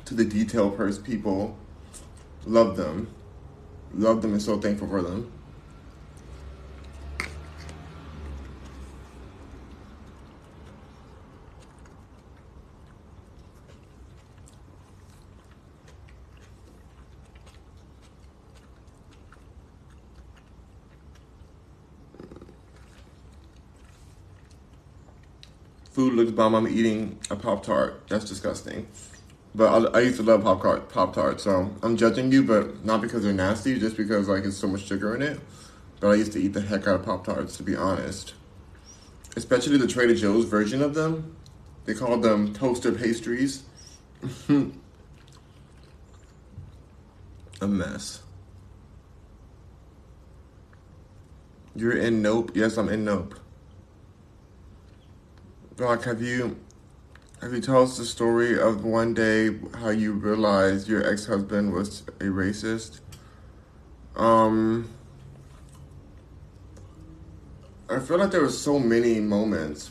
to 0.05 0.15
the 0.15 0.25
detail 0.25 0.71
purse 0.71 0.99
people. 0.99 1.57
Love 2.47 2.77
them. 2.77 3.09
Love 3.93 4.23
them 4.23 4.33
and 4.33 4.43
so 4.43 4.59
thankful 4.59 4.89
for 4.89 5.03
them. 5.03 5.33
Food 26.01 26.15
looks 26.15 26.31
bomb. 26.31 26.55
I'm 26.55 26.67
eating 26.67 27.19
a 27.31 27.37
Pop 27.37 27.63
Tart. 27.63 28.09
That's 28.09 28.25
disgusting. 28.25 28.89
But 29.55 29.95
I, 29.95 29.99
I, 29.99 30.01
used 30.01 30.17
to 30.17 30.23
love 30.23 30.43
Pop 30.43 30.63
Tart, 30.63 30.89
Pop 30.89 31.15
Tart. 31.15 31.43
So 31.43 31.71
I'm 31.83 31.99
judging 31.99 32.33
you, 32.33 32.43
but 32.43 32.87
not 32.87 33.03
because 33.03 33.23
they're 33.23 33.35
nasty, 33.35 33.79
just 33.79 33.99
because 33.99 34.27
like 34.27 34.45
it's 34.45 34.57
so 34.57 34.67
much 34.67 34.87
sugar 34.87 35.15
in 35.15 35.21
it. 35.21 35.41
But 36.01 36.09
I 36.09 36.15
used 36.15 36.33
to 36.33 36.41
eat 36.41 36.55
the 36.55 36.63
heck 36.63 36.89
out 36.89 37.01
of 37.01 37.05
Pop 37.05 37.27
Tarts, 37.27 37.59
to 37.59 37.63
be 37.63 37.77
honest. 37.77 38.33
Especially 39.37 39.77
the 39.77 39.87
Trader 39.87 40.15
Joe's 40.15 40.47
version 40.47 40.81
of 40.81 40.95
them. 40.95 41.37
They 41.85 41.93
called 41.93 42.23
them 42.23 42.55
toaster 42.55 42.93
pastries. 42.93 43.65
a 47.61 47.69
mess. 47.69 48.23
You're 51.77 51.93
in 51.93 52.23
Nope. 52.23 52.53
Yes, 52.55 52.79
I'm 52.79 52.89
in 52.89 53.05
Nope. 53.05 53.35
Brock, 55.81 56.05
have 56.05 56.21
you 56.21 56.59
have 57.41 57.55
you 57.55 57.63
told 57.63 57.89
us 57.89 57.97
the 57.97 58.05
story 58.05 58.61
of 58.61 58.85
one 58.85 59.15
day 59.15 59.59
how 59.77 59.89
you 59.89 60.13
realized 60.13 60.87
your 60.87 61.11
ex 61.11 61.25
husband 61.25 61.73
was 61.73 62.03
a 62.21 62.25
racist? 62.25 63.01
Um, 64.15 64.91
I 67.89 67.99
feel 67.99 68.19
like 68.19 68.31
there 68.31 68.43
were 68.43 68.51
so 68.51 68.79
many 68.79 69.21
moments. 69.21 69.91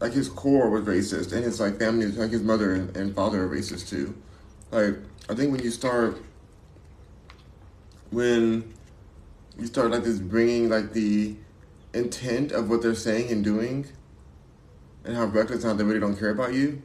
Like 0.00 0.14
his 0.14 0.30
core 0.30 0.70
was 0.70 0.84
racist, 0.84 1.34
and 1.34 1.44
his 1.44 1.60
like 1.60 1.78
family, 1.78 2.06
like 2.06 2.30
his 2.30 2.42
mother 2.42 2.72
and, 2.72 2.96
and 2.96 3.14
father 3.14 3.44
are 3.44 3.48
racist 3.54 3.90
too. 3.90 4.14
Like 4.70 4.94
I 5.28 5.34
think 5.34 5.52
when 5.52 5.62
you 5.62 5.70
start, 5.70 6.16
when 8.10 8.72
you 9.58 9.66
start 9.66 9.90
like 9.90 10.04
this 10.04 10.20
bringing 10.20 10.70
like 10.70 10.94
the 10.94 11.36
intent 11.92 12.50
of 12.50 12.70
what 12.70 12.80
they're 12.80 12.94
saying 12.94 13.30
and 13.30 13.44
doing 13.44 13.88
and 15.04 15.16
how 15.16 15.24
reckless 15.24 15.64
how 15.64 15.74
they 15.74 15.84
really 15.84 16.00
don't 16.00 16.16
care 16.16 16.30
about 16.30 16.54
you, 16.54 16.82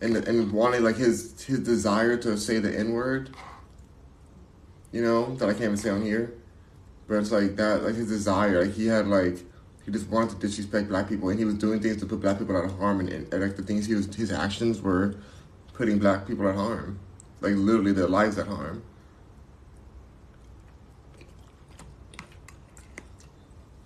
and 0.00 0.16
and 0.16 0.52
wanting 0.52 0.82
like 0.82 0.96
his 0.96 1.42
his 1.42 1.60
desire 1.60 2.16
to 2.18 2.36
say 2.36 2.58
the 2.58 2.76
n 2.76 2.92
word. 2.92 3.30
You 4.92 5.02
know 5.02 5.34
that 5.36 5.48
I 5.48 5.52
can't 5.52 5.64
even 5.64 5.76
say 5.76 5.90
on 5.90 6.02
here, 6.02 6.34
but 7.06 7.16
it's 7.16 7.30
like 7.30 7.56
that 7.56 7.84
like 7.84 7.94
his 7.94 8.08
desire 8.08 8.64
like 8.64 8.74
he 8.74 8.86
had 8.86 9.06
like 9.06 9.38
he 9.84 9.92
just 9.92 10.08
wanted 10.08 10.30
to 10.30 10.36
disrespect 10.36 10.88
black 10.88 11.08
people 11.08 11.28
and 11.28 11.38
he 11.38 11.44
was 11.44 11.54
doing 11.54 11.80
things 11.80 11.96
to 11.98 12.06
put 12.06 12.20
black 12.20 12.38
people 12.38 12.56
at 12.56 12.70
harm 12.72 13.00
and, 13.00 13.08
and, 13.08 13.32
and 13.32 13.42
like 13.42 13.56
the 13.56 13.62
things 13.62 13.86
he 13.86 13.94
was 13.94 14.14
his 14.14 14.32
actions 14.32 14.80
were 14.80 15.14
putting 15.74 15.98
black 15.98 16.26
people 16.26 16.48
at 16.48 16.54
harm, 16.54 16.98
like 17.40 17.54
literally 17.54 17.92
their 17.92 18.08
lives 18.08 18.38
at 18.38 18.46
harm. 18.46 18.82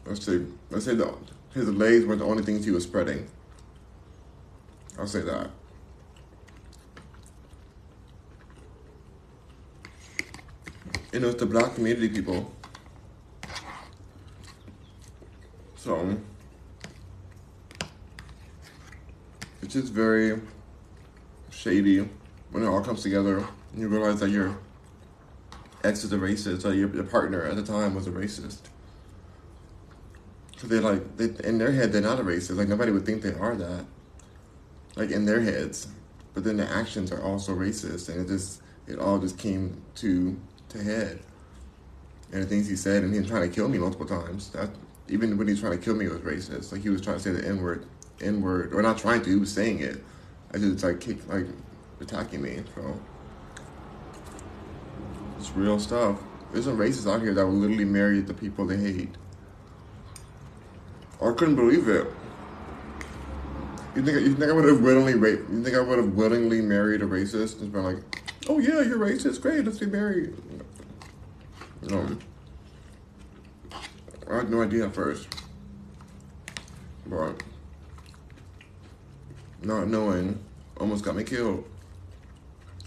Let's 0.05 0.27
see. 0.27 0.45
Let's 0.71 0.85
say 0.85 0.95
the, 0.95 1.15
his 1.55 1.69
legs 1.71 2.05
were 2.05 2.17
the 2.17 2.25
only 2.25 2.43
things 2.43 2.65
he 2.65 2.71
was 2.71 2.83
spreading. 2.83 3.29
I'll 4.99 5.07
say 5.07 5.21
that. 5.23 5.51
You 11.13 11.21
know, 11.21 11.29
it's 11.29 11.41
the 11.41 11.47
black 11.47 11.75
community 11.75 12.09
people. 12.09 12.53
So, 15.77 16.17
it's 19.63 19.75
just 19.75 19.93
very 19.93 20.41
shady 21.51 22.09
when 22.51 22.63
it 22.63 22.67
all 22.67 22.81
comes 22.81 23.03
together 23.03 23.47
and 23.73 23.81
you 23.81 23.89
realize 23.89 24.21
that 24.21 24.31
your 24.31 24.57
ex 25.83 26.05
is 26.05 26.13
a 26.13 26.17
racist, 26.17 26.65
or 26.65 26.73
your, 26.73 26.93
your 26.95 27.05
partner 27.05 27.45
at 27.45 27.57
the 27.57 27.63
time 27.63 27.95
was 27.95 28.07
a 28.07 28.11
racist. 28.11 28.61
Because 30.53 30.69
they're 30.69 30.81
like, 30.81 31.17
they, 31.17 31.47
in 31.47 31.59
their 31.59 31.73
head, 31.73 31.93
they're 31.93 32.01
not 32.01 32.19
a 32.19 32.25
racist. 32.25 32.57
Like, 32.57 32.69
nobody 32.69 32.91
would 32.91 33.05
think 33.05 33.23
they 33.23 33.35
are 33.35 33.55
that 33.57 33.85
like 34.97 35.11
in 35.11 35.25
their 35.25 35.41
heads, 35.41 35.89
but 36.35 36.45
then 36.45 36.57
the 36.57 36.71
actions 36.71 37.13
are 37.13 37.23
also 37.23 37.55
racist, 37.55 38.09
and 38.09 38.21
it 38.21 38.29
just 38.29 38.63
it 38.87 38.99
all 38.99 39.19
just 39.19 39.39
came 39.39 39.83
to 39.97 40.39
to 40.71 40.83
head. 40.83 41.21
And 42.33 42.43
the 42.43 42.47
things 42.47 42.69
he 42.69 42.77
said, 42.77 43.05
and 43.05 43.15
him 43.15 43.25
trying 43.25 43.49
to 43.49 43.55
kill 43.55 43.69
me 43.69 43.79
multiple 43.79 44.07
times. 44.07 44.51
That 44.51 44.71
even 45.09 45.37
when 45.37 45.47
he 45.47 45.53
was 45.53 45.61
trying 45.61 45.79
to 45.79 45.85
kill 45.85 45.95
me, 45.95 46.07
it 46.07 46.13
was 46.13 46.21
racist. 46.21 46.73
Like 46.73 46.83
he 46.83 46.89
was 46.89 47.01
trying 47.01 47.17
to 47.17 47.23
say 47.23 47.31
the 47.31 47.47
N 47.47 47.63
word, 47.63 47.87
N 48.21 48.41
word, 48.41 48.73
or 48.73 48.83
not 48.83 48.99
trying 48.99 49.23
to. 49.23 49.31
He 49.31 49.37
was 49.37 49.53
saying 49.53 49.81
it. 49.81 50.03
I 50.53 50.59
just 50.59 50.83
like 50.83 51.01
kick, 51.01 51.27
like 51.29 51.47
attacking 52.01 52.43
me. 52.43 52.63
So 52.75 53.01
it's 55.39 55.51
real 55.53 55.79
stuff. 55.79 56.19
There's 56.53 56.65
some 56.65 56.79
racists 56.79 57.13
out 57.13 57.21
here 57.21 57.35
that 57.35 57.45
will 57.45 57.55
literally 57.55 57.85
marry 57.85 58.21
the 58.21 58.35
people 58.35 58.67
they 58.67 58.77
hate. 58.77 59.15
I 61.21 61.33
couldn't 61.33 61.57
believe 61.57 61.89
it. 61.89 62.07
You 63.95 64.03
think 64.03 64.21
you 64.23 64.35
think 64.35 64.51
I 64.51 64.53
would 64.53 64.65
have 64.65 64.81
willingly? 64.81 65.31
You 65.31 65.63
think 65.63 65.77
I 65.77 65.81
would 65.81 65.99
have 65.99 66.15
willingly 66.15 66.61
married 66.61 67.01
a 67.03 67.07
racist 67.07 67.61
and 67.61 67.73
been 67.73 67.85
like, 67.85 67.99
"Oh 68.49 68.59
yeah, 68.59 68.81
you're 68.81 68.99
racist. 68.99 69.41
Great, 69.41 69.65
let's 69.65 69.79
be 69.79 69.87
married." 69.87 70.35
No, 71.83 72.17
I 74.29 74.37
had 74.37 74.51
no 74.51 74.63
idea 74.63 74.87
at 74.87 74.95
first, 74.95 75.29
but 77.07 77.41
not 79.63 79.87
knowing 79.87 80.41
almost 80.79 81.05
got 81.05 81.15
me 81.15 81.23
killed. 81.23 81.65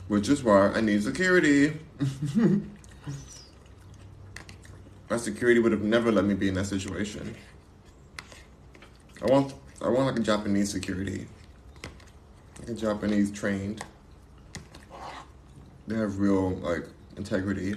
Which 0.10 0.28
is 0.28 0.43
why 0.43 0.72
I 0.72 0.82
need 0.82 1.03
security. 1.03 1.80
My 5.10 5.16
security 5.16 5.62
would 5.62 5.72
have 5.72 5.84
never 5.84 6.12
let 6.12 6.26
me 6.26 6.34
be 6.34 6.49
in 6.49 6.53
that 6.55 6.66
situation. 6.66 7.34
I 9.22 9.26
want 9.26 9.53
I 9.82 9.89
want 9.89 10.07
like 10.07 10.17
a 10.17 10.23
Japanese 10.23 10.71
security. 10.71 11.28
Like 12.59 12.69
a 12.69 12.73
Japanese 12.73 13.32
trained. 13.32 13.84
They 15.88 15.95
have 15.95 16.17
real 16.19 16.55
like 16.55 16.86
integrity. 17.15 17.75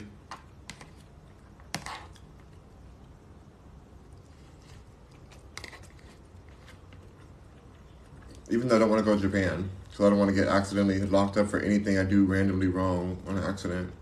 Even 8.51 8.67
though 8.67 8.77
I 8.77 8.79
don't 8.79 8.91
want 8.91 8.99
to 8.99 9.05
go 9.05 9.15
to 9.15 9.21
Japan. 9.21 9.71
So 9.93 10.07
I 10.07 10.11
don't 10.11 10.19
want 10.19 10.31
to 10.31 10.35
get 10.35 10.49
accidentally 10.49 10.99
locked 11.03 11.37
up 11.37 11.49
for 11.49 11.61
anything 11.61 11.99
I 11.99 12.05
do 12.05 12.25
randomly 12.25 12.69
wrong 12.69 13.19
on 13.29 13.37
an 13.37 13.45
accident. 13.45 13.93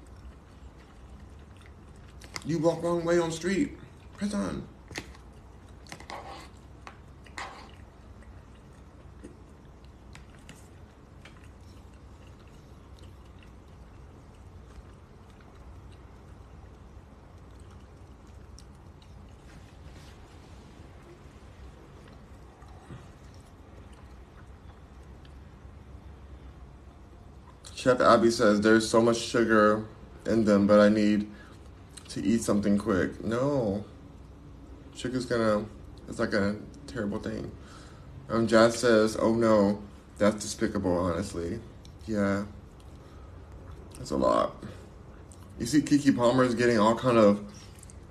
You 2.46 2.58
walk 2.58 2.82
wrong 2.82 3.04
way 3.04 3.18
on 3.18 3.32
street. 3.32 3.76
Press 4.16 4.32
on. 4.32 4.66
Chef 27.88 28.02
Abby 28.02 28.30
says 28.30 28.60
there's 28.60 28.86
so 28.86 29.00
much 29.00 29.16
sugar 29.16 29.86
in 30.26 30.44
them, 30.44 30.66
but 30.66 30.78
I 30.78 30.90
need 30.90 31.26
to 32.10 32.22
eat 32.22 32.42
something 32.42 32.76
quick. 32.76 33.24
No. 33.24 33.82
Sugar's 34.94 35.24
gonna, 35.24 35.64
it's 36.06 36.18
like 36.18 36.34
a 36.34 36.56
terrible 36.86 37.18
thing. 37.18 37.50
Um, 38.28 38.46
Jazz 38.46 38.76
says, 38.76 39.16
oh 39.18 39.34
no, 39.34 39.82
that's 40.18 40.36
despicable, 40.42 40.98
honestly. 40.98 41.60
Yeah. 42.06 42.44
That's 43.96 44.10
a 44.10 44.18
lot. 44.18 44.62
You 45.58 45.64
see 45.64 45.80
Keke 45.80 46.14
Palmer 46.14 46.44
is 46.44 46.54
getting 46.54 46.78
all 46.78 46.94
kind 46.94 47.16
of 47.16 47.40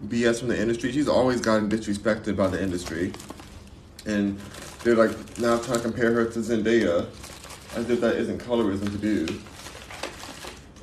BS 0.08 0.40
from 0.40 0.48
the 0.48 0.60
industry. 0.60 0.92
She's 0.92 1.08
always 1.08 1.40
gotten 1.40 1.70
disrespected 1.70 2.36
by 2.36 2.48
the 2.48 2.60
industry. 2.60 3.14
And 4.08 4.40
they're 4.84 4.96
like 4.96 5.12
now 5.38 5.60
trying 5.60 5.78
to 5.78 5.84
compare 5.84 6.14
her 6.14 6.26
to 6.26 6.40
Zendaya 6.40 7.06
as 7.76 7.88
if 7.92 8.02
that 8.02 8.16
isn't 8.16 8.42
colorism 8.42 8.92
to 8.92 8.98
do. 8.98 9.40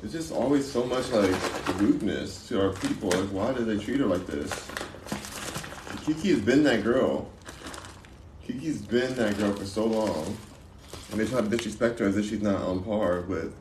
It's 0.05 0.13
just 0.13 0.31
always 0.31 0.71
so 0.71 0.85
much 0.85 1.09
like 1.09 1.79
rudeness 1.79 2.47
to 2.49 2.61
our 2.61 2.73
people. 2.73 3.09
Like, 3.09 3.27
why 3.29 3.53
do 3.53 3.65
they 3.65 3.83
treat 3.83 3.99
her 3.99 4.05
like 4.05 4.27
this? 4.27 4.51
Keke 6.05 6.25
has 6.25 6.41
been 6.41 6.61
that 6.65 6.83
girl. 6.83 7.27
Keke's 8.47 8.83
been 8.83 9.15
that 9.15 9.35
girl 9.39 9.53
for 9.53 9.65
so 9.65 9.83
long. 9.83 10.37
And 11.09 11.19
they 11.19 11.25
try 11.25 11.41
to 11.41 11.49
disrespect 11.49 11.97
her 11.97 12.05
as 12.05 12.17
if 12.17 12.29
she's 12.29 12.43
not 12.43 12.61
on 12.61 12.83
par 12.83 13.21
with 13.21 13.55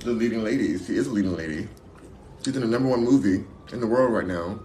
the 0.00 0.10
leading 0.10 0.42
ladies. 0.42 0.88
She 0.88 0.96
is 0.96 1.06
a 1.06 1.10
leading 1.12 1.36
lady. 1.36 1.68
She's 2.44 2.56
in 2.56 2.62
the 2.62 2.66
number 2.66 2.88
one 2.88 3.04
movie 3.04 3.44
in 3.72 3.78
the 3.78 3.86
world 3.86 4.12
right 4.12 4.26
now, 4.26 4.58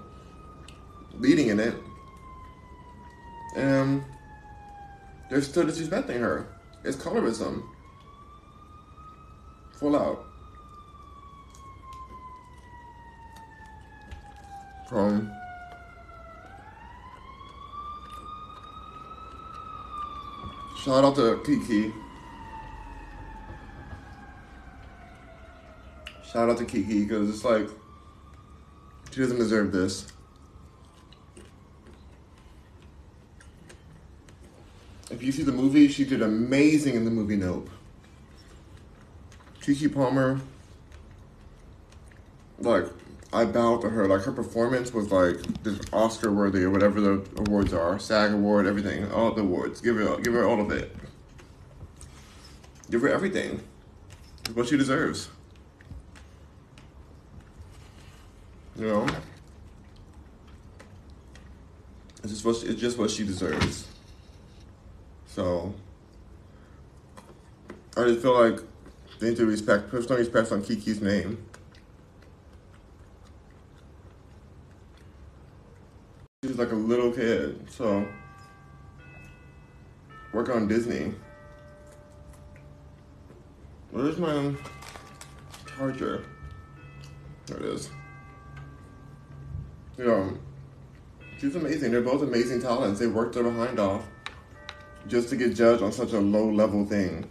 leading 1.19 1.49
in 1.49 1.59
it. 1.59 1.76
And 3.55 3.76
um, 3.76 4.05
they're 5.30 5.43
still 5.43 5.65
disrespecting 5.65 6.19
her. 6.19 6.47
It's 6.84 6.97
colorism. 6.97 7.74
Full 9.76 9.95
out. 9.95 10.26
From 14.88 15.32
shout 20.78 21.03
out 21.03 21.15
to 21.15 21.41
Keke. 21.43 21.91
Shout 26.23 26.49
out 26.49 26.57
to 26.59 26.65
Keke 26.65 27.07
because 27.07 27.30
it's 27.30 27.43
like 27.43 27.67
she 29.11 29.21
doesn't 29.21 29.38
deserve 29.38 29.71
this. 29.71 30.07
If 35.09 35.23
you 35.23 35.32
see 35.32 35.43
the 35.43 35.51
movie, 35.51 35.88
she 35.88 36.05
did 36.05 36.21
amazing 36.21 36.95
in 36.95 37.05
the 37.05 37.11
movie 37.11 37.38
Nope. 37.38 37.69
Keke 39.66 39.91
Palmer, 39.91 40.39
like, 42.59 42.86
I 43.34 43.45
bowed 43.45 43.82
to 43.82 43.89
her. 43.89 44.07
Like, 44.07 44.22
her 44.22 44.32
performance 44.32 44.93
was 44.93 45.11
like 45.11 45.38
this 45.63 45.80
Oscar 45.91 46.32
worthy 46.32 46.63
or 46.63 46.70
whatever 46.70 47.01
the 47.01 47.26
awards 47.38 47.74
are 47.74 47.97
SAG 47.97 48.32
award, 48.32 48.68
everything, 48.68 49.11
all 49.11 49.32
the 49.32 49.41
awards. 49.41 49.82
Give 49.82 49.95
her, 49.95 50.18
give 50.18 50.34
her 50.34 50.45
all 50.45 50.61
of 50.61 50.72
it. 50.72 50.95
Give 52.91 53.01
her 53.01 53.09
everything. 53.09 53.59
It's 54.41 54.55
what 54.55 54.68
she 54.68 54.78
deserves. 54.78 55.30
You 58.78 58.86
know? 58.86 59.07
It's 62.24 62.34
just 62.34 62.45
what 62.45 62.55
she, 62.57 62.68
it's 62.68 62.80
just 62.80 62.99
what 62.99 63.09
she 63.09 63.26
deserves. 63.26 63.88
So 65.26 65.74
I 67.97 68.03
just 68.03 68.22
feel 68.22 68.39
like 68.39 68.59
they 69.20 69.30
need 69.30 69.38
to 69.38 69.45
respect, 69.45 69.89
some 69.91 70.18
respect 70.18 70.51
on 70.51 70.61
Keke's 70.61 71.01
name. 71.01 71.43
She's 76.43 76.57
like 76.57 76.72
a 76.72 76.76
little 76.76 77.11
kid, 77.11 77.68
so 77.70 78.07
work 80.34 80.49
on 80.49 80.68
Disney. 80.68 81.13
Where's 83.91 84.18
my 84.18 84.53
charger? 85.66 86.26
There 87.47 87.57
it 87.57 87.66
is. 87.66 87.89
You 89.97 90.05
know, 90.05 90.38
she's 91.39 91.55
amazing. 91.55 91.91
They're 91.91 92.01
both 92.01 92.22
amazing 92.22 92.61
talents. 92.61 92.99
They 92.99 93.07
worked 93.07 93.36
their 93.36 93.43
behind 93.43 93.80
off 93.80 94.05
just 95.07 95.30
to 95.30 95.38
get 95.38 95.55
judged 95.55 95.82
on 95.82 95.91
such 95.91 96.11
a 96.11 96.20
low 96.20 96.49
level 96.49 96.86
thing 96.86 97.30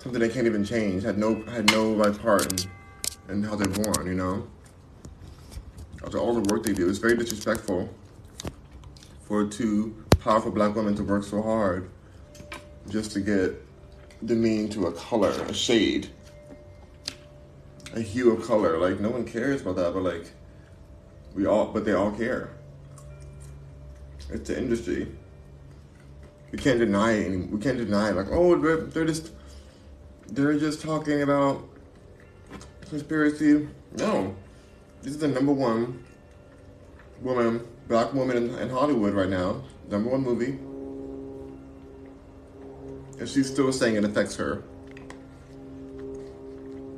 something 0.00 0.20
they 0.20 0.28
can't 0.28 0.46
even 0.46 0.64
change. 0.64 1.02
Had 1.02 1.18
no 1.18 1.42
had 1.44 1.70
no 1.70 1.90
like 1.90 2.20
part 2.20 2.50
in, 2.52 2.70
in 3.28 3.42
how 3.42 3.54
they're 3.54 3.68
born. 3.68 4.06
You 4.06 4.14
know, 4.14 4.48
after 6.04 6.18
all 6.18 6.34
the 6.34 6.52
work 6.52 6.64
they 6.64 6.72
do, 6.72 6.88
it's 6.88 6.98
very 6.98 7.16
disrespectful 7.16 7.88
for 9.22 9.46
two 9.46 9.94
powerful 10.18 10.50
black 10.50 10.74
women 10.74 10.94
to 10.96 11.04
work 11.04 11.24
so 11.24 11.40
hard 11.40 11.90
just 12.88 13.12
to 13.12 13.20
get 13.20 13.62
demeaned 14.26 14.72
to 14.72 14.86
a 14.86 14.92
color, 14.92 15.30
a 15.30 15.54
shade, 15.54 16.08
a 17.94 18.00
hue 18.00 18.32
of 18.32 18.44
color. 18.46 18.78
Like 18.78 19.00
no 19.00 19.10
one 19.10 19.24
cares 19.24 19.60
about 19.62 19.76
that, 19.76 19.94
but 19.94 20.02
like 20.02 20.30
we 21.34 21.46
all, 21.46 21.66
but 21.66 21.84
they 21.84 21.92
all 21.92 22.10
care. 22.10 22.50
It's 24.30 24.48
the 24.48 24.56
industry. 24.56 25.08
We 26.52 26.58
can't 26.58 26.78
deny 26.78 27.12
it. 27.12 27.26
Anymore. 27.26 27.48
We 27.52 27.60
can't 27.60 27.78
deny 27.78 28.10
it. 28.10 28.16
Like, 28.16 28.28
oh, 28.30 28.56
they're, 28.56 28.76
they're 28.76 29.04
just 29.04 29.32
they're 30.30 30.58
just 30.58 30.80
talking 30.80 31.22
about 31.22 31.64
conspiracy. 32.88 33.68
No, 33.96 34.34
this 35.02 35.12
is 35.12 35.18
the 35.18 35.28
number 35.28 35.52
one 35.52 36.04
woman, 37.20 37.66
black 37.88 38.12
woman 38.14 38.36
in, 38.36 38.54
in 38.58 38.70
Hollywood 38.70 39.14
right 39.14 39.28
now. 39.28 39.62
Number 39.88 40.10
one 40.10 40.22
movie. 40.22 40.58
And 43.18 43.28
she's 43.28 43.50
still 43.50 43.72
saying 43.72 43.96
it 43.96 44.04
affects 44.04 44.36
her. 44.36 44.62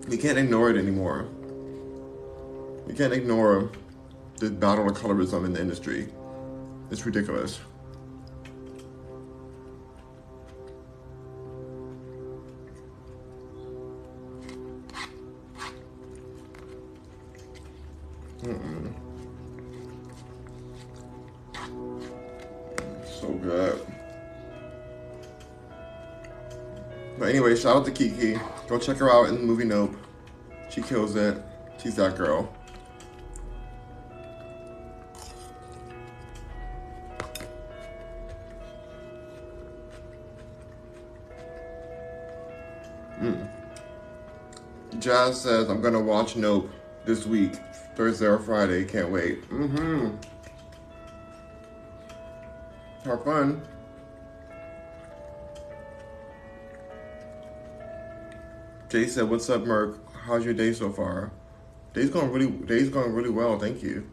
You 0.09 0.18
can't 0.18 0.39
ignore 0.39 0.70
it 0.70 0.76
anymore. 0.76 1.28
You 2.87 2.95
can't 2.95 3.12
ignore 3.12 3.70
the 4.39 4.51
battle 4.51 4.89
of 4.89 4.97
colorism 4.97 5.47
in 5.47 5.53
the 5.53 5.61
industry. 5.61 6.09
It's 6.91 7.07
ridiculous. 7.07 7.61
Shout 27.63 27.77
out 27.77 27.85
to 27.85 27.93
Keke. 27.93 28.41
Go 28.67 28.77
check 28.77 28.97
her 28.97 29.09
out 29.09 29.29
in 29.29 29.37
the 29.37 29.41
movie 29.41 29.65
Nope. 29.65 29.95
She 30.69 30.83
kills 30.83 31.15
it. 31.15 31.41
She's 31.81 31.95
that 31.95 32.17
girl. 32.17 32.53
Mm. 43.21 43.49
Jazz 44.99 45.41
says, 45.41 45.71
I'm 45.71 45.81
gonna 45.81 46.01
watch 46.01 46.35
Nope 46.35 46.69
this 47.05 47.27
week. 47.27 47.55
Thursday 47.95 48.27
or 48.27 48.41
Friday. 48.41 48.85
Can't 48.85 49.13
wait. 49.13 49.49
Mm-hmm. 49.51 50.17
Have 53.09 53.23
fun. 53.23 53.63
Jay 58.93 59.07
said, 59.07 59.30
"What's 59.30 59.49
up, 59.49 59.64
Merc? 59.64 59.99
How's 60.26 60.45
your 60.45 60.53
day 60.53 60.74
so 60.74 60.93
far? 60.93 61.32
Day's 61.95 62.11
going 62.11 62.30
really. 62.30 62.49
Day's 62.49 62.90
going 62.90 63.14
really 63.14 63.30
well. 63.30 63.59
Thank 63.59 63.82
you." 63.82 64.07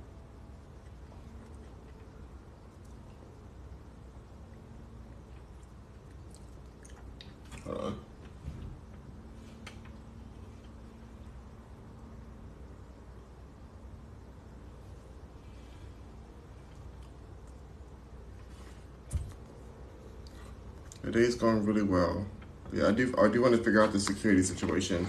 The 21.01 21.11
day's 21.11 21.35
going 21.35 21.65
really 21.65 21.81
well. 21.83 22.25
Yeah, 22.71 22.87
I 22.87 22.91
do. 22.91 23.13
I 23.17 23.27
do 23.27 23.41
want 23.41 23.55
to 23.55 23.63
figure 23.63 23.83
out 23.83 23.91
the 23.91 23.99
security 23.99 24.43
situation. 24.43 25.07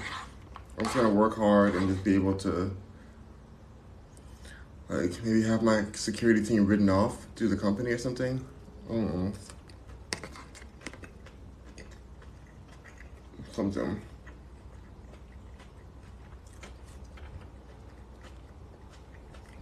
I'm 0.79 0.85
just 0.85 0.97
gonna 0.97 1.11
work 1.11 1.37
hard 1.37 1.75
and 1.75 1.89
just 1.89 2.03
be 2.03 2.15
able 2.15 2.35
to, 2.39 2.75
like, 4.89 5.23
maybe 5.23 5.43
have 5.43 5.63
my 5.63 5.85
security 5.93 6.43
team 6.43 6.65
written 6.65 6.89
off 6.89 7.27
to 7.37 7.49
the 7.49 7.57
company 7.57 7.91
or 7.91 7.99
something. 7.99 8.43
I 8.89 8.93
don't 8.93 9.15
know. 9.15 9.33
Something. 13.53 14.01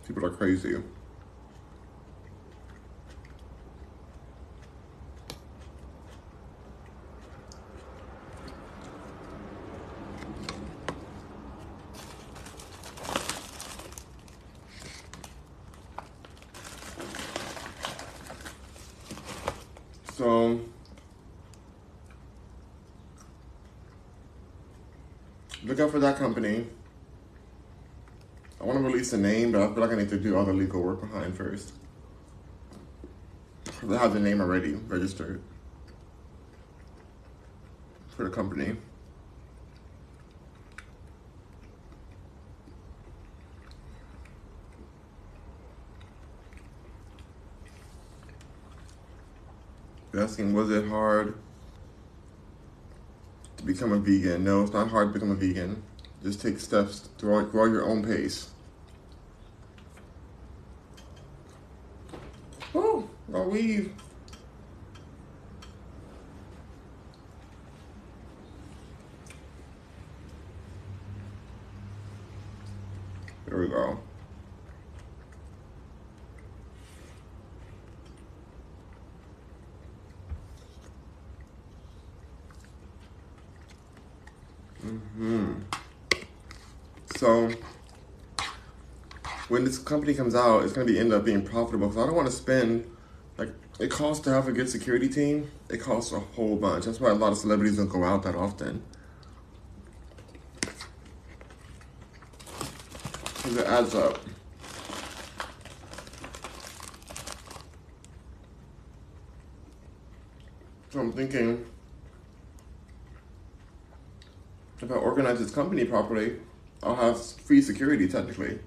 People 0.06 0.24
are 0.24 0.30
crazy. 0.30 0.76
So 20.18 20.60
look 25.64 25.78
out 25.78 25.92
for 25.92 26.00
that 26.00 26.16
company. 26.16 26.66
I 28.60 28.64
want 28.64 28.78
to 28.80 28.84
a 29.12 29.18
name, 29.18 29.52
but 29.52 29.62
I 29.62 29.66
feel 29.72 29.82
like 29.82 29.92
I 29.92 29.96
need 29.96 30.08
to 30.10 30.18
do 30.18 30.36
all 30.36 30.44
the 30.44 30.52
legal 30.52 30.82
work 30.82 31.00
behind 31.00 31.36
first. 31.36 31.72
I 33.88 33.96
have 33.96 34.12
the 34.12 34.20
name 34.20 34.40
already 34.40 34.74
registered 34.74 35.40
for 38.08 38.24
the 38.24 38.30
company. 38.30 38.76
asking, 50.18 50.52
was 50.52 50.70
it 50.70 50.88
hard 50.88 51.34
to 53.56 53.64
become 53.64 53.92
a 53.92 53.98
vegan? 53.98 54.44
No, 54.44 54.62
it's 54.62 54.72
not 54.72 54.88
hard 54.88 55.08
to 55.08 55.12
become 55.12 55.30
a 55.30 55.34
vegan. 55.34 55.82
Just 56.22 56.42
take 56.42 56.58
steps, 56.58 57.08
grow, 57.18 57.44
grow 57.44 57.64
your 57.66 57.84
own 57.84 58.04
pace. 58.04 58.50
Oh, 62.74 63.08
I'll 63.32 63.37
weave. 63.48 63.92
There 73.46 73.58
we 73.58 73.68
go. 73.68 73.98
Hmm. 85.16 85.54
So 87.16 87.50
when 89.48 89.64
this 89.64 89.78
company 89.78 90.14
comes 90.14 90.34
out, 90.34 90.62
it's 90.62 90.72
going 90.72 90.86
to 90.86 90.92
be 90.92 90.98
end 90.98 91.12
up 91.12 91.24
being 91.24 91.42
profitable 91.42 91.88
because 91.88 92.02
I 92.02 92.06
don't 92.06 92.14
want 92.14 92.28
to 92.28 92.34
spend 92.34 92.88
it 93.78 93.90
costs 93.90 94.24
to 94.24 94.30
have 94.30 94.48
a 94.48 94.52
good 94.52 94.68
security 94.68 95.08
team. 95.08 95.50
It 95.70 95.78
costs 95.78 96.12
a 96.12 96.18
whole 96.18 96.56
bunch. 96.56 96.86
That's 96.86 97.00
why 97.00 97.10
a 97.10 97.14
lot 97.14 97.32
of 97.32 97.38
celebrities 97.38 97.76
don't 97.76 97.88
go 97.88 98.02
out 98.04 98.22
that 98.24 98.34
often. 98.34 98.82
Because 103.36 103.56
it 103.56 103.66
adds 103.66 103.94
up. 103.94 104.20
So 110.90 111.00
I'm 111.00 111.12
thinking 111.12 111.64
if 114.80 114.90
I 114.90 114.94
organize 114.94 115.38
this 115.38 115.50
company 115.50 115.84
properly, 115.84 116.36
I'll 116.82 116.96
have 116.96 117.20
free 117.22 117.60
security 117.62 118.08
technically. 118.08 118.58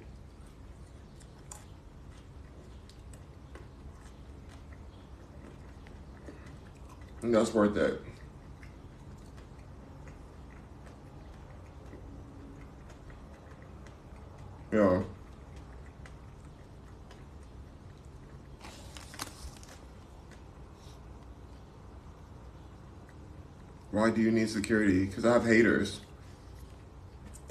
That's 7.22 7.53
worth 7.53 7.78
it. 7.78 8.01
Yeah. 14.74 15.03
Why 23.91 24.09
do 24.09 24.22
you 24.22 24.32
need 24.32 24.49
security? 24.49 25.05
Because 25.05 25.26
I 25.26 25.34
have 25.34 25.45
haters. 25.45 25.99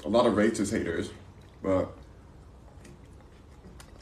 A 0.03 0.09
lot 0.09 0.25
of 0.25 0.33
racist 0.33 0.71
haters. 0.71 1.11
But 1.61 1.91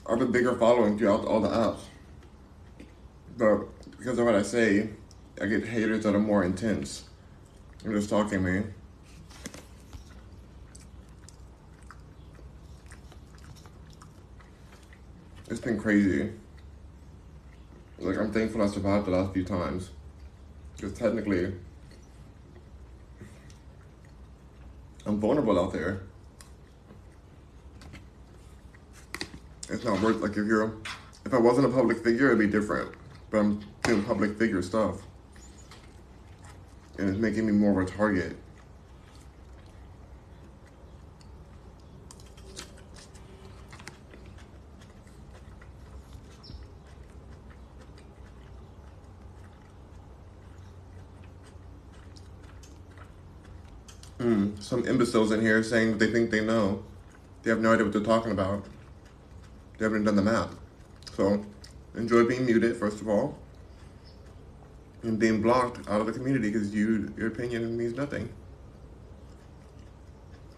I 0.08 0.12
have 0.12 0.22
a 0.22 0.26
bigger 0.26 0.56
following 0.56 0.98
throughout 0.98 1.26
all 1.26 1.42
the 1.42 1.50
apps. 1.50 1.82
But 3.38 3.66
because 3.98 4.18
of 4.18 4.26
what 4.26 4.36
I 4.36 4.42
say, 4.42 4.90
I 5.42 5.46
get 5.46 5.66
haters 5.66 6.04
that 6.04 6.16
are 6.16 6.20
more 6.20 6.44
intense. 6.44 7.06
They're 7.82 7.94
just 7.94 8.10
talking 8.10 8.44
man. 8.44 8.74
It's 15.50 15.62
been 15.62 15.80
crazy. 15.80 16.32
Like, 17.98 18.18
I'm 18.18 18.32
thankful 18.32 18.62
I 18.62 18.68
survived 18.68 19.08
the 19.08 19.12
last 19.12 19.34
few 19.34 19.44
times. 19.44 19.92
Because 20.76 20.94
technically, 20.94 21.54
I'm 25.06 25.20
vulnerable 25.20 25.60
out 25.60 25.74
there. 25.74 26.02
It's 29.70 29.84
not 29.84 30.02
worth 30.02 30.22
like 30.22 30.32
if 30.32 30.48
you're 30.48 30.78
if 31.26 31.34
I 31.34 31.38
wasn't 31.38 31.68
a 31.68 31.70
public 31.70 32.04
figure, 32.04 32.28
it'd 32.28 32.40
be 32.40 32.48
different. 32.48 32.92
But 33.30 33.40
I'm 33.40 33.66
doing 33.84 34.04
public 34.04 34.38
figure 34.38 34.62
stuff. 34.62 35.02
And 37.00 37.08
it's 37.08 37.18
making 37.18 37.46
me 37.46 37.54
more 37.54 37.80
of 37.80 37.88
a 37.88 37.90
target. 37.90 38.36
Mm, 54.20 54.62
some 54.62 54.86
imbeciles 54.86 55.32
in 55.32 55.40
here 55.40 55.64
saying 55.64 56.00
they 56.00 56.12
think 56.12 56.32
they 56.32 56.46
know. 56.46 56.84
They 57.44 57.50
have 57.50 57.62
no 57.62 57.72
idea 57.72 57.86
what 57.86 57.94
they're 57.94 58.02
talking 58.02 58.34
about. 58.34 58.66
They 59.78 59.86
haven't 59.86 60.04
done 60.04 60.18
the 60.18 60.22
math. 60.22 60.54
So, 61.16 61.46
enjoy 61.96 62.26
being 62.26 62.46
muted, 62.46 62.76
first 62.76 63.00
of 63.00 63.08
all, 63.08 63.38
and 65.04 65.20
being 65.20 65.42
blocked 65.42 65.88
out 65.90 66.02
of 66.02 66.08
the 66.08 66.14
community 66.14 66.52
because 66.52 66.74
you 66.74 67.14
your 67.18 67.28
opinion 67.28 67.78
means 67.78 67.96
nothing. 67.96 68.30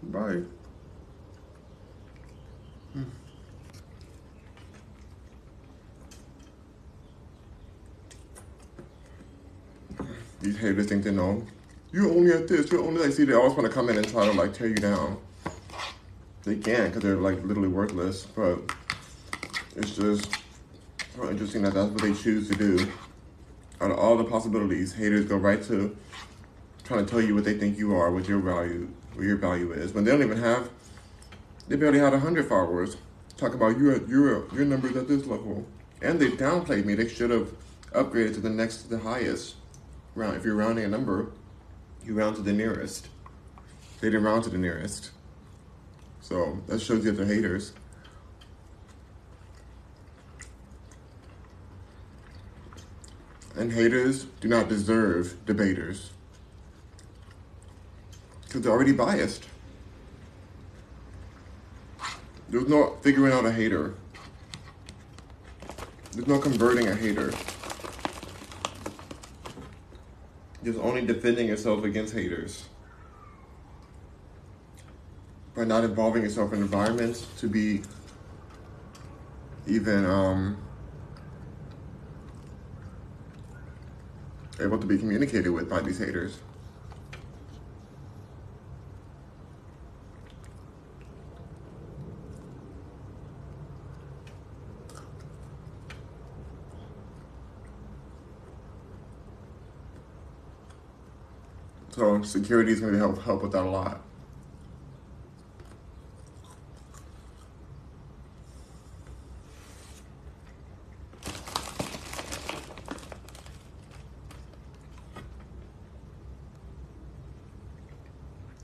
Bye. 0.02 0.42
These 10.40 10.58
haters 10.58 10.86
think 10.86 11.04
they 11.04 11.12
know 11.12 11.46
You're 11.92 12.10
only 12.10 12.32
at 12.32 12.48
this, 12.48 12.70
You're 12.70 12.82
only 12.82 13.00
like 13.02 13.12
see 13.12 13.24
they 13.24 13.34
always 13.34 13.54
want 13.54 13.66
to 13.66 13.72
come 13.72 13.88
in 13.90 13.96
and 13.96 14.08
try 14.08 14.26
to 14.26 14.32
like 14.32 14.54
tear 14.54 14.68
you 14.68 14.74
down. 14.74 15.18
They 16.44 16.56
can 16.56 16.88
because 16.88 17.02
they're 17.02 17.16
like 17.16 17.42
literally 17.44 17.68
worthless, 17.68 18.26
but 18.26 18.58
it's 19.76 19.94
just 19.94 20.28
interesting 21.30 21.62
that 21.62 21.74
that's 21.74 21.90
what 21.90 22.02
they 22.02 22.14
choose 22.14 22.48
to 22.48 22.56
do. 22.56 22.86
Out 23.82 23.90
of 23.90 23.98
all 23.98 24.16
the 24.16 24.22
possibilities, 24.22 24.92
haters 24.92 25.24
go 25.24 25.36
right 25.36 25.60
to 25.64 25.96
trying 26.84 27.04
to 27.04 27.10
tell 27.10 27.20
you 27.20 27.34
what 27.34 27.42
they 27.42 27.58
think 27.58 27.76
you 27.76 27.96
are, 27.96 28.12
what 28.12 28.28
your 28.28 28.38
value, 28.38 28.88
what 29.14 29.26
your 29.26 29.36
value 29.36 29.72
is, 29.72 29.92
when 29.92 30.04
they 30.04 30.12
don't 30.12 30.22
even 30.22 30.38
have. 30.38 30.70
They 31.66 31.74
barely 31.74 31.98
had 31.98 32.12
hundred 32.14 32.48
followers. 32.48 32.96
Talk 33.36 33.54
about 33.54 33.76
your 33.78 34.00
your 34.08 34.46
your 34.54 34.64
numbers 34.64 34.94
at 34.94 35.08
this 35.08 35.26
level, 35.26 35.66
and 36.00 36.20
they 36.20 36.28
downplayed 36.28 36.84
me. 36.84 36.94
They 36.94 37.08
should 37.08 37.30
have 37.30 37.52
upgraded 37.90 38.34
to 38.34 38.40
the 38.40 38.50
next, 38.50 38.82
to 38.82 38.88
the 38.88 38.98
highest 38.98 39.56
round. 40.14 40.36
If 40.36 40.44
you're 40.44 40.54
rounding 40.54 40.84
a 40.84 40.88
number, 40.88 41.32
you 42.04 42.14
round 42.14 42.36
to 42.36 42.42
the 42.42 42.52
nearest. 42.52 43.08
They 44.00 44.10
didn't 44.10 44.22
round 44.22 44.44
to 44.44 44.50
the 44.50 44.58
nearest. 44.58 45.10
So 46.20 46.60
that 46.68 46.80
shows 46.80 47.04
you 47.04 47.10
that 47.10 47.16
they're 47.16 47.34
haters. 47.34 47.72
And 53.56 53.72
haters 53.72 54.24
do 54.40 54.48
not 54.48 54.68
deserve 54.68 55.44
debaters. 55.44 56.10
Because 58.44 58.62
they're 58.62 58.72
already 58.72 58.92
biased. 58.92 59.46
There's 62.48 62.68
no 62.68 62.96
figuring 63.00 63.32
out 63.32 63.46
a 63.46 63.52
hater. 63.52 63.94
There's 66.12 66.26
no 66.26 66.38
converting 66.38 66.88
a 66.88 66.94
hater. 66.94 67.32
There's 70.62 70.76
only 70.76 71.04
defending 71.04 71.48
yourself 71.48 71.84
against 71.84 72.14
haters. 72.14 72.64
By 75.56 75.64
not 75.64 75.84
involving 75.84 76.22
yourself 76.22 76.52
in 76.52 76.60
environments 76.60 77.26
to 77.38 77.48
be 77.48 77.82
even 79.66 80.04
um, 80.04 80.56
able 84.60 84.78
to 84.78 84.86
be 84.86 84.98
communicated 84.98 85.50
with 85.50 85.68
by 85.68 85.80
these 85.80 85.98
haters. 85.98 86.38
So 101.90 102.22
security 102.22 102.72
is 102.72 102.80
going 102.80 102.94
to 102.94 102.98
help 102.98 103.22
help 103.22 103.42
with 103.42 103.52
that 103.52 103.64
a 103.64 103.68
lot. 103.70 104.00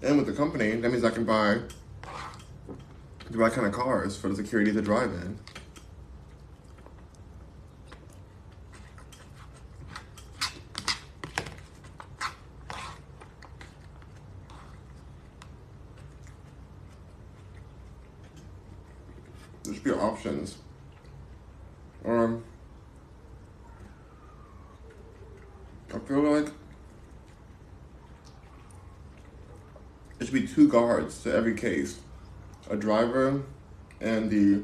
And 0.08 0.16
with 0.16 0.26
the 0.26 0.32
company, 0.32 0.70
that 0.70 0.90
means 0.90 1.04
I 1.04 1.10
can 1.10 1.24
buy 1.24 1.58
the 3.30 3.36
right 3.36 3.52
kind 3.52 3.66
of 3.66 3.74
cars 3.74 4.16
for 4.16 4.30
the 4.30 4.36
security 4.36 4.72
to 4.72 4.80
drive 4.80 5.10
in. 5.12 5.38
There 19.64 19.74
should 19.74 19.84
be 19.84 19.90
options. 19.90 20.56
Um, 22.06 22.42
I 25.94 25.98
feel 25.98 26.22
like 26.22 26.50
there 30.18 30.26
should 30.26 30.34
be 30.34 30.46
guards 30.68 31.22
to 31.22 31.34
every 31.34 31.54
case, 31.54 32.00
a 32.70 32.76
driver 32.76 33.42
and 34.00 34.30
the 34.30 34.62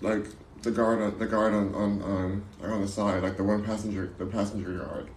like 0.00 0.26
the 0.62 0.70
guard 0.70 1.00
on 1.00 1.18
the 1.18 1.26
guard 1.26 1.54
on 1.54 1.74
on 1.74 2.02
on, 2.02 2.44
on 2.62 2.80
the 2.80 2.88
side, 2.88 3.22
like 3.22 3.36
the 3.36 3.44
one 3.44 3.64
passenger 3.64 4.12
the 4.18 4.26
passenger 4.26 4.78
guard. 4.78 5.08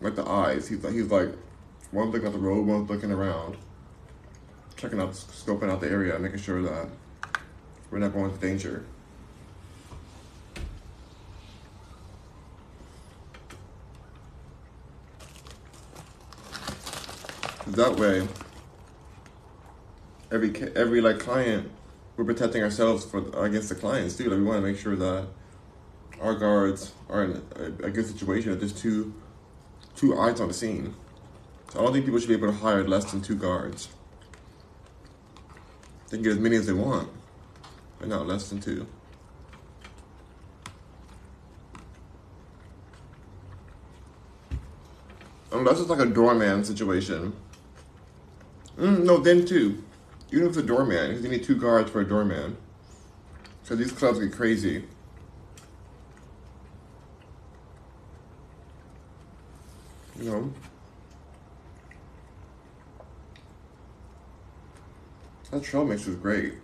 Like 0.00 0.16
the 0.16 0.26
eyes, 0.26 0.68
he's 0.68 0.82
like 0.82 0.94
he's 0.94 1.10
like 1.10 1.30
one's 1.92 2.12
looking 2.12 2.26
at 2.26 2.32
the 2.32 2.38
road, 2.38 2.66
one's 2.66 2.88
looking 2.88 3.10
around, 3.10 3.56
checking 4.76 5.00
out, 5.00 5.12
scoping 5.12 5.70
out 5.70 5.80
the 5.80 5.90
area, 5.90 6.18
making 6.18 6.38
sure 6.38 6.62
that 6.62 6.88
we're 7.90 7.98
not 7.98 8.12
going 8.12 8.30
into 8.30 8.40
danger. 8.40 8.84
That 17.80 17.96
way, 17.96 18.28
every 20.30 20.50
every 20.76 21.00
like 21.00 21.18
client, 21.18 21.70
we're 22.14 22.26
protecting 22.26 22.62
ourselves 22.62 23.06
for 23.06 23.20
against 23.42 23.70
the 23.70 23.74
clients 23.74 24.18
too. 24.18 24.24
Like 24.24 24.38
we 24.38 24.44
want 24.44 24.58
to 24.58 24.70
make 24.70 24.78
sure 24.78 24.96
that 24.96 25.28
our 26.20 26.34
guards 26.34 26.92
are 27.08 27.24
in 27.24 27.42
a, 27.82 27.88
good 27.88 28.06
situation. 28.06 28.52
If 28.52 28.58
there's 28.58 28.74
two 28.74 29.14
two 29.96 30.20
eyes 30.20 30.42
on 30.42 30.48
the 30.48 30.52
scene, 30.52 30.94
so 31.72 31.80
I 31.80 31.82
don't 31.82 31.94
think 31.94 32.04
people 32.04 32.20
should 32.20 32.28
be 32.28 32.34
able 32.34 32.48
to 32.48 32.52
hire 32.52 32.86
less 32.86 33.10
than 33.10 33.22
two 33.22 33.34
guards. 33.34 33.88
They 36.10 36.18
can 36.18 36.22
get 36.22 36.32
as 36.32 36.38
many 36.38 36.56
as 36.56 36.66
they 36.66 36.74
want, 36.74 37.08
but 37.98 38.08
not 38.08 38.26
less 38.26 38.50
than 38.50 38.60
two. 38.60 38.86
Unless 45.50 45.80
it's 45.80 45.88
like 45.88 46.00
a 46.00 46.04
doorman 46.04 46.62
situation. 46.62 47.32
Mm, 48.80 49.04
no, 49.04 49.18
then 49.18 49.44
two. 49.44 49.84
Even 50.32 50.44
if 50.44 50.48
it's 50.50 50.56
a 50.56 50.62
doorman, 50.62 51.22
you 51.22 51.28
need 51.28 51.44
two 51.44 51.54
guards 51.54 51.90
for 51.90 52.00
a 52.00 52.08
doorman. 52.08 52.56
Because 53.62 53.78
these 53.78 53.92
clubs 53.92 54.18
get 54.18 54.32
crazy. 54.32 54.84
You 60.18 60.30
know? 60.30 60.52
That 65.50 65.62
trail 65.62 65.84
mix 65.84 66.06
is 66.06 66.16
great. 66.16 66.54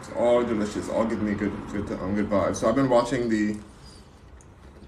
It's 0.00 0.10
all 0.16 0.42
delicious. 0.42 0.88
All 0.88 1.04
giving 1.04 1.26
me 1.26 1.34
good, 1.34 1.52
good, 1.70 1.92
um, 2.00 2.16
good 2.16 2.28
vibes. 2.28 2.56
So 2.56 2.68
I've 2.68 2.74
been 2.74 2.88
watching 2.88 3.28
the 3.28 3.56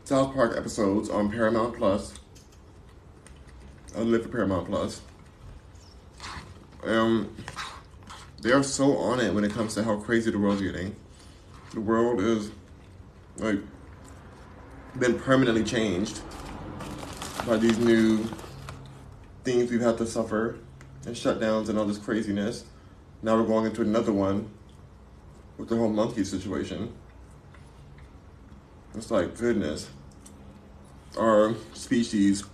South 0.08 0.32
Park 0.32 0.56
episodes 0.56 1.10
on 1.10 1.30
Paramount 1.30 1.76
Plus. 1.76 2.14
I 3.94 4.00
live 4.00 4.22
for 4.22 4.30
Paramount 4.30 4.66
Plus. 4.66 5.02
Um, 6.82 7.36
they 8.40 8.52
are 8.52 8.62
so 8.62 8.96
on 8.96 9.20
it 9.20 9.34
when 9.34 9.44
it 9.44 9.52
comes 9.52 9.74
to 9.74 9.84
how 9.84 9.96
crazy 9.96 10.30
the 10.30 10.38
world's 10.38 10.62
getting. 10.62 10.96
The 11.74 11.82
world 11.82 12.22
is 12.22 12.50
like 13.36 13.58
been 14.98 15.18
permanently 15.18 15.62
changed 15.62 16.22
by 17.46 17.58
these 17.58 17.76
new 17.76 18.24
things 19.44 19.70
we've 19.70 19.82
had 19.82 19.98
to 19.98 20.06
suffer 20.06 20.58
and 21.04 21.14
shutdowns 21.14 21.68
and 21.68 21.78
all 21.78 21.84
this 21.84 21.98
craziness. 21.98 22.64
Now 23.20 23.36
we're 23.36 23.46
going 23.46 23.66
into 23.66 23.82
another 23.82 24.14
one 24.14 24.48
with 25.58 25.68
the 25.68 25.76
whole 25.76 25.90
monkey 25.90 26.24
situation. 26.24 26.94
It's 28.94 29.10
like 29.10 29.36
goodness. 29.36 29.90
Our 31.18 31.56
species 31.74 32.44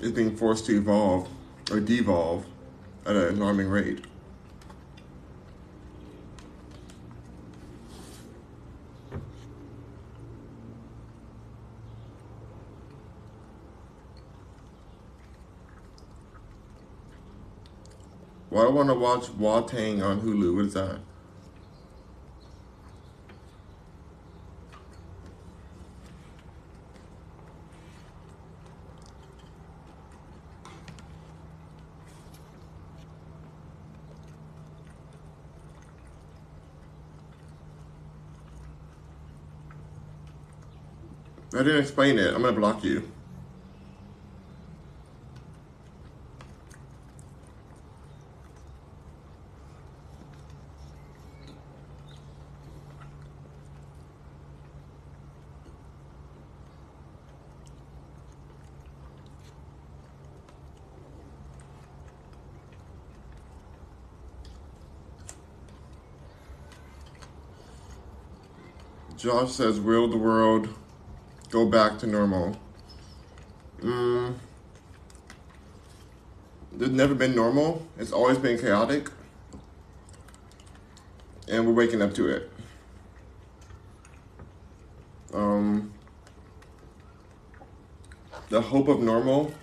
is 0.00 0.12
being 0.12 0.36
forced 0.36 0.66
to 0.66 0.76
evolve 0.76 1.26
or 1.70 1.80
devolve 1.80 2.44
at 3.06 3.16
an 3.16 3.40
alarming 3.40 3.68
rate. 3.68 4.04
Well, 18.50 18.66
I 18.66 18.68
want 18.68 18.90
to 18.90 18.94
watch 18.94 19.30
Wu-Tang 19.30 20.02
on 20.02 20.20
Hulu. 20.20 20.54
What 20.56 20.66
is 20.66 20.74
that? 20.74 20.98
I 41.62 41.64
didn't 41.64 41.82
explain 41.82 42.18
it. 42.18 42.34
I'm 42.34 42.42
gonna 42.42 42.56
block 42.56 42.82
you. 42.82 43.08
Josh 69.16 69.52
says, 69.52 69.78
"Will 69.78 70.08
the 70.08 70.16
world 70.16 70.68
go 71.52 71.64
back 71.66 72.00
to 72.00 72.08
normal?" 72.08 72.56
Mm, 73.80 74.34
there's 76.72 76.90
never 76.90 77.14
been 77.14 77.36
normal. 77.36 77.86
It's 77.98 78.12
always 78.12 78.38
been 78.38 78.58
chaotic. 78.58 79.08
and 81.48 81.66
we're 81.66 81.72
waking 81.72 82.00
up 82.00 82.14
to 82.14 82.28
it. 82.28 82.50
Um, 85.34 85.92
the 88.48 88.60
hope 88.60 88.88
of 88.88 89.00
normal 89.00 89.54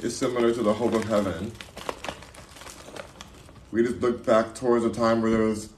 is 0.00 0.16
similar 0.16 0.52
to 0.52 0.62
the 0.62 0.74
hope 0.74 0.92
of 0.92 1.04
heaven. 1.04 1.52
We 3.70 3.82
just 3.82 4.00
look 4.00 4.24
back 4.24 4.54
towards 4.54 4.84
a 4.84 4.90
time 4.90 5.22
where 5.22 5.30
there 5.30 5.42
was 5.42 5.70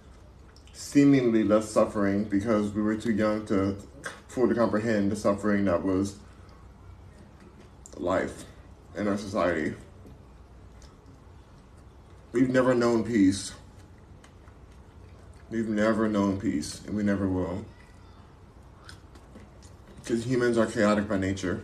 seemingly 0.73 1.45
less 1.45 1.69
suffering 1.69 2.25
because 2.25 2.73
we 2.73 2.83
were 2.83 2.97
too 2.97 3.13
young 3.13 3.47
to 3.47 3.77
fully 4.41 4.55
comprehend 4.55 5.13
the 5.13 5.17
suffering 5.17 5.67
that 5.67 5.85
was 5.85 6.17
life 7.99 8.45
in 8.97 9.07
our 9.07 9.19
society. 9.19 9.75
We've 12.33 12.49
never 12.49 12.75
known 12.75 13.05
peace. 13.05 13.53
We've 15.51 15.69
never 15.69 16.09
known 16.09 16.41
peace, 16.41 16.81
and 16.87 16.97
we 16.97 17.03
never 17.03 17.29
will. 17.29 17.67
Because 19.97 20.25
humans 20.25 20.57
are 20.57 20.65
chaotic 20.65 21.07
by 21.07 21.19
nature. 21.19 21.61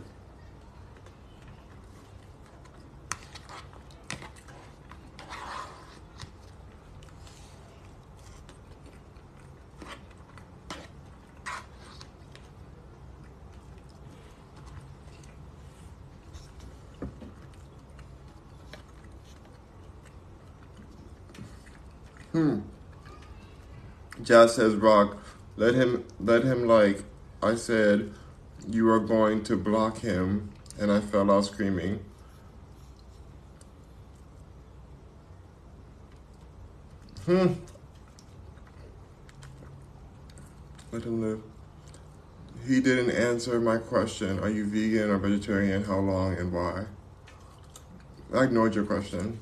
Hmm. 22.37 22.59
Jazz 24.27 24.57
says, 24.57 24.75
Rock, 24.75 25.19
let 25.57 25.77
him, 25.77 26.05
let 26.19 26.43
him 26.43 26.67
like, 26.67 27.05
I 27.41 27.55
said, 27.55 28.13
you 28.69 28.91
are 28.91 28.99
going 28.99 29.45
to 29.45 29.57
block 29.57 29.99
him, 29.99 30.51
and 30.81 30.91
I 30.91 31.01
fell 31.01 31.31
out 31.31 31.45
screaming. 31.45 32.05
Hmm. 37.25 37.53
Let 40.91 41.05
him 41.05 41.23
live. 41.23 41.43
He 42.67 42.81
didn't 42.81 43.15
answer 43.15 43.61
my 43.61 43.79
question. 43.79 44.41
Are 44.41 44.51
you 44.51 44.67
vegan 44.67 45.09
or 45.09 45.19
vegetarian? 45.19 45.85
How 45.85 46.01
long 46.01 46.35
and 46.35 46.53
why? 46.53 46.87
I 48.35 48.43
ignored 48.43 48.75
your 48.75 48.85
question. 48.85 49.39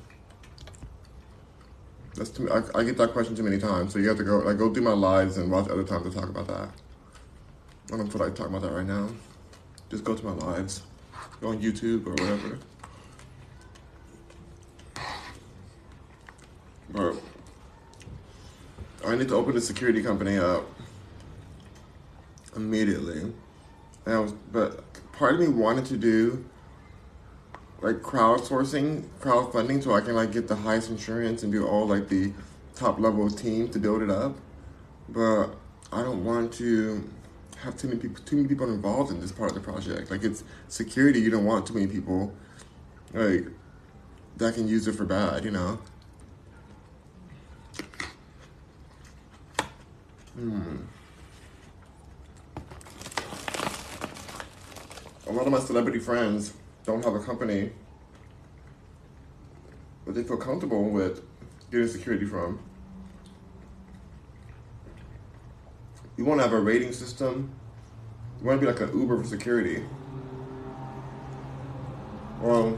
That's 2.15 2.29
too, 2.29 2.49
I, 2.49 2.79
I 2.79 2.83
get 2.83 2.97
that 2.97 3.11
question 3.11 3.35
too 3.35 3.43
many 3.43 3.59
times, 3.59 3.91
so 3.91 3.99
you 3.99 4.07
have 4.07 4.17
to 4.17 4.23
go 4.23 4.37
like 4.37 4.57
go 4.57 4.73
through 4.73 4.83
my 4.83 4.93
lives 4.93 5.37
and 5.37 5.51
watch 5.51 5.67
other 5.67 5.83
times 5.83 6.05
to 6.05 6.11
talk 6.17 6.29
about 6.29 6.47
that. 6.47 6.69
I 7.93 7.97
don't 7.97 8.11
feel 8.11 8.21
like 8.21 8.35
talking 8.35 8.55
about 8.55 8.67
that 8.67 8.73
right 8.73 8.87
now. 8.87 9.09
Just 9.89 10.03
go 10.05 10.15
to 10.15 10.25
my 10.25 10.31
lives, 10.31 10.81
go 11.41 11.49
on 11.49 11.61
YouTube 11.61 12.07
or 12.07 12.11
whatever. 12.11 12.57
But 16.89 17.21
I 19.05 19.15
need 19.15 19.27
to 19.27 19.35
open 19.35 19.53
the 19.53 19.61
security 19.61 20.01
company 20.01 20.37
up 20.37 20.63
immediately. 22.55 23.33
And 24.05 24.15
I 24.15 24.19
was, 24.19 24.31
but 24.51 24.83
part 25.11 25.33
of 25.33 25.41
me 25.41 25.49
wanted 25.49 25.85
to 25.87 25.97
do 25.97 26.45
like 27.81 27.97
crowdsourcing, 27.97 29.03
crowdfunding, 29.19 29.83
so 29.83 29.93
I 29.93 30.01
can 30.01 30.15
like 30.15 30.31
get 30.31 30.47
the 30.47 30.55
highest 30.55 30.89
insurance 30.89 31.43
and 31.43 31.51
do 31.51 31.67
all 31.67 31.85
like 31.87 32.09
the 32.09 32.33
top 32.75 32.99
level 32.99 33.29
team 33.29 33.69
to 33.69 33.79
build 33.79 34.01
it 34.01 34.09
up. 34.09 34.37
But 35.09 35.49
I 35.91 36.01
don't 36.01 36.23
want 36.23 36.53
to 36.53 37.09
have 37.57 37.77
too 37.77 37.87
many 37.87 37.99
people, 37.99 38.23
too 38.23 38.37
many 38.37 38.47
people 38.47 38.71
involved 38.71 39.11
in 39.11 39.19
this 39.19 39.31
part 39.31 39.51
of 39.51 39.55
the 39.55 39.61
project. 39.61 40.11
Like 40.11 40.23
it's 40.23 40.43
security, 40.67 41.19
you 41.19 41.29
don't 41.29 41.45
want 41.45 41.67
too 41.67 41.73
many 41.73 41.87
people, 41.87 42.33
like 43.13 43.45
that 44.37 44.55
can 44.55 44.67
use 44.67 44.87
it 44.87 44.93
for 44.93 45.05
bad, 45.05 45.45
you 45.45 45.51
know. 45.51 45.79
Hmm. 50.35 50.75
A 55.27 55.31
lot 55.31 55.47
of 55.47 55.51
my 55.51 55.59
celebrity 55.59 55.99
friends 55.99 56.53
don't 56.85 57.03
have 57.03 57.15
a 57.15 57.19
company 57.19 57.71
that 60.05 60.13
they 60.13 60.23
feel 60.23 60.37
comfortable 60.37 60.89
with 60.89 61.23
getting 61.71 61.87
security 61.87 62.25
from. 62.25 62.59
You 66.15 66.25
want 66.25 66.39
to 66.39 66.43
have 66.43 66.53
a 66.53 66.59
rating 66.59 66.93
system. 66.93 67.51
You 68.39 68.45
want 68.45 68.61
to 68.61 68.65
be 68.67 68.71
like 68.71 68.81
an 68.81 68.97
Uber 68.97 69.21
for 69.21 69.27
security. 69.27 69.83
Well, 72.41 72.77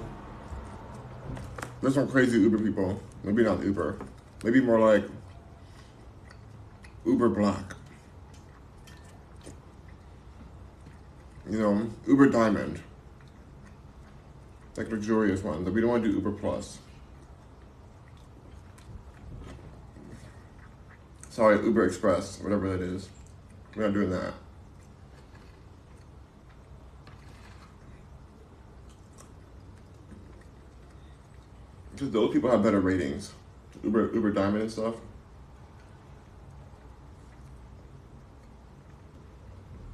there's 1.81 1.95
some 1.95 2.09
crazy 2.09 2.39
Uber 2.39 2.59
people. 2.59 3.01
Maybe 3.23 3.43
not 3.43 3.61
Uber. 3.61 3.99
Maybe 4.43 4.61
more 4.61 4.79
like 4.79 5.03
Uber 7.05 7.29
Black. 7.29 7.73
You 11.49 11.59
know, 11.59 11.89
Uber 12.07 12.29
Diamond 12.29 12.81
like 14.77 14.89
luxurious 14.91 15.43
ones. 15.43 15.63
But 15.63 15.73
we 15.73 15.81
don't 15.81 15.89
want 15.89 16.03
to 16.03 16.09
do 16.09 16.15
Uber 16.15 16.31
Plus. 16.31 16.77
Sorry, 21.29 21.63
Uber 21.63 21.85
Express, 21.85 22.39
whatever 22.39 22.69
that 22.69 22.81
is. 22.81 23.09
We're 23.75 23.83
not 23.83 23.93
doing 23.93 24.11
that. 24.11 24.33
Because 31.91 32.11
those 32.11 32.31
people 32.31 32.49
have 32.51 32.61
better 32.61 32.79
ratings. 32.79 33.33
Uber 33.83 34.13
Uber 34.13 34.31
Diamond 34.31 34.63
and 34.63 34.71
stuff. 34.71 34.95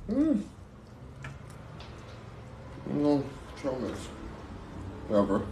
Hmm. 0.07 0.41
No 2.87 3.23
traumas. 3.57 3.97
Ever. 5.13 5.43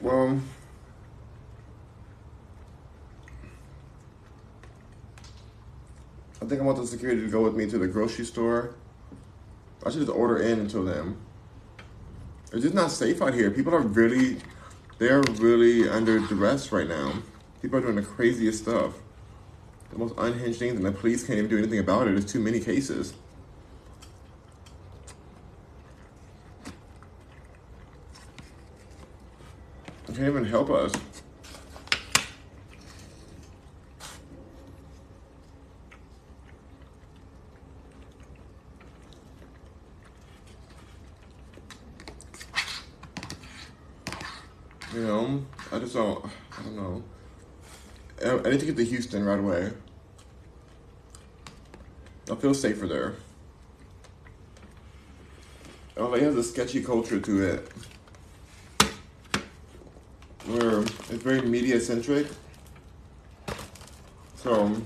Well, 0.00 0.40
I 6.42 6.44
think 6.46 6.60
I 6.60 6.64
want 6.64 6.78
the 6.78 6.84
security 6.84 7.20
to 7.20 7.28
go 7.28 7.42
with 7.42 7.54
me 7.54 7.70
to 7.70 7.78
the 7.78 7.86
grocery 7.86 8.24
store. 8.24 8.74
I 9.86 9.90
should 9.90 10.00
just 10.00 10.10
order 10.10 10.38
in 10.38 10.58
until 10.58 10.84
then. 10.84 11.16
It's 12.52 12.62
just 12.62 12.74
not 12.74 12.90
safe 12.90 13.22
out 13.22 13.32
here. 13.32 13.52
People 13.52 13.76
are 13.76 13.80
really, 13.80 14.38
they're 14.98 15.22
really 15.38 15.88
under 15.88 16.18
duress 16.18 16.72
right 16.72 16.88
now. 16.88 17.12
People 17.62 17.78
are 17.78 17.82
doing 17.82 17.94
the 17.94 18.02
craziest 18.02 18.64
stuff 18.64 18.94
the 19.90 19.98
most 19.98 20.14
unhinged 20.18 20.58
things, 20.58 20.76
and 20.76 20.84
the 20.84 20.92
police 20.92 21.24
can't 21.24 21.38
even 21.38 21.50
do 21.50 21.58
anything 21.58 21.78
about 21.78 22.06
it. 22.06 22.10
There's 22.12 22.24
too 22.24 22.40
many 22.40 22.60
cases. 22.60 23.14
They 30.06 30.14
can't 30.14 30.28
even 30.28 30.44
help 30.44 30.70
us. 30.70 30.92
You 44.94 45.00
know, 45.06 45.44
I 45.70 45.78
just 45.78 45.94
don't, 45.94 46.24
I 46.24 46.62
don't 46.62 46.76
know. 46.76 47.04
I 48.24 48.50
need 48.50 48.60
to 48.60 48.66
get 48.66 48.76
to 48.76 48.84
Houston 48.84 49.24
right 49.24 49.38
away. 49.38 49.70
I 52.30 52.34
feel 52.34 52.52
safer 52.52 52.86
there. 52.86 53.14
LA 55.96 56.18
has 56.18 56.34
a 56.34 56.42
sketchy 56.42 56.82
culture 56.82 57.20
to 57.20 57.44
it. 57.44 57.68
Where 60.46 60.80
it's 60.80 61.22
very 61.22 61.42
media 61.42 61.80
centric. 61.80 62.26
So 64.36 64.76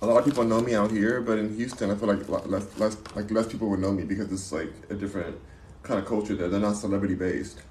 a 0.00 0.06
lot 0.06 0.18
of 0.18 0.24
people 0.24 0.44
know 0.44 0.60
me 0.60 0.74
out 0.74 0.90
here, 0.90 1.20
but 1.20 1.38
in 1.38 1.56
Houston 1.56 1.90
I 1.90 1.96
feel 1.96 2.08
like 2.08 2.28
less 2.28 2.78
less 2.78 2.96
like 3.16 3.30
less 3.30 3.46
people 3.46 3.68
would 3.70 3.80
know 3.80 3.92
me 3.92 4.04
because 4.04 4.30
it's 4.32 4.52
like 4.52 4.72
a 4.90 4.94
different 4.94 5.36
kind 5.82 5.98
of 5.98 6.06
culture 6.06 6.36
there. 6.36 6.48
They're 6.48 6.60
not 6.60 6.76
celebrity 6.76 7.14
based. 7.14 7.62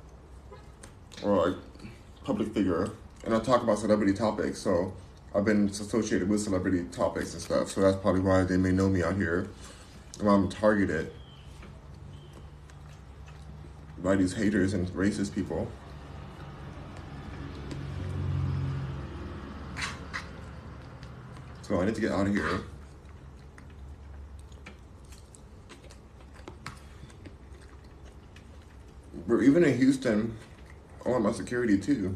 Or 1.24 1.50
like 1.50 1.58
public 2.24 2.54
figure 2.54 2.92
and 3.28 3.36
I 3.36 3.40
talk 3.40 3.62
about 3.62 3.78
celebrity 3.78 4.14
topics. 4.14 4.58
So 4.58 4.94
I've 5.36 5.44
been 5.44 5.68
associated 5.68 6.30
with 6.30 6.40
celebrity 6.42 6.86
topics 6.94 7.34
and 7.34 7.42
stuff. 7.42 7.70
So 7.70 7.82
that's 7.82 7.98
probably 7.98 8.22
why 8.22 8.46
they 8.46 8.56
may 8.56 8.72
know 8.72 8.88
me 8.88 9.04
out 9.04 9.18
here. 9.18 9.50
And 10.20 10.30
I'm 10.30 10.50
targeted. 10.50 11.12
by 14.02 14.16
these 14.16 14.34
haters 14.34 14.74
and 14.74 14.88
racist 14.90 15.34
people. 15.34 15.68
So 21.64 21.82
I 21.82 21.86
need 21.86 21.96
to 21.96 22.02
get 22.02 22.12
out 22.12 22.28
of 22.28 22.34
here. 22.34 22.62
But 29.28 29.42
even 29.42 29.66
in 29.66 29.76
Houston, 29.78 30.38
I 31.06 31.10
want 31.10 31.24
my 31.24 31.32
security 31.32 31.78
too. 31.78 32.16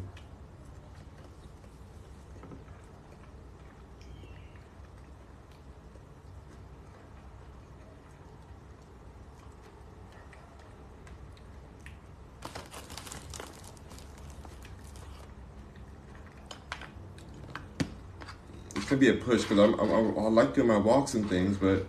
Be 19.01 19.09
a 19.09 19.13
push 19.15 19.41
because 19.41 19.57
I'm, 19.57 19.73
I'm, 19.79 19.91
I'm, 19.91 20.17
I 20.19 20.27
like 20.29 20.53
doing 20.53 20.67
my 20.67 20.77
walks 20.77 21.15
and 21.15 21.27
things, 21.27 21.57
but 21.57 21.85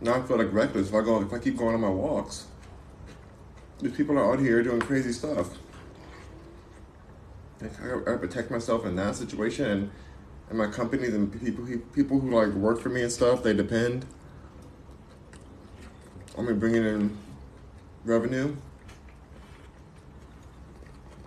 now 0.00 0.14
I 0.14 0.22
feel 0.22 0.38
like 0.38 0.52
reckless 0.52 0.88
if 0.88 0.94
I 0.94 1.02
go 1.02 1.20
if 1.20 1.32
I 1.32 1.38
keep 1.38 1.58
going 1.58 1.74
on 1.74 1.80
my 1.80 1.90
walks. 1.90 2.46
These 3.80 3.92
people 3.92 4.18
are 4.18 4.32
out 4.32 4.40
here 4.40 4.62
doing 4.62 4.80
crazy 4.80 5.12
stuff. 5.12 5.50
Like, 7.60 8.08
I, 8.08 8.16
protect 8.16 8.50
myself 8.50 8.86
in 8.86 8.96
that 8.96 9.14
situation, 9.14 9.66
and, 9.66 9.90
and 10.48 10.58
my 10.58 10.66
companies 10.66 11.14
and 11.14 11.30
people 11.44 11.66
people 11.92 12.18
who 12.18 12.30
like 12.30 12.52
work 12.54 12.80
for 12.80 12.88
me 12.88 13.02
and 13.02 13.12
stuff. 13.12 13.42
They 13.42 13.52
depend 13.52 14.06
on 16.36 16.46
me 16.46 16.54
bringing 16.54 16.84
in 16.84 17.16
revenue. 18.04 18.56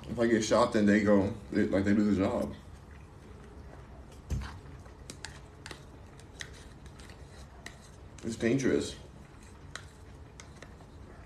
If 0.09 0.19
I 0.19 0.25
get 0.25 0.43
shot, 0.43 0.73
then 0.73 0.87
they 0.87 1.01
go 1.01 1.31
they, 1.51 1.63
like 1.63 1.85
they 1.85 1.93
lose 1.93 2.17
a 2.17 2.21
job. 2.21 2.53
It's 8.27 8.35
dangerous. 8.35 8.93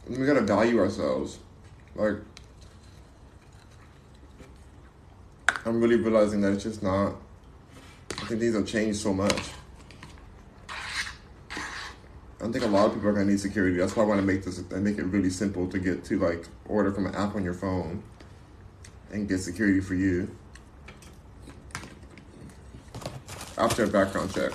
We 0.08 0.24
gotta 0.24 0.42
value 0.42 0.78
ourselves. 0.78 1.40
Like, 1.96 2.18
I'm 5.66 5.82
really 5.82 5.96
realizing 5.96 6.42
that 6.42 6.54
it's 6.54 6.64
just 6.64 6.84
not. 6.84 7.16
I 8.12 8.26
think 8.26 8.40
things 8.40 8.54
have 8.54 8.68
changed 8.68 9.00
so 9.00 9.16
much. 9.16 9.50
I 10.70 12.48
think 12.52 12.64
a 12.64 12.68
lot 12.68 12.86
of 12.86 12.94
people 12.94 13.10
are 13.10 13.14
gonna 13.14 13.32
need 13.32 13.40
security. 13.40 13.78
That's 13.78 13.96
why 13.96 14.04
I 14.04 14.06
want 14.06 14.20
to 14.20 14.26
make 14.26 14.46
this 14.46 14.60
and 14.60 14.84
make 14.84 15.00
it 15.00 15.06
really 15.06 15.32
simple 15.32 15.68
to 15.70 15.80
get 15.80 16.06
to 16.06 16.20
like 16.20 16.46
order 16.68 16.92
from 16.92 17.08
an 17.08 17.16
app 17.16 17.34
on 17.34 17.44
your 17.44 17.56
phone 17.56 18.04
and 19.12 19.28
get 19.28 19.40
security 19.40 19.80
for 19.80 19.96
you 19.96 20.30
after 23.58 23.86
a 23.86 23.88
background 23.88 24.32
check. 24.32 24.52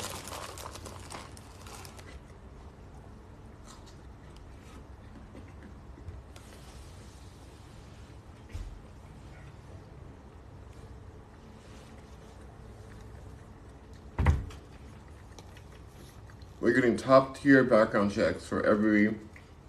We're 16.66 16.73
getting 16.73 16.94
top 17.06 17.38
tier 17.38 17.62
background 17.62 18.10
checks 18.10 18.44
for 18.44 18.66
every 18.66 19.14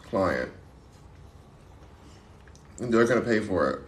client. 0.01 0.51
And 2.80 2.91
they're 2.91 3.05
going 3.05 3.22
to 3.22 3.27
pay 3.27 3.39
for 3.39 3.69
it. 3.69 3.80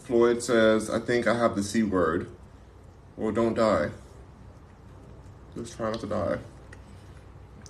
Floyd 0.00 0.42
says, 0.42 0.90
I 0.90 0.98
think 0.98 1.28
I 1.28 1.36
have 1.36 1.54
the 1.54 1.62
C 1.62 1.84
word. 1.84 2.28
Well, 3.16 3.30
don't 3.30 3.54
die. 3.54 3.90
Just 5.56 5.76
try 5.76 5.92
not 5.92 6.00
to 6.00 6.06
die. 6.06 6.38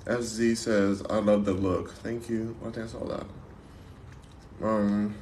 SZ 0.08 0.56
says, 0.56 1.02
I 1.10 1.18
love 1.18 1.44
the 1.44 1.52
look. 1.52 1.90
Thank 1.90 2.28
you. 2.28 2.56
I 2.62 2.70
think 2.70 2.86
I 2.86 2.86
saw 2.86 3.04
that. 3.06 3.26
Um, 4.62 5.14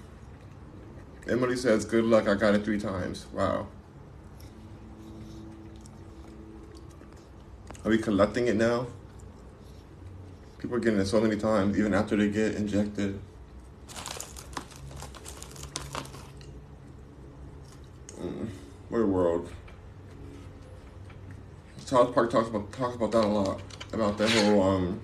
Emily 1.26 1.56
says, 1.56 1.86
good 1.86 2.04
luck. 2.04 2.28
I 2.28 2.34
got 2.34 2.54
it 2.54 2.64
three 2.64 2.78
times. 2.78 3.26
Wow. 3.32 3.66
Are 7.82 7.90
we 7.90 7.96
collecting 7.96 8.46
it 8.46 8.56
now? 8.56 8.86
People 10.58 10.76
are 10.76 10.80
getting 10.80 11.00
it 11.00 11.06
so 11.06 11.20
many 11.20 11.36
times, 11.36 11.78
even 11.78 11.94
after 11.94 12.16
they 12.16 12.28
get 12.28 12.54
injected. 12.54 13.18
Mm, 18.20 18.48
what 18.90 18.98
a 18.98 19.06
world. 19.06 19.50
South 21.78 22.14
Park 22.14 22.30
talks 22.30 22.48
about 22.48 22.72
talks 22.72 22.96
about 22.96 23.12
that 23.12 23.24
a 23.24 23.28
lot 23.28 23.60
about 23.94 24.18
the 24.18 24.28
whole 24.28 24.62
um, 24.62 25.00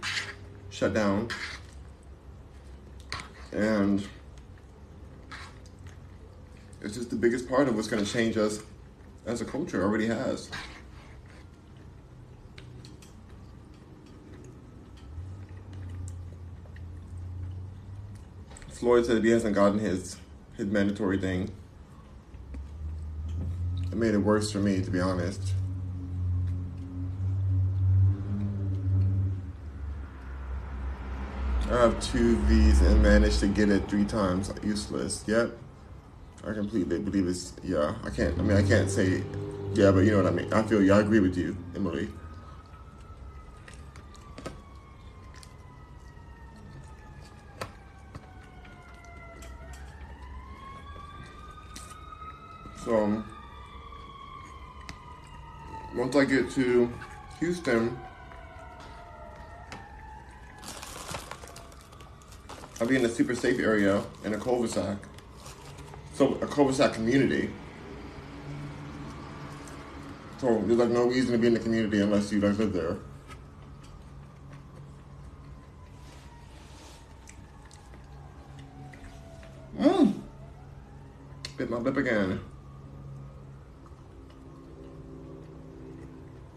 shutdown, 0.68 1.28
and 3.52 4.06
it's 6.82 6.94
just 6.94 7.10
the 7.10 7.16
biggest 7.16 7.48
part 7.48 7.68
of 7.68 7.76
what's 7.76 7.88
going 7.88 8.04
to 8.04 8.10
change 8.10 8.36
us 8.36 8.60
as 9.26 9.40
a 9.40 9.44
culture. 9.44 9.82
Already 9.82 10.06
has. 10.06 10.50
Floyd 18.68 19.04
said 19.06 19.22
he 19.22 19.30
hasn't 19.30 19.54
gotten 19.54 19.78
his 19.78 20.16
his 20.56 20.66
mandatory 20.66 21.18
thing. 21.18 21.50
It 23.92 23.96
made 23.96 24.14
it 24.14 24.18
worse 24.18 24.50
for 24.50 24.58
me, 24.58 24.82
to 24.82 24.90
be 24.90 25.00
honest. 25.00 25.54
I 31.70 31.82
have 31.82 32.00
two 32.00 32.36
V's 32.38 32.80
and 32.80 33.00
managed 33.00 33.38
to 33.40 33.46
get 33.46 33.70
it 33.70 33.88
three 33.88 34.04
times. 34.04 34.52
Useless. 34.64 35.22
Yep. 35.28 35.56
I 36.44 36.52
completely 36.52 36.98
believe 36.98 37.28
it's 37.28 37.52
yeah. 37.62 37.94
I 38.02 38.10
can't. 38.10 38.36
I 38.40 38.42
mean, 38.42 38.56
I 38.56 38.62
can't 38.62 38.90
say 38.90 39.22
yeah, 39.74 39.92
but 39.92 40.00
you 40.00 40.10
know 40.10 40.16
what 40.16 40.26
I 40.26 40.34
mean. 40.34 40.52
I 40.52 40.64
feel 40.64 40.82
yeah. 40.82 40.96
I 40.96 41.00
agree 41.00 41.20
with 41.20 41.36
you, 41.36 41.56
Emily. 41.76 42.08
So 52.84 52.96
um, 52.96 53.24
once 55.94 56.16
I 56.16 56.24
get 56.24 56.50
to 56.50 56.92
Houston. 57.38 57.96
Be 62.90 62.96
in 62.96 63.04
a 63.04 63.08
super 63.08 63.36
safe 63.36 63.60
area 63.60 64.02
in 64.24 64.34
a 64.34 64.36
cul-de-sac. 64.36 64.96
So 66.14 66.34
a 66.42 66.46
cul-de-sac 66.46 66.92
community. 66.92 67.50
So 70.38 70.60
there's 70.66 70.78
like 70.78 70.88
no 70.88 71.06
reason 71.06 71.30
to 71.32 71.38
be 71.38 71.46
in 71.46 71.54
the 71.54 71.60
community 71.60 72.00
unless 72.00 72.32
you 72.32 72.40
like 72.40 72.58
live 72.58 72.72
there. 72.72 72.96
Mmm. 79.78 80.14
Bit 81.56 81.70
my 81.70 81.76
lip 81.76 81.96
again. 81.96 82.40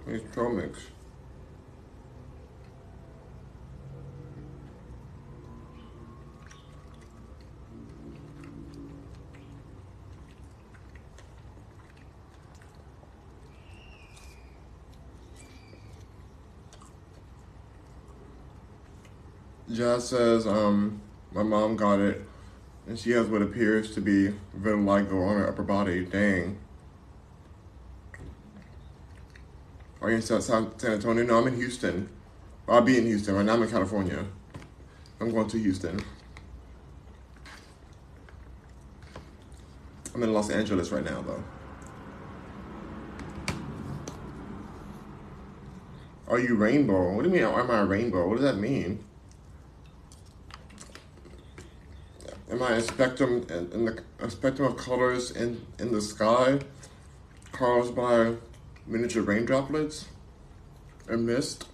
It's 0.07 0.37
mix. 0.37 0.79
Jazz 19.73 20.07
says, 20.07 20.45
um, 20.45 21.01
my 21.31 21.41
mom 21.41 21.75
got 21.75 21.99
it, 21.99 22.21
and 22.87 22.97
she 22.97 23.11
has 23.11 23.25
what 23.25 23.41
appears 23.41 23.93
to 23.95 24.01
be 24.01 24.33
vitiligo 24.59 25.27
on 25.27 25.37
her 25.37 25.49
upper 25.49 25.63
body. 25.63 26.05
Dang. 26.05 26.59
Are 29.99 30.09
you 30.09 30.17
in 30.17 30.21
San, 30.21 30.71
Antonio? 30.83 31.23
No, 31.23 31.39
I'm 31.39 31.47
in 31.47 31.55
Houston. 31.55 32.09
I'll 32.67 32.81
be 32.81 32.97
in 32.97 33.05
Houston. 33.05 33.35
Right 33.35 33.45
now 33.45 33.53
I'm 33.53 33.63
in 33.63 33.69
California. 33.69 34.25
I'm 35.19 35.31
going 35.31 35.47
to 35.47 35.57
Houston. 35.57 35.99
I'm 40.13 40.21
in 40.21 40.33
Los 40.33 40.51
Angeles 40.51 40.91
right 40.91 41.03
now, 41.03 41.21
though. 41.23 41.43
Are 46.27 46.39
you 46.39 46.55
rainbow? 46.55 47.13
What 47.13 47.23
do 47.23 47.29
you 47.29 47.33
mean, 47.33 47.43
am 47.43 47.71
I 47.71 47.79
a 47.79 47.85
rainbow? 47.85 48.27
What 48.27 48.35
does 48.35 48.43
that 48.43 48.57
mean? 48.57 49.03
Am 52.53 52.61
I 52.61 52.73
a 52.73 52.81
spectrum 52.81 53.47
in 53.49 53.85
the 53.85 54.03
a 54.19 54.29
spectrum 54.29 54.71
of 54.71 54.77
colors 54.77 55.31
in, 55.31 55.65
in 55.79 55.91
the 55.91 55.99
sky 55.99 56.59
caused 57.51 57.95
by 57.95 58.35
miniature 58.85 59.23
rain 59.23 59.43
droplets 59.43 60.05
and 61.09 61.25
mist? 61.25 61.65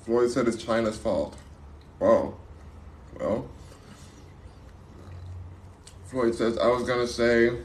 Floyd 0.00 0.28
said 0.32 0.48
it's 0.48 0.60
China's 0.60 0.98
fault. 0.98 1.36
Wow. 2.00 2.34
Well, 3.16 3.48
Floyd 6.06 6.34
says, 6.34 6.58
I 6.58 6.66
was 6.66 6.82
to 6.98 7.06
say, 7.06 7.62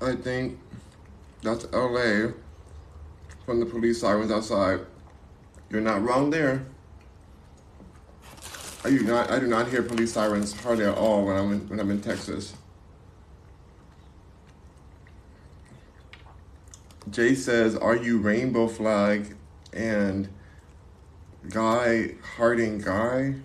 I 0.00 0.14
think 0.14 0.58
that's 1.42 1.64
LA 1.72 2.32
from 3.44 3.60
the 3.60 3.66
police 3.66 4.00
sirens 4.00 4.30
outside. 4.30 4.80
You're 5.70 5.80
not 5.80 6.02
wrong 6.02 6.30
there. 6.30 6.66
I 8.84 8.90
do 8.90 9.02
not, 9.02 9.30
I 9.30 9.38
do 9.38 9.46
not 9.46 9.68
hear 9.68 9.82
police 9.82 10.12
sirens 10.12 10.52
hardly 10.60 10.84
at 10.84 10.96
all 10.96 11.24
when 11.24 11.36
I'm 11.36 11.52
in, 11.52 11.68
when 11.68 11.80
I'm 11.80 11.90
in 11.90 12.00
Texas. 12.00 12.54
Jay 17.10 17.34
says, 17.34 17.74
Are 17.74 17.96
you 17.96 18.18
rainbow 18.18 18.68
flag 18.68 19.34
and 19.72 20.28
guy 21.48 22.14
Harding 22.36 22.78
guy 22.78 23.36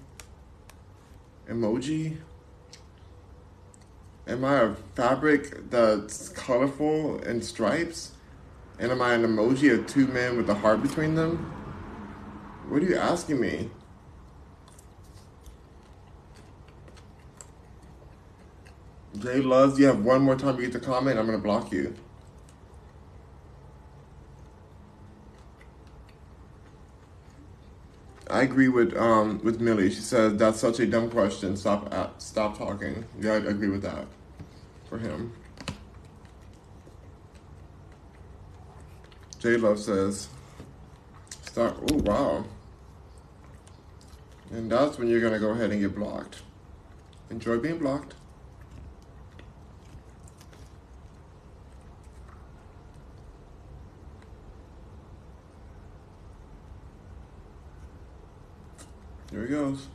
emoji? 1.47 2.17
Am 4.31 4.45
I 4.45 4.61
a 4.61 4.75
fabric 4.95 5.69
that's 5.69 6.29
colorful 6.29 7.21
and 7.23 7.43
stripes? 7.43 8.13
And 8.79 8.89
am 8.89 9.01
I 9.01 9.13
an 9.13 9.23
emoji 9.23 9.77
of 9.77 9.87
two 9.87 10.07
men 10.07 10.37
with 10.37 10.49
a 10.49 10.53
heart 10.53 10.81
between 10.81 11.15
them? 11.15 11.37
What 12.69 12.81
are 12.81 12.85
you 12.85 12.95
asking 12.95 13.41
me? 13.41 13.69
Jay 19.19 19.41
loves, 19.41 19.77
you 19.77 19.87
have 19.87 20.05
one 20.05 20.21
more 20.21 20.37
time 20.37 20.55
to 20.55 20.61
get 20.61 20.71
to 20.71 20.79
comment, 20.79 21.19
I'm 21.19 21.25
gonna 21.25 21.37
block 21.37 21.73
you. 21.73 21.93
I 28.29 28.43
agree 28.43 28.69
with 28.69 28.95
um, 28.95 29.41
with 29.43 29.59
Millie. 29.59 29.89
She 29.89 29.99
says 29.99 30.37
that's 30.37 30.61
such 30.61 30.79
a 30.79 30.87
dumb 30.87 31.09
question. 31.09 31.57
Stop 31.57 31.93
stop 32.21 32.57
talking. 32.57 33.03
Yeah, 33.19 33.33
I 33.33 33.35
agree 33.35 33.67
with 33.67 33.81
that. 33.81 34.07
For 34.91 34.97
him. 34.97 35.31
J 39.39 39.55
Love 39.55 39.79
says, 39.79 40.27
"Stop." 41.43 41.77
Oh 41.89 41.95
wow. 41.95 42.43
And 44.51 44.69
that's 44.69 44.97
when 44.97 45.07
you're 45.07 45.21
gonna 45.21 45.39
go 45.39 45.51
ahead 45.51 45.71
and 45.71 45.79
get 45.79 45.95
blocked. 45.95 46.41
Enjoy 47.29 47.57
being 47.57 47.77
blocked. 47.77 48.15
There 59.31 59.43
he 59.43 59.47
goes. 59.47 59.87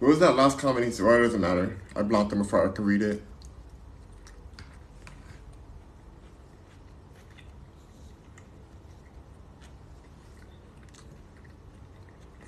What 0.00 0.08
was 0.08 0.18
that 0.20 0.34
last 0.34 0.58
comment 0.58 0.86
he 0.86 0.92
said? 0.92 1.04
Well, 1.04 1.16
it 1.16 1.24
doesn't 1.24 1.42
matter. 1.42 1.78
I 1.94 2.00
blocked 2.00 2.32
him 2.32 2.38
before 2.38 2.66
I 2.66 2.72
could 2.72 2.86
read 2.86 3.02
it. 3.02 3.22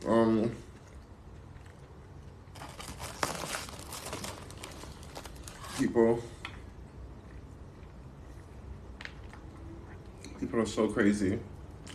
Um, 0.09 0.57
people, 5.79 6.23
people 10.41 10.61
are 10.61 10.66
so 10.66 10.89
crazy 10.89 11.39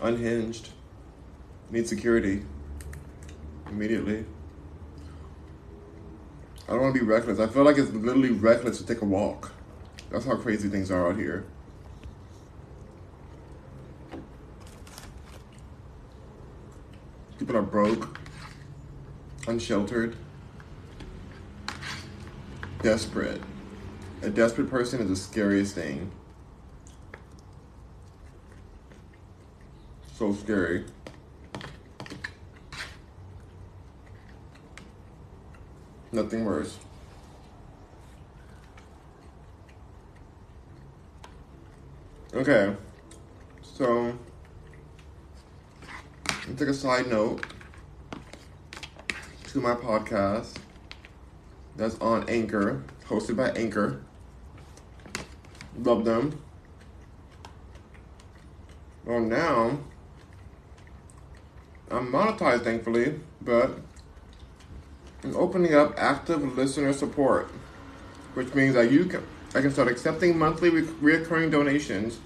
unhinged, 0.01 0.69
need 1.71 1.87
security 1.87 2.43
immediately. 3.69 4.23
I 6.67 6.71
don't 6.71 6.81
want 6.81 6.95
to 6.95 6.99
be 6.99 7.05
reckless. 7.05 7.39
I 7.39 7.47
feel 7.47 7.63
like 7.63 7.77
it's 7.77 7.91
literally 7.91 8.31
reckless 8.31 8.77
to 8.79 8.85
take 8.85 9.01
a 9.01 9.05
walk. 9.05 9.53
That's 10.09 10.25
how 10.25 10.35
crazy 10.35 10.69
things 10.69 10.91
are 10.91 11.09
out 11.09 11.17
here. 11.17 11.45
People 17.39 17.55
are 17.55 17.61
broke, 17.61 18.19
unsheltered, 19.47 20.15
desperate. 22.81 23.41
A 24.23 24.29
desperate 24.29 24.69
person 24.69 24.99
is 24.99 25.09
the 25.09 25.15
scariest 25.15 25.75
thing. 25.75 26.11
so 30.17 30.33
scary. 30.33 30.83
Nothing 36.17 36.45
worse. 36.45 36.79
Okay, 42.33 42.75
so 43.61 44.17
let's 46.47 46.59
take 46.59 46.69
a 46.69 46.73
side 46.73 47.07
note 47.07 47.45
to 49.49 49.59
my 49.61 49.75
podcast 49.75 50.55
that's 51.75 51.99
on 51.99 52.27
Anchor, 52.27 52.81
hosted 53.07 53.35
by 53.35 53.51
Anchor. 53.51 54.01
Love 55.83 56.03
them. 56.03 56.41
Well, 59.05 59.19
now 59.19 59.77
I'm 61.91 62.11
monetized, 62.11 62.63
thankfully, 62.63 63.19
but 63.39 63.81
I'm 65.23 65.35
opening 65.35 65.73
up 65.73 65.95
active 65.97 66.57
listener 66.57 66.93
support, 66.93 67.49
which 68.33 68.53
means 68.53 68.75
that 68.75 68.91
you 68.91 69.05
can 69.05 69.23
I 69.55 69.61
can 69.61 69.71
start 69.71 69.87
accepting 69.87 70.37
monthly 70.37 70.69
re- 70.69 70.87
recurring 70.99 71.49
donations 71.49 72.19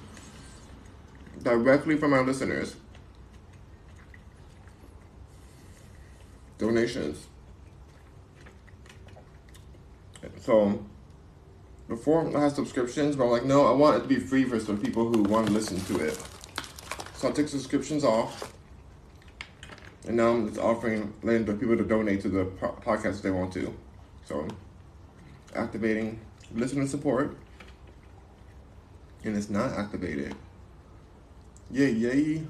directly 1.42 1.98
from 1.98 2.14
our 2.14 2.24
listeners. 2.24 2.76
Donations. 6.58 7.28
So 10.40 10.84
before 11.88 12.36
I 12.36 12.44
had 12.44 12.56
subscriptions, 12.56 13.16
but 13.16 13.26
I'm 13.26 13.32
like, 13.32 13.46
no, 13.46 13.68
I 13.68 13.72
want 13.72 13.98
it 13.98 14.02
to 14.02 14.08
be 14.08 14.18
free 14.18 14.44
for 14.44 14.60
some 14.60 14.80
people 14.80 15.12
who 15.12 15.24
want 15.24 15.48
to 15.48 15.54
listen 15.54 15.80
to 15.82 16.06
it. 16.06 16.20
So 17.16 17.30
I 17.30 17.32
took 17.32 17.48
subscriptions 17.48 18.04
off 18.04 18.54
and 20.08 20.18
now 20.18 20.30
I'm 20.30 20.48
just 20.48 20.60
offering 20.60 21.14
letting 21.22 21.46
the 21.46 21.54
people 21.54 21.78
to 21.78 21.84
donate 21.84 22.22
to 22.22 22.30
the 22.30 22.46
podcast 22.46 23.18
if 23.18 23.22
they 23.22 23.32
want 23.32 23.54
to. 23.54 23.74
So 24.26 24.48
activating 25.56 26.20
listener 26.54 26.88
support. 26.88 27.38
And 29.24 29.38
it's 29.38 29.50
not 29.50 29.74
activated. 29.74 30.36
Yay, 31.70 31.92
yay. 31.92 32.44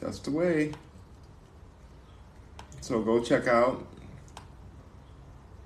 That's 0.00 0.18
the 0.20 0.30
way. 0.30 0.72
So 2.80 3.02
go 3.02 3.22
check 3.22 3.46
out 3.46 3.86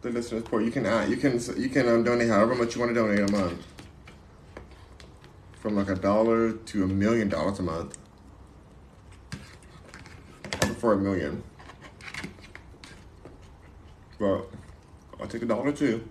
the 0.03 0.11
listener 0.11 0.41
support. 0.41 0.65
You 0.65 0.73
can 0.73 0.85
add, 0.85 1.09
you 1.09 1.17
can 1.17 1.41
you 1.57 1.69
can 1.69 1.89
um, 1.89 2.03
donate 2.03 2.29
however 2.29 2.57
much 2.57 2.75
you 2.75 2.81
want 2.81 2.93
to 2.93 3.01
donate 3.01 3.31
a 3.31 3.33
month, 3.33 3.65
from 5.61 5.77
like 5.77 5.89
a 5.89 5.95
dollar 5.95 6.53
to 6.53 6.83
a 6.83 6.89
million 6.89 7.29
dollars 7.29 7.61
a 7.61 7.63
month 7.63 7.97
for 10.85 10.93
a 10.93 10.99
million. 10.99 11.43
But 14.19 14.51
I'll 15.19 15.27
take 15.27 15.41
a 15.41 15.47
dollar 15.47 15.73
too. 15.73 16.07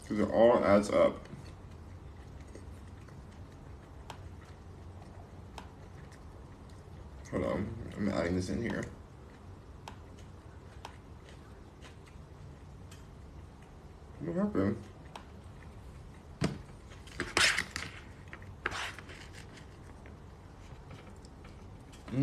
Because 0.00 0.20
it 0.20 0.30
all 0.30 0.64
adds 0.64 0.88
up. 0.90 1.18
Hold 7.32 7.44
on, 7.44 7.68
I'm 7.96 8.08
adding 8.10 8.36
this 8.36 8.50
in 8.50 8.62
here. 8.62 8.84
What 14.20 14.36
happened? 14.36 14.76
So, 22.12 22.18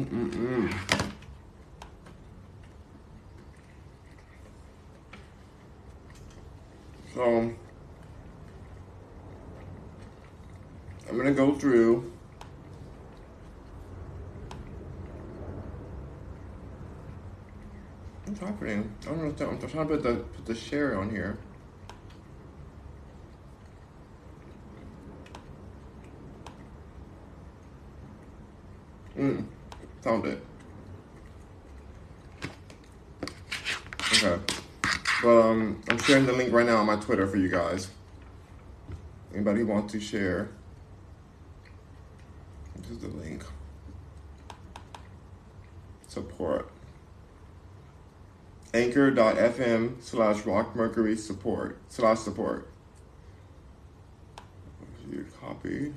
I'm 11.09 11.17
gonna 11.17 11.31
go 11.31 11.55
through 11.55 12.11
What's 18.25 18.41
happening? 18.41 18.93
I 19.01 19.05
don't 19.05 19.17
know. 19.17 19.25
What 19.47 19.63
I'm 19.63 19.69
trying 19.69 19.87
to 19.87 19.95
put 19.95 20.03
the 20.03 20.15
put 20.17 20.45
the 20.45 20.53
share 20.53 20.99
on 20.99 21.09
here. 21.09 21.39
Mm, 29.17 29.45
found 30.01 30.25
it. 30.25 30.43
Okay. 34.13 34.39
But 35.21 35.41
um, 35.41 35.81
I'm 35.89 35.97
sharing 35.99 36.25
the 36.25 36.33
link 36.33 36.53
right 36.53 36.65
now 36.65 36.77
on 36.77 36.85
my 36.85 36.95
Twitter 36.95 37.27
for 37.27 37.37
you 37.37 37.49
guys. 37.49 37.89
Anybody 39.33 39.63
want 39.63 39.89
to 39.91 39.99
share? 39.99 40.49
This 42.75 42.91
is 42.91 42.99
the 42.99 43.09
link. 43.09 43.43
Support. 46.07 46.71
Anchor.fm 48.73 50.01
slash 50.01 50.45
rock 50.45 50.75
mercury 50.75 51.15
support 51.17 51.77
slash 51.89 52.19
support. 52.19 52.67
You 55.11 55.25
copy. 55.41 55.93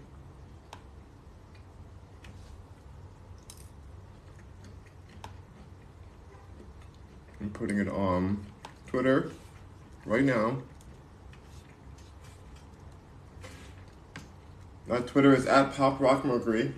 I'm 7.42 7.50
putting 7.50 7.78
it 7.80 7.88
on 7.88 8.46
Twitter 8.86 9.32
right 10.06 10.22
now. 10.22 10.58
My 14.86 14.98
Twitter 14.98 15.34
is 15.34 15.44
at 15.46 15.74
Pop 15.74 15.98
Rock 15.98 16.24
Mercury. 16.24 16.72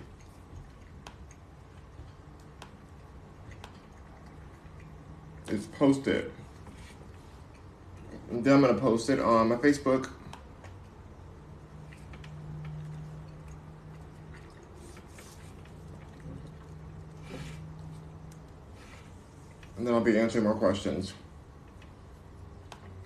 It's 5.49 5.67
posted. 5.67 6.31
And 8.31 8.43
then 8.43 8.55
I'm 8.55 8.61
gonna 8.61 8.73
post 8.73 9.11
it 9.11 9.19
on 9.19 9.49
my 9.49 9.57
Facebook. 9.57 10.09
Then 19.85 19.93
I'll 19.93 20.01
be 20.01 20.17
answering 20.17 20.45
more 20.45 20.55
questions. 20.55 21.13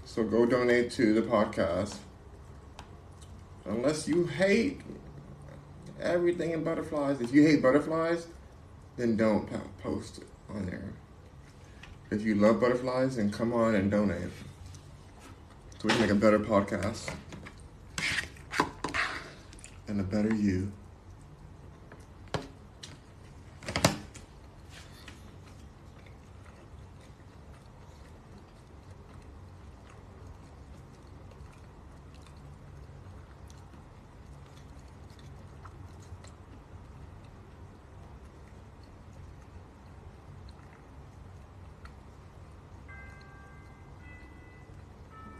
So 0.05 0.23
go 0.23 0.45
donate 0.45 0.89
to 0.91 1.13
the 1.13 1.21
podcast. 1.21 1.97
Unless 3.65 4.07
you 4.07 4.25
hate 4.25 4.79
everything 5.99 6.51
in 6.51 6.63
butterflies. 6.63 7.19
If 7.19 7.33
you 7.33 7.45
hate 7.45 7.61
butterflies, 7.61 8.27
then 8.95 9.17
don't 9.17 9.45
post 9.83 10.21
on 10.49 10.67
there. 10.67 10.93
If 12.11 12.23
you 12.23 12.35
love 12.35 12.61
butterflies, 12.61 13.17
then 13.17 13.29
come 13.29 13.51
on 13.51 13.75
and 13.75 13.91
donate. 13.91 14.31
So 15.79 15.89
we 15.89 15.89
can 15.89 15.99
make 15.99 16.11
a 16.11 16.15
better 16.15 16.39
podcast 16.39 17.13
and 19.89 19.99
a 19.99 20.03
better 20.03 20.33
you. 20.33 20.71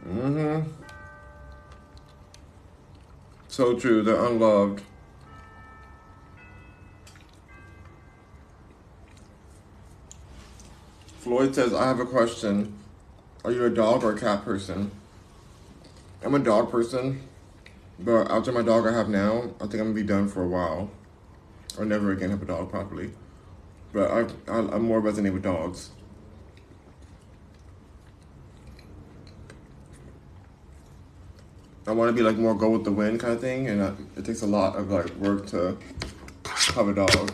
Mm-hmm. 0.09 0.67
So 3.59 3.77
true, 3.77 4.01
They're 4.01 4.25
unloved. 4.25 4.81
Floyd 11.17 11.53
says, 11.53 11.73
I 11.73 11.87
have 11.87 11.99
a 11.99 12.05
question. 12.05 12.73
Are 13.43 13.51
you 13.51 13.65
a 13.65 13.69
dog 13.69 14.05
or 14.05 14.13
a 14.13 14.17
cat 14.17 14.45
person? 14.45 14.91
I'm 16.23 16.35
a 16.35 16.39
dog 16.39 16.71
person, 16.71 17.21
but 17.99 18.31
after 18.31 18.53
my 18.53 18.61
dog 18.61 18.87
I 18.87 18.93
have 18.93 19.09
now, 19.09 19.51
I 19.59 19.63
think 19.67 19.73
I'm 19.73 19.87
gonna 19.87 19.93
be 19.93 20.03
done 20.03 20.29
for 20.29 20.41
a 20.41 20.47
while. 20.47 20.89
Or 21.77 21.83
never 21.83 22.13
again 22.13 22.29
have 22.29 22.41
a 22.41 22.45
dog 22.45 22.71
properly. 22.71 23.11
But 23.91 24.09
I, 24.09 24.19
I, 24.49 24.59
I'm 24.59 24.83
more 24.83 25.01
resonate 25.01 25.33
with 25.33 25.43
dogs. 25.43 25.89
I 31.89 31.91
want 31.91 32.09
to 32.09 32.13
be 32.13 32.21
like 32.21 32.37
more 32.37 32.53
go 32.53 32.69
with 32.69 32.83
the 32.83 32.91
wind 32.91 33.19
kind 33.19 33.33
of 33.33 33.41
thing, 33.41 33.67
and 33.67 33.81
uh, 33.81 33.93
it 34.15 34.23
takes 34.23 34.43
a 34.43 34.45
lot 34.45 34.75
of 34.75 34.91
like 34.91 35.09
work 35.15 35.47
to 35.47 35.75
have 36.75 36.87
a 36.87 36.93
dog. 36.93 37.31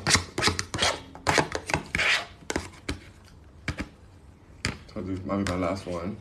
So 4.93 5.01
this 5.01 5.19
might 5.25 5.43
be 5.43 5.51
my 5.51 5.57
last 5.57 5.85
one. 5.85 6.15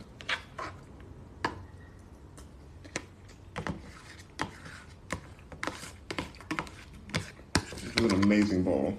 This 7.70 7.94
is 7.94 8.12
an 8.12 8.24
amazing 8.24 8.64
bowl. 8.64 8.98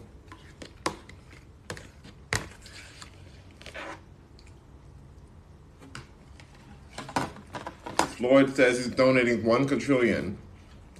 Floyd 8.27 8.56
says 8.56 8.77
he's 8.77 8.88
donating 8.88 9.43
one 9.43 9.68
quadrillion. 9.68 10.39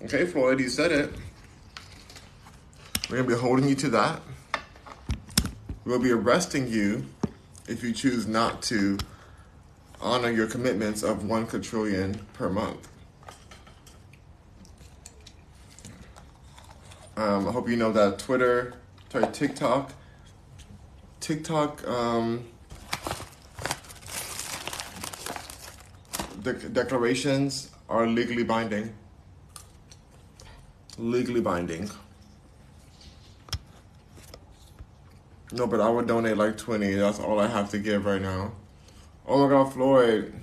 Okay, 0.04 0.28
Floyd, 0.28 0.60
you 0.60 0.70
said 0.70 0.92
it. 0.92 1.12
We're 3.10 3.18
gonna 3.18 3.30
be 3.30 3.34
holding 3.34 3.68
you 3.68 3.74
to 3.74 3.90
that. 3.90 4.22
We'll 5.86 5.98
be 5.98 6.12
arresting 6.12 6.68
you 6.68 7.08
if 7.68 7.84
you 7.84 7.94
choose 7.94 8.28
not 8.28 8.62
to 8.64 9.00
honor 10.00 10.30
your 10.30 10.46
commitments 10.46 11.02
of 11.02 11.28
one 11.28 11.48
quadrillion 11.48 12.20
per 12.34 12.48
month. 12.48 12.88
Um, 17.18 17.48
I 17.48 17.52
hope 17.52 17.68
you 17.68 17.76
know 17.76 17.92
that 17.92 18.20
Twitter, 18.20 18.76
sorry, 19.12 19.26
TikTok, 19.34 19.94
TikTok, 21.22 21.88
um, 21.88 22.46
the 26.46 26.54
declarations 26.70 27.70
are 27.90 28.08
legally 28.08 28.44
binding. 28.44 28.94
Legally 30.98 31.42
binding. 31.42 31.90
No, 35.52 35.68
but 35.68 35.82
I 35.82 35.90
would 35.90 36.08
donate 36.08 36.38
like 36.38 36.58
20. 36.58 36.94
That's 36.94 37.20
all 37.20 37.40
I 37.40 37.48
have 37.48 37.70
to 37.72 37.80
give 37.80 38.06
right 38.06 38.22
now. 38.22 38.54
Oh 39.28 39.44
my 39.44 39.50
god, 39.50 39.74
Floyd. 39.74 40.34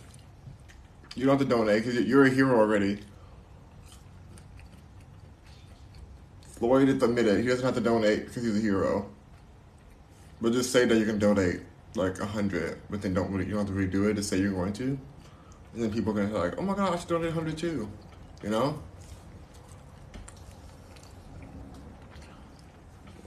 You 1.15 1.27
don't 1.27 1.39
have 1.39 1.49
to 1.49 1.55
donate 1.55 1.85
because 1.85 2.01
you're 2.07 2.25
a 2.25 2.31
hero 2.31 2.59
already. 2.59 3.01
Floyd 6.43 6.89
is 6.89 7.03
admitted 7.03 7.41
he 7.41 7.49
doesn't 7.49 7.65
have 7.65 7.75
to 7.75 7.81
donate 7.81 8.27
because 8.27 8.45
he's 8.45 8.57
a 8.57 8.61
hero. 8.61 9.11
But 10.41 10.53
just 10.53 10.73
say 10.73 10.85
that 10.85 10.97
you 10.97 11.05
can 11.05 11.19
donate 11.19 11.61
like 11.95 12.19
a 12.21 12.27
hundred, 12.27 12.81
but 12.89 13.03
then 13.03 13.15
don't 13.15 13.33
you 13.33 13.45
don't 13.45 13.67
have 13.67 13.69
to 13.69 13.73
redo 13.73 14.11
it. 14.11 14.15
to 14.15 14.23
say 14.23 14.39
you're 14.39 14.53
going 14.53 14.73
to. 14.75 14.99
And 15.75 15.83
then 15.83 15.93
people 15.93 16.13
are 16.13 16.17
gonna 16.17 16.29
be 16.29 16.35
like, 16.35 16.59
oh 16.59 16.63
my 16.63 16.75
should 16.99 17.09
donate 17.09 17.35
100 17.35 17.57
too. 17.57 17.89
You 18.43 18.51
know? 18.51 18.79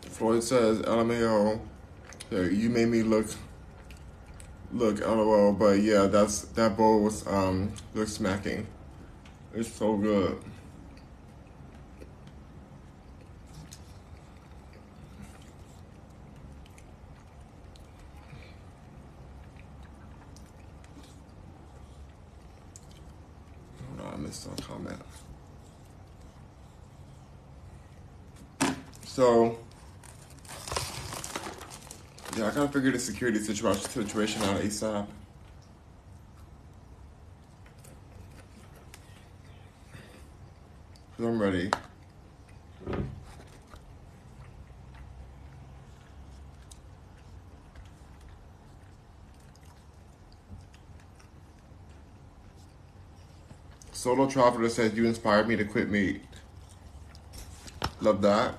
Floyd 0.02 0.44
says, 0.44 0.80
LMAO, 0.80 1.60
you 2.32 2.70
made 2.70 2.88
me 2.88 3.04
look, 3.04 3.28
look, 4.72 5.00
LOL, 5.02 5.54
but 5.54 5.82
yeah, 5.82 6.06
that's, 6.06 6.42
that 6.42 6.78
bowl 6.78 7.04
was, 7.04 7.26
um, 7.28 7.74
looks 7.94 8.14
smacking. 8.14 8.66
It's 9.54 9.72
so 9.72 9.98
good. 9.98 10.42
just 24.36 24.60
a 24.60 24.64
comment. 24.64 25.02
So, 29.16 29.58
yeah, 32.36 32.48
I 32.48 32.52
gotta 32.52 32.68
figure 32.68 32.92
the 32.92 33.00
security 33.00 33.40
situation 33.40 34.42
out 34.42 34.60
ASAP. 34.60 35.08
So 41.18 41.26
I'm 41.26 41.42
ready. 41.42 41.72
Solo 53.94 54.30
Traveler 54.30 54.68
says 54.68 54.94
you 54.94 55.06
inspired 55.06 55.48
me 55.48 55.56
to 55.56 55.64
quit 55.64 55.90
meat. 55.90 56.22
Love 58.02 58.22
that. 58.22 58.56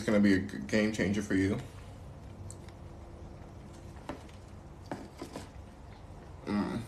Is 0.00 0.06
going 0.06 0.22
to 0.22 0.26
be 0.26 0.34
a 0.36 0.38
game 0.38 0.92
changer 0.92 1.20
for 1.20 1.34
you. 1.34 1.58
Mm. 6.46 6.80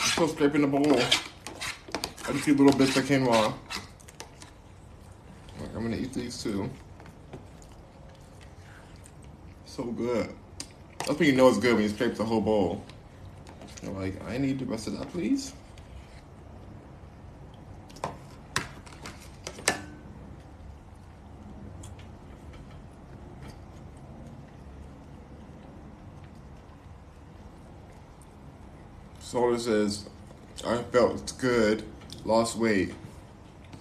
still 0.00 0.26
scraping 0.26 0.62
the 0.62 0.66
bowl. 0.66 0.96
I 0.96 2.32
just 2.32 2.44
see 2.44 2.50
little 2.50 2.76
bits 2.76 2.96
of 2.96 3.04
quinoa. 3.04 3.28
Uh, 3.28 3.52
like, 5.60 5.76
I'm 5.76 5.82
gonna 5.82 5.96
eat 5.96 6.12
these 6.12 6.42
too. 6.42 6.68
So 9.64 9.84
good. 9.84 10.34
That's 11.06 11.20
when 11.20 11.28
you 11.28 11.36
know 11.36 11.48
it's 11.50 11.58
good 11.58 11.74
when 11.74 11.84
you 11.84 11.88
scrape 11.88 12.16
the 12.16 12.24
whole 12.24 12.40
bowl. 12.40 12.84
You're 13.84 13.92
like, 13.92 14.20
I 14.28 14.38
need 14.38 14.58
the 14.58 14.66
rest 14.66 14.88
of 14.88 14.98
that, 14.98 15.08
please. 15.12 15.52
Solar 29.28 29.58
says, 29.58 30.08
I 30.66 30.78
felt 30.84 31.34
good, 31.36 31.84
lost 32.24 32.56
weight. 32.56 32.94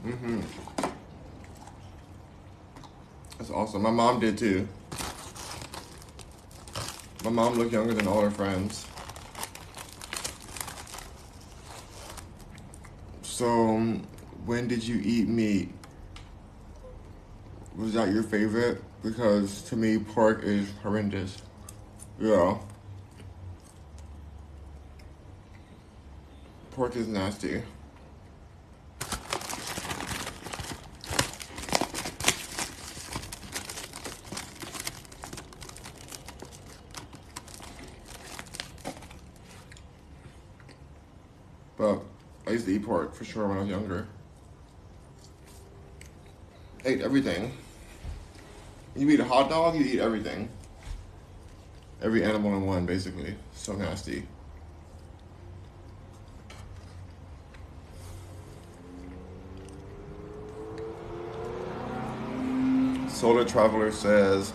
Mm-hmm. 0.06 0.42
That's 3.38 3.50
awesome. 3.52 3.82
My 3.82 3.92
mom 3.92 4.20
did 4.20 4.38
too. 4.38 4.68
My 7.24 7.30
mom 7.30 7.54
looked 7.54 7.72
younger 7.72 7.94
than 7.94 8.10
all 8.10 8.20
her 8.20 8.30
friends. 8.30 8.86
So, 13.22 13.78
when 14.46 14.68
did 14.68 14.84
you 14.84 15.00
eat 15.02 15.30
meat? 15.30 15.72
Was 17.78 17.94
that 17.94 18.12
your 18.12 18.24
favorite? 18.24 18.84
Because 19.02 19.62
to 19.70 19.78
me, 19.78 19.98
pork 19.98 20.44
is 20.44 20.70
horrendous. 20.84 21.38
Yeah. 22.20 22.58
Pork 26.88 26.96
is 26.96 27.08
nasty. 27.10 27.62
But 41.78 42.00
I 42.48 42.52
used 42.52 42.66
to 42.68 42.72
eat 42.74 42.86
pork 42.86 43.14
for 43.14 43.26
sure 43.26 43.50
when 43.50 43.58
I 43.58 43.60
was 43.60 43.70
younger. 43.70 44.08
Ate 46.86 47.02
everything. 47.02 47.52
You 48.96 49.10
eat 49.10 49.20
a 49.20 49.26
hot 49.26 49.50
dog, 49.50 49.76
you 49.76 49.84
eat 49.84 50.00
everything. 50.00 50.48
Every 52.02 52.24
animal 52.24 52.56
in 52.56 52.66
one, 52.66 52.86
basically. 52.86 53.36
So 53.54 53.74
nasty. 53.74 54.24
Solar 63.18 63.44
Traveler 63.44 63.92
says, 63.92 64.54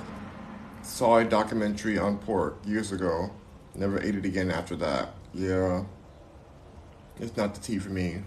saw 0.83 1.19
a 1.19 1.25
documentary 1.25 1.99
on 1.99 2.17
pork 2.19 2.59
years 2.65 2.93
ago. 2.93 3.29
Never 3.75 4.01
ate 4.01 4.15
it 4.15 4.25
again 4.25 4.53
after 4.53 4.77
that. 4.77 5.15
Yeah. 5.35 5.83
It's 7.19 7.37
not 7.37 7.57
the 7.57 7.61
tea 7.61 7.81
for 7.81 7.91
me. 7.91 8.23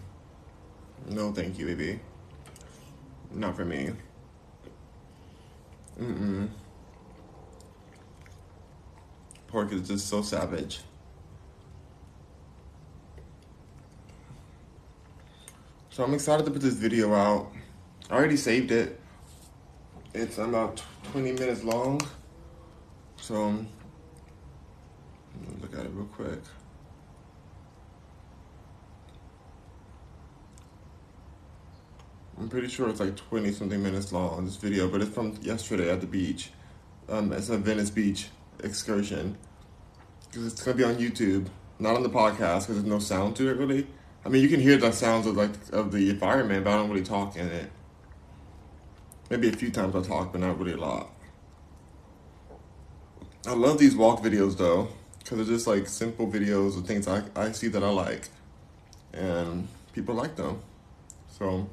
No, 1.08 1.32
thank 1.32 1.58
you, 1.58 1.68
baby. 1.68 2.02
Not 3.32 3.56
for 3.56 3.64
me. 3.64 3.92
Mm-mm. 5.98 6.50
Pork 9.48 9.72
is 9.72 9.88
just 9.88 10.10
so 10.10 10.22
savage. 10.22 10.82
So 15.92 16.04
I'm 16.04 16.14
excited 16.14 16.46
to 16.46 16.52
put 16.52 16.62
this 16.62 16.74
video 16.74 17.14
out. 17.14 17.54
I 18.10 18.16
already 18.16 18.36
saved 18.36 18.72
it. 18.72 19.00
It's 20.18 20.38
about 20.38 20.82
20 21.12 21.34
minutes 21.34 21.66
long. 21.66 22.00
So, 23.18 23.66
look 25.62 25.74
at 25.74 25.86
it 25.86 25.92
real 25.94 26.06
quick. 26.06 26.40
I'm 32.40 32.48
pretty 32.48 32.70
sure 32.70 32.88
it's 32.88 33.02
like 33.02 33.18
20 33.18 33.52
something 33.52 33.84
minutes 33.84 34.14
long, 34.14 34.46
this 34.46 34.56
video, 34.56 34.88
but 34.88 35.02
it's 35.02 35.14
from 35.14 35.38
yesterday 35.42 35.92
at 35.92 36.00
the 36.00 36.08
beach. 36.08 36.52
Um, 37.10 37.34
it's 37.34 37.50
a 37.50 37.58
Venice 37.58 37.90
Beach 37.90 38.30
excursion. 38.64 39.38
Because 40.32 40.48
it's 40.48 40.64
going 40.64 40.78
to 40.78 40.84
be 40.86 40.90
on 40.90 40.96
YouTube, 40.96 41.48
not 41.78 41.98
on 41.98 42.04
the 42.04 42.10
podcast, 42.10 42.62
because 42.62 42.68
there's 42.68 42.86
no 42.86 43.00
sound 43.00 43.36
to 43.36 43.50
it 43.50 43.58
really. 43.58 43.86
I 44.26 44.30
mean, 44.30 44.42
you 44.42 44.48
can 44.48 44.62
hear 44.62 44.78
the 44.78 44.92
sounds 44.92 45.28
of 45.28 45.36
like 45.36 45.52
of 45.74 45.92
the 45.92 46.10
environment, 46.10 46.64
but 46.64 46.72
I 46.72 46.78
don't 46.78 46.90
really 46.90 47.04
talk 47.04 47.36
in 47.36 47.48
it. 47.48 47.70
Maybe 49.30 49.50
a 49.50 49.52
few 49.52 49.72
times 49.72 49.96
I 49.96 50.02
talk, 50.02 50.32
but 50.32 50.42
not 50.42 50.60
really 50.60 50.74
a 50.74 50.78
lot. 50.78 51.10
I 53.48 53.54
love 53.54 53.80
these 53.80 53.96
walk 53.96 54.24
videos 54.24 54.58
though, 54.58 54.90
because 55.20 55.38
they're 55.38 55.56
just 55.56 55.68
like 55.68 55.88
simple 55.88 56.28
videos 56.28 56.78
of 56.78 56.86
things 56.86 57.08
I, 57.08 57.24
I 57.36 57.52
see 57.52 57.68
that 57.70 57.84
I 57.84 57.90
like. 57.90 58.30
And 59.14 59.68
people 59.94 60.14
like 60.14 60.36
them. 60.36 60.62
So, 61.28 61.70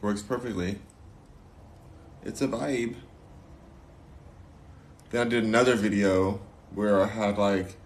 works 0.00 0.22
perfectly. 0.22 0.78
It's 2.24 2.40
a 2.40 2.48
vibe. 2.48 2.96
Then 5.10 5.26
I 5.26 5.30
did 5.30 5.44
another 5.44 5.74
video 5.74 6.40
where 6.74 7.02
I 7.02 7.06
had 7.06 7.38
like 7.38 7.76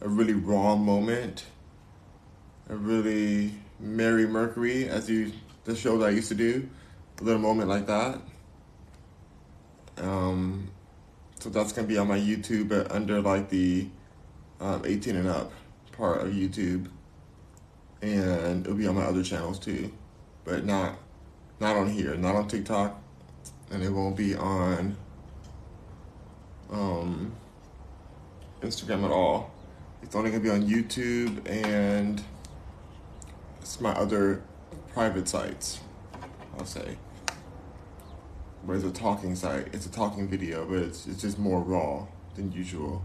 a 0.00 0.08
really 0.08 0.34
raw 0.34 0.74
moment, 0.74 1.44
a 2.68 2.76
really 2.76 3.52
Mary 3.78 4.26
Mercury, 4.26 4.88
as 4.88 5.08
you 5.08 5.32
the 5.64 5.76
show 5.76 5.98
that 5.98 6.06
I 6.06 6.10
used 6.10 6.28
to 6.28 6.34
do 6.34 6.68
little 7.20 7.40
moment 7.40 7.68
like 7.68 7.86
that. 7.86 8.20
Um, 9.98 10.70
so 11.40 11.50
that's 11.50 11.72
gonna 11.72 11.88
be 11.88 11.98
on 11.98 12.08
my 12.08 12.18
YouTube, 12.18 12.68
but 12.68 12.90
under 12.92 13.20
like 13.20 13.48
the 13.48 13.88
um, 14.60 14.82
18 14.84 15.16
and 15.16 15.28
up 15.28 15.52
part 15.92 16.20
of 16.20 16.32
YouTube, 16.32 16.88
and 18.02 18.64
it'll 18.64 18.76
be 18.76 18.86
on 18.86 18.94
my 18.94 19.04
other 19.04 19.22
channels 19.22 19.58
too, 19.58 19.92
but 20.44 20.64
not 20.64 20.98
not 21.60 21.76
on 21.76 21.90
here, 21.90 22.14
not 22.16 22.36
on 22.36 22.46
TikTok, 22.46 23.00
and 23.70 23.82
it 23.82 23.90
won't 23.90 24.16
be 24.16 24.34
on 24.34 24.96
um, 26.70 27.32
Instagram 28.62 29.04
at 29.04 29.10
all. 29.10 29.50
It's 30.02 30.14
only 30.14 30.30
gonna 30.30 30.42
be 30.42 30.50
on 30.50 30.62
YouTube 30.62 31.48
and 31.48 32.22
it's 33.60 33.80
my 33.80 33.92
other 33.92 34.42
private 34.92 35.28
sites. 35.28 35.80
I'll 36.56 36.64
say 36.64 36.96
but 38.68 38.76
it's 38.76 38.84
a 38.84 38.90
talking 38.90 39.34
site. 39.34 39.68
It's 39.72 39.86
a 39.86 39.90
talking 39.90 40.28
video, 40.28 40.66
but 40.66 40.80
it's, 40.80 41.06
it's 41.06 41.22
just 41.22 41.38
more 41.38 41.62
raw 41.62 42.06
than 42.34 42.52
usual. 42.52 43.02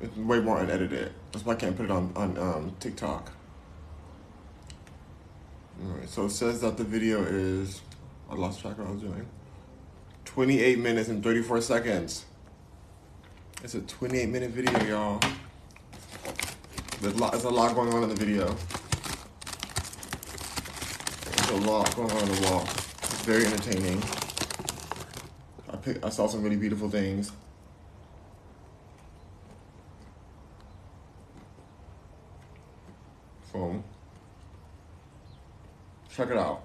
It's 0.00 0.16
way 0.16 0.40
more 0.40 0.58
unedited. 0.60 1.12
That's 1.32 1.44
why 1.44 1.52
I 1.52 1.56
can't 1.56 1.76
put 1.76 1.84
it 1.84 1.90
on, 1.90 2.12
on 2.16 2.38
um, 2.38 2.76
TikTok. 2.80 3.30
Alright, 5.84 6.08
so 6.08 6.24
it 6.24 6.30
says 6.30 6.62
that 6.62 6.78
the 6.78 6.84
video 6.84 7.22
is, 7.24 7.82
I 8.30 8.34
lost 8.34 8.62
track 8.62 8.78
of 8.78 8.78
what 8.78 8.88
I 8.88 8.92
was 8.92 9.02
doing. 9.02 9.26
28 10.24 10.78
minutes 10.78 11.10
and 11.10 11.22
34 11.22 11.60
seconds. 11.60 12.24
It's 13.62 13.74
a 13.74 13.82
28 13.82 14.30
minute 14.30 14.50
video, 14.50 14.82
y'all. 14.84 15.20
There's 17.02 17.44
a 17.44 17.50
lot 17.50 17.74
going 17.74 17.92
on 17.92 18.02
in 18.02 18.08
the 18.08 18.14
video. 18.14 18.56
A 21.54 21.56
lot 21.58 21.94
going 21.94 22.10
on 22.10 22.18
in 22.18 22.34
the 22.34 22.50
walk. 22.50 22.64
It's 22.64 23.22
very 23.22 23.46
entertaining. 23.46 24.02
I 25.72 25.76
pick, 25.76 26.04
I 26.04 26.08
saw 26.08 26.26
some 26.26 26.42
really 26.42 26.56
beautiful 26.56 26.90
things. 26.90 27.30
So, 33.52 33.84
check 36.12 36.30
it 36.30 36.36
out. 36.36 36.64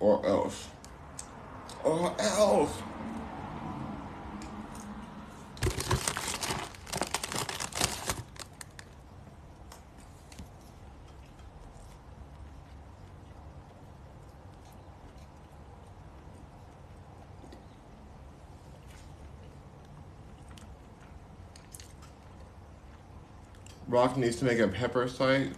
Or 0.00 0.26
else. 0.26 0.66
Or 1.84 2.12
else. 2.18 2.72
Rock 23.90 24.16
needs 24.16 24.36
to 24.36 24.44
make 24.44 24.60
a 24.60 24.68
pepper 24.68 25.08
site. 25.08 25.52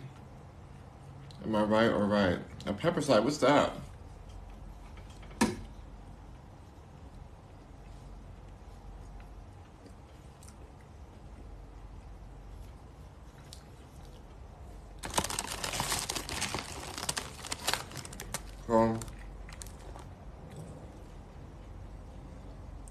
Am 1.45 1.55
I 1.55 1.63
right 1.65 1.89
or 1.89 2.07
right? 2.07 2.39
A 2.65 2.73
pepper 2.73 3.03
site, 3.03 3.23
what's 3.23 3.37
that? 3.39 3.75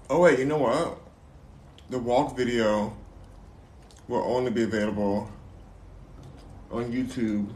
Oh 0.08 0.20
wait, 0.20 0.38
you 0.38 0.44
know 0.44 0.58
what? 0.58 0.98
The 1.90 1.98
walk 1.98 2.36
video 2.36 2.96
will 4.12 4.24
only 4.24 4.50
be 4.50 4.62
available 4.62 5.30
on 6.70 6.92
YouTube. 6.92 7.48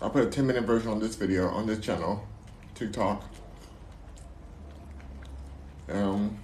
I'll 0.00 0.08
put 0.08 0.26
a 0.26 0.30
10 0.30 0.46
minute 0.46 0.64
version 0.64 0.90
on 0.90 0.98
this 0.98 1.14
video 1.14 1.48
on 1.48 1.66
this 1.66 1.78
channel, 1.78 2.26
TikTok. 2.74 3.22
Um, 5.90 6.38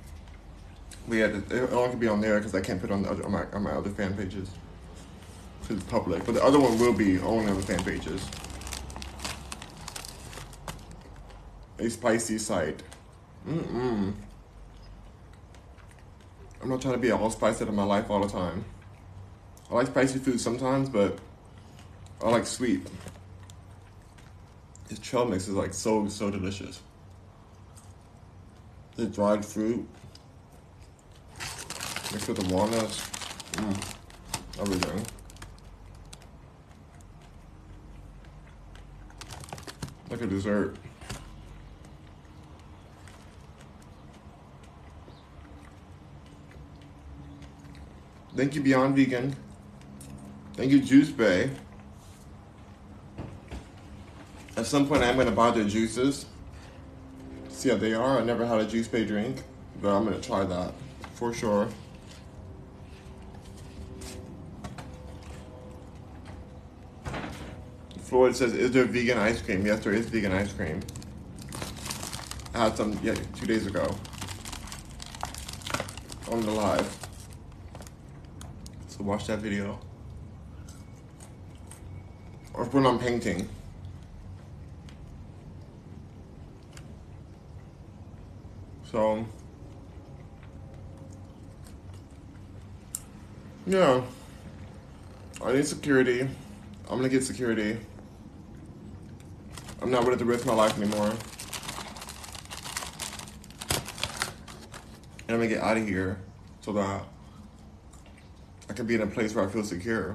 but 1.08 1.14
yeah, 1.16 1.26
it 1.26 1.72
only 1.72 1.88
can 1.88 1.98
be 1.98 2.06
on 2.06 2.20
there 2.20 2.36
because 2.38 2.54
I 2.54 2.60
can't 2.60 2.78
put 2.78 2.90
it 2.90 2.92
on, 2.92 3.02
the 3.02 3.24
on, 3.24 3.32
my, 3.32 3.46
on 3.52 3.62
my 3.62 3.70
other 3.70 3.88
fan 3.88 4.14
pages 4.14 4.50
to 5.66 5.74
the 5.74 5.84
public. 5.86 6.26
But 6.26 6.34
the 6.34 6.44
other 6.44 6.60
one 6.60 6.78
will 6.78 6.92
be 6.92 7.18
only 7.20 7.50
on 7.50 7.56
the 7.56 7.62
fan 7.62 7.82
pages. 7.82 8.28
A 11.78 11.88
spicy 11.88 12.36
site. 12.36 12.82
Mm-mm. 13.48 14.12
I'm 16.60 16.68
not 16.68 16.82
trying 16.82 16.94
to 16.94 17.00
be 17.00 17.10
all 17.10 17.30
spicy 17.30 17.66
in 17.66 17.74
my 17.74 17.84
life 17.84 18.10
all 18.10 18.20
the 18.20 18.28
time. 18.28 18.64
I 19.70 19.74
like 19.74 19.86
spicy 19.86 20.18
food 20.18 20.40
sometimes, 20.40 20.88
but 20.88 21.18
I 22.22 22.30
like 22.30 22.46
sweet. 22.46 22.86
This 24.88 24.98
trail 24.98 25.26
mix 25.26 25.46
is 25.46 25.54
like 25.54 25.74
so, 25.74 26.08
so 26.08 26.30
delicious. 26.30 26.80
The 28.96 29.06
dried 29.06 29.44
fruit 29.44 29.86
mixed 32.12 32.28
with 32.28 32.38
the 32.38 32.54
walnuts. 32.54 33.08
Mmm. 33.52 33.94
Everything. 34.60 35.06
Like 40.10 40.22
a 40.22 40.26
dessert. 40.26 40.76
Thank 48.38 48.54
you, 48.54 48.60
Beyond 48.60 48.94
Vegan. 48.94 49.34
Thank 50.54 50.70
you, 50.70 50.80
Juice 50.80 51.10
Bay. 51.10 51.50
At 54.56 54.64
some 54.64 54.86
point, 54.86 55.02
I'm 55.02 55.16
going 55.16 55.26
to 55.26 55.32
buy 55.32 55.50
their 55.50 55.64
juices. 55.64 56.24
See 57.48 57.68
how 57.68 57.74
they 57.74 57.94
are. 57.94 58.20
I 58.20 58.22
never 58.22 58.46
had 58.46 58.60
a 58.60 58.64
Juice 58.64 58.86
Bay 58.86 59.04
drink, 59.04 59.42
but 59.82 59.88
I'm 59.88 60.04
going 60.04 60.14
to 60.20 60.24
try 60.24 60.44
that 60.44 60.72
for 61.14 61.34
sure. 61.34 61.68
Floyd 68.02 68.36
says, 68.36 68.54
is 68.54 68.70
there 68.70 68.84
vegan 68.84 69.18
ice 69.18 69.42
cream? 69.42 69.66
Yes, 69.66 69.82
there 69.82 69.94
is 69.94 70.06
vegan 70.08 70.30
ice 70.30 70.52
cream. 70.52 70.80
I 72.54 72.58
had 72.58 72.76
some 72.76 72.96
yeah, 73.02 73.16
two 73.34 73.46
days 73.46 73.66
ago 73.66 73.92
on 76.30 76.40
the 76.42 76.52
live. 76.52 77.07
So 78.98 79.04
watch 79.04 79.26
that 79.28 79.38
video. 79.38 79.78
Or 82.52 82.64
when 82.64 82.84
I'm 82.84 82.98
painting. 82.98 83.48
So, 88.90 89.24
yeah. 93.66 94.02
I 95.44 95.52
need 95.52 95.66
security. 95.66 96.22
I'm 96.90 96.96
gonna 96.96 97.08
get 97.08 97.22
security. 97.22 97.78
I'm 99.80 99.92
not 99.92 100.04
ready 100.04 100.18
to 100.18 100.24
risk 100.24 100.44
my 100.44 100.54
life 100.54 100.76
anymore. 100.76 101.12
And 105.28 105.30
I'm 105.30 105.36
gonna 105.36 105.46
get 105.46 105.62
out 105.62 105.76
of 105.76 105.86
here 105.86 106.18
so 106.60 106.72
that 106.72 107.04
Can 108.78 108.86
be 108.86 108.94
in 108.94 109.02
a 109.02 109.08
place 109.08 109.34
where 109.34 109.44
I 109.44 109.48
feel 109.48 109.64
secure 109.64 110.14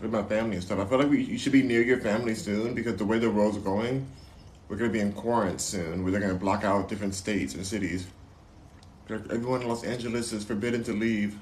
with 0.00 0.12
my 0.12 0.22
family 0.22 0.54
and 0.54 0.62
stuff. 0.62 0.78
I 0.78 0.84
feel 0.84 0.98
like 0.98 1.10
we, 1.10 1.24
you 1.24 1.38
should 1.38 1.50
be 1.50 1.64
near 1.64 1.82
your 1.82 1.98
family 1.98 2.36
soon 2.36 2.72
because 2.72 2.94
the 2.94 3.04
way 3.04 3.18
the 3.18 3.28
world's 3.28 3.58
going, 3.58 4.06
we're 4.68 4.76
gonna 4.76 4.90
be 4.90 5.00
in 5.00 5.12
quarantine 5.12 5.58
soon, 5.58 6.04
where 6.04 6.12
they're 6.12 6.20
gonna 6.20 6.34
block 6.34 6.62
out 6.62 6.88
different 6.88 7.16
states 7.16 7.56
and 7.56 7.66
cities. 7.66 8.06
Everyone 9.08 9.62
in 9.62 9.68
Los 9.68 9.82
Angeles 9.82 10.32
is 10.32 10.44
forbidden 10.44 10.84
to 10.84 10.92
leave 10.92 11.36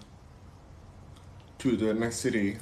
to 1.58 1.76
the 1.76 1.92
next 1.92 2.16
city. 2.16 2.56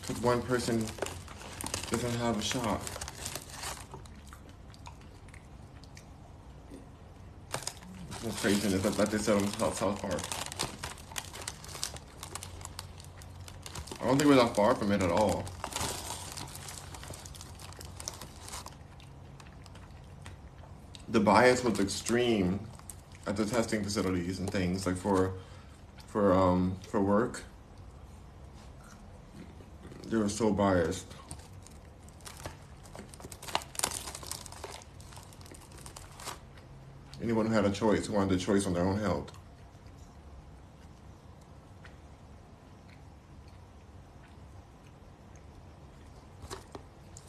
Because 0.00 0.22
one 0.22 0.40
person 0.40 0.82
doesn't 1.90 2.14
have 2.20 2.38
a 2.38 2.42
shot. 2.42 2.80
It's 8.26 8.40
craziness 8.40 8.80
that, 8.80 9.10
that 9.10 9.20
said 9.20 9.36
on 9.36 9.74
South 9.74 10.00
Park. 10.00 10.20
I 14.00 14.06
don't 14.06 14.16
think 14.16 14.30
we're 14.30 14.36
that 14.36 14.56
far 14.56 14.74
from 14.74 14.92
it 14.92 15.02
at 15.02 15.10
all. 15.10 15.44
The 21.08 21.20
bias 21.20 21.62
was 21.62 21.78
extreme 21.78 22.60
at 23.26 23.36
the 23.36 23.44
testing 23.44 23.84
facilities 23.84 24.38
and 24.38 24.50
things 24.50 24.86
like 24.86 24.96
for 24.96 25.34
for 26.06 26.32
um 26.32 26.76
for 26.88 27.02
work. 27.02 27.42
They 30.08 30.16
were 30.16 30.30
so 30.30 30.50
biased. 30.50 31.06
Anyone 37.24 37.46
who 37.46 37.52
had 37.52 37.64
a 37.64 37.70
choice, 37.70 38.06
who 38.06 38.12
wanted 38.12 38.38
a 38.38 38.38
choice 38.40 38.66
on 38.66 38.74
their 38.74 38.84
own 38.84 38.98
health. 38.98 39.32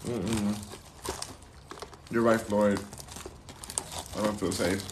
Mm-mm. 0.05 0.57
You're 2.11 2.21
right, 2.21 2.39
Floyd. 2.39 2.79
I 4.17 4.23
don't 4.23 4.39
feel 4.39 4.51
safe. 4.51 4.83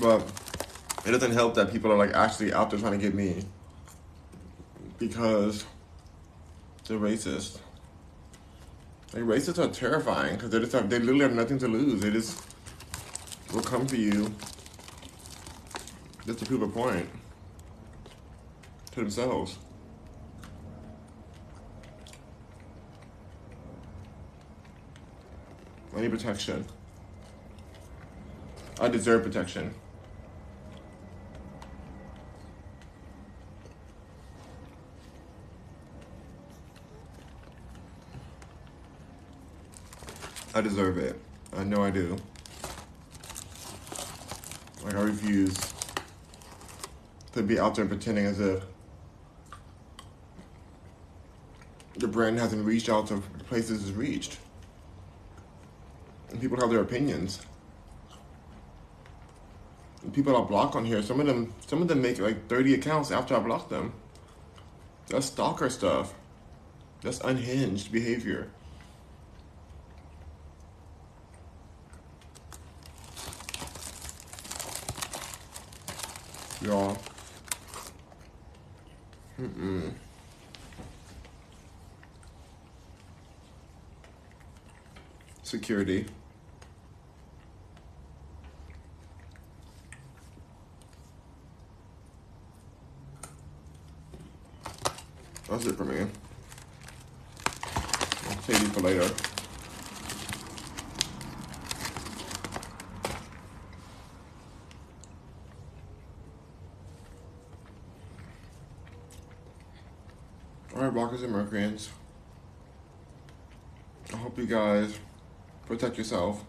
But 0.00 0.22
it 1.06 1.10
doesn't 1.10 1.32
help 1.32 1.54
that 1.54 1.72
people 1.72 1.90
are 1.90 1.96
like 1.96 2.14
actually 2.14 2.52
out 2.52 2.70
there 2.70 2.78
trying 2.78 2.92
to 2.92 2.98
get 2.98 3.14
me 3.14 3.42
because 4.98 5.64
they're 6.86 6.98
racist. 6.98 7.58
Like 9.14 9.22
racists 9.22 9.58
are 9.58 9.72
terrifying 9.72 10.34
because 10.34 10.50
they 10.50 10.60
just 10.60 10.72
have 10.72 10.90
they 10.90 10.98
literally 10.98 11.22
have 11.22 11.34
nothing 11.34 11.58
to 11.60 11.68
lose. 11.68 12.02
They 12.02 12.10
just 12.10 12.45
will 13.56 13.62
come 13.62 13.86
for 13.86 13.96
you 13.96 14.30
just 16.26 16.38
to 16.40 16.44
prove 16.44 16.60
a 16.60 16.68
point 16.68 17.08
to 18.90 19.00
themselves. 19.00 19.56
I 25.96 26.02
need 26.02 26.10
protection. 26.10 26.66
I 28.78 28.88
deserve 28.88 29.22
protection. 29.22 29.74
I 40.54 40.60
deserve 40.60 40.98
it. 40.98 41.18
I 41.56 41.64
know 41.64 41.82
I 41.82 41.90
do. 41.90 42.18
Like, 44.86 44.94
I 44.94 45.00
refuse 45.00 45.58
to 47.32 47.42
be 47.42 47.58
out 47.58 47.74
there 47.74 47.86
pretending 47.86 48.24
as 48.24 48.38
if 48.38 48.62
the 51.96 52.06
brand 52.06 52.38
hasn't 52.38 52.64
reached 52.64 52.88
out 52.88 53.08
to 53.08 53.20
places 53.48 53.88
it's 53.88 53.96
reached. 53.96 54.38
And 56.30 56.40
people 56.40 56.60
have 56.60 56.70
their 56.70 56.82
opinions. 56.82 57.40
And 60.02 60.14
people 60.14 60.36
I 60.36 60.46
block 60.46 60.76
on 60.76 60.84
here, 60.84 61.02
some 61.02 61.18
of 61.18 61.26
them 61.26 61.52
some 61.66 61.82
of 61.82 61.88
them 61.88 62.00
make 62.00 62.20
like 62.20 62.46
30 62.48 62.74
accounts 62.74 63.10
after 63.10 63.34
I 63.34 63.40
block 63.40 63.68
them. 63.68 63.92
That's 65.08 65.26
stalker 65.26 65.68
stuff. 65.68 66.14
That's 67.02 67.18
unhinged 67.20 67.90
behavior. 67.90 68.50
Y'all. 76.66 76.98
Mm-mm. 79.40 79.92
Security. 85.44 86.06
That's 95.48 95.66
it 95.66 95.76
for 95.76 95.84
me. 95.84 96.04
I'll 98.28 98.42
save 98.42 98.60
you 98.60 98.68
for 98.70 98.80
later. 98.80 99.35
And 111.22 111.32
Mercuryans. 111.32 111.88
I 114.12 114.16
hope 114.18 114.36
you 114.36 114.44
guys 114.44 114.98
protect 115.64 115.96
yourself 115.96 116.44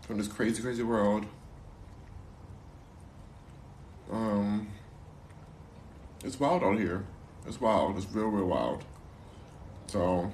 from 0.00 0.18
this 0.18 0.26
crazy, 0.26 0.60
crazy 0.60 0.82
world. 0.82 1.24
Um, 4.10 4.66
it's 6.24 6.40
wild 6.40 6.64
out 6.64 6.78
here. 6.78 7.04
It's 7.46 7.60
wild. 7.60 7.96
It's 7.96 8.10
real, 8.12 8.26
real 8.26 8.46
wild. 8.46 8.84
So, 9.86 10.32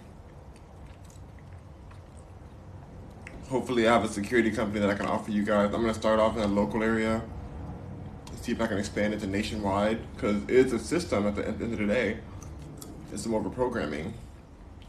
hopefully, 3.50 3.86
I 3.86 3.92
have 3.92 4.04
a 4.04 4.08
security 4.08 4.50
company 4.50 4.80
that 4.80 4.88
I 4.88 4.94
can 4.94 5.06
offer 5.06 5.30
you 5.30 5.44
guys. 5.44 5.74
I'm 5.74 5.82
gonna 5.82 5.92
start 5.92 6.20
off 6.20 6.38
in 6.38 6.42
a 6.42 6.46
local 6.46 6.82
area. 6.82 7.20
See 8.40 8.52
if 8.52 8.62
I 8.62 8.66
can 8.66 8.78
expand 8.78 9.12
it 9.12 9.20
to 9.20 9.26
nationwide 9.26 9.98
because 10.14 10.40
it's 10.48 10.72
a 10.72 10.78
system 10.78 11.26
at 11.26 11.36
the 11.36 11.46
end 11.46 11.60
of 11.60 11.70
the 11.70 11.86
day. 11.86 12.20
It's 13.12 13.26
more 13.26 13.44
of 13.44 13.54
programming 13.54 14.14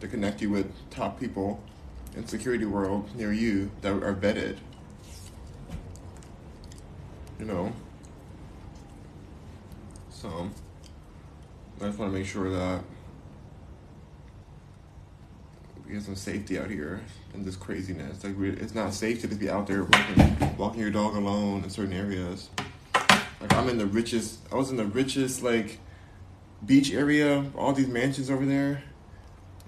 to 0.02 0.08
connect 0.08 0.42
you 0.42 0.50
with 0.50 0.72
top 0.90 1.20
people 1.20 1.62
in 2.16 2.28
security 2.28 2.66
world 2.66 3.16
near 3.16 3.32
you 3.32 3.72
that 3.82 3.92
are 3.92 4.14
vetted. 4.14 4.58
You 7.40 7.46
know. 7.46 7.74
So 10.10 10.50
I 11.80 11.86
just 11.86 11.98
want 11.98 12.12
to 12.12 12.18
make 12.18 12.28
sure 12.28 12.50
that 12.52 12.84
we 15.88 15.96
have 15.96 16.04
some 16.04 16.16
safety 16.16 16.60
out 16.60 16.70
here 16.70 17.02
in 17.34 17.46
this 17.46 17.56
craziness. 17.56 18.24
Like 18.24 18.38
we, 18.38 18.50
it's 18.50 18.76
not 18.76 18.94
safe 18.94 19.22
to 19.22 19.28
just 19.28 19.40
be 19.40 19.50
out 19.50 19.66
there 19.66 19.86
walking, 19.86 20.58
walking 20.58 20.82
your 20.82 20.92
dog 20.92 21.16
alone 21.16 21.64
in 21.64 21.70
certain 21.70 21.94
areas. 21.94 22.50
Like 22.94 23.54
I'm 23.54 23.70
in 23.70 23.78
the 23.78 23.86
richest. 23.86 24.40
I 24.52 24.56
was 24.56 24.70
in 24.72 24.78
the 24.78 24.86
richest 24.86 25.42
like 25.42 25.80
beach 26.66 26.92
area. 26.92 27.46
All 27.58 27.74
these 27.74 27.88
mansions 27.88 28.30
over 28.30 28.46
there, 28.46 28.84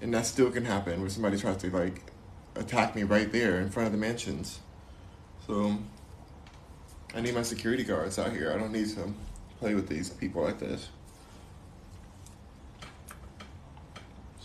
and 0.00 0.12
that 0.14 0.26
still 0.26 0.50
can 0.50 0.64
happen 0.64 1.00
where 1.00 1.10
somebody 1.10 1.38
tries 1.38 1.56
to 1.58 1.70
like 1.70 2.02
attack 2.54 2.94
me 2.94 3.02
right 3.02 3.30
there 3.32 3.60
in 3.60 3.70
front 3.70 3.86
of 3.86 3.92
the 3.92 3.98
mansions. 3.98 4.60
So 5.46 5.78
I 7.14 7.20
need 7.20 7.34
my 7.34 7.42
security 7.42 7.84
guards 7.84 8.18
out 8.18 8.32
here. 8.32 8.52
I 8.52 8.58
don't 8.58 8.72
need 8.72 8.88
to 8.90 9.12
play 9.58 9.74
with 9.74 9.88
these 9.88 10.10
people 10.10 10.42
like 10.42 10.58
this. 10.58 10.88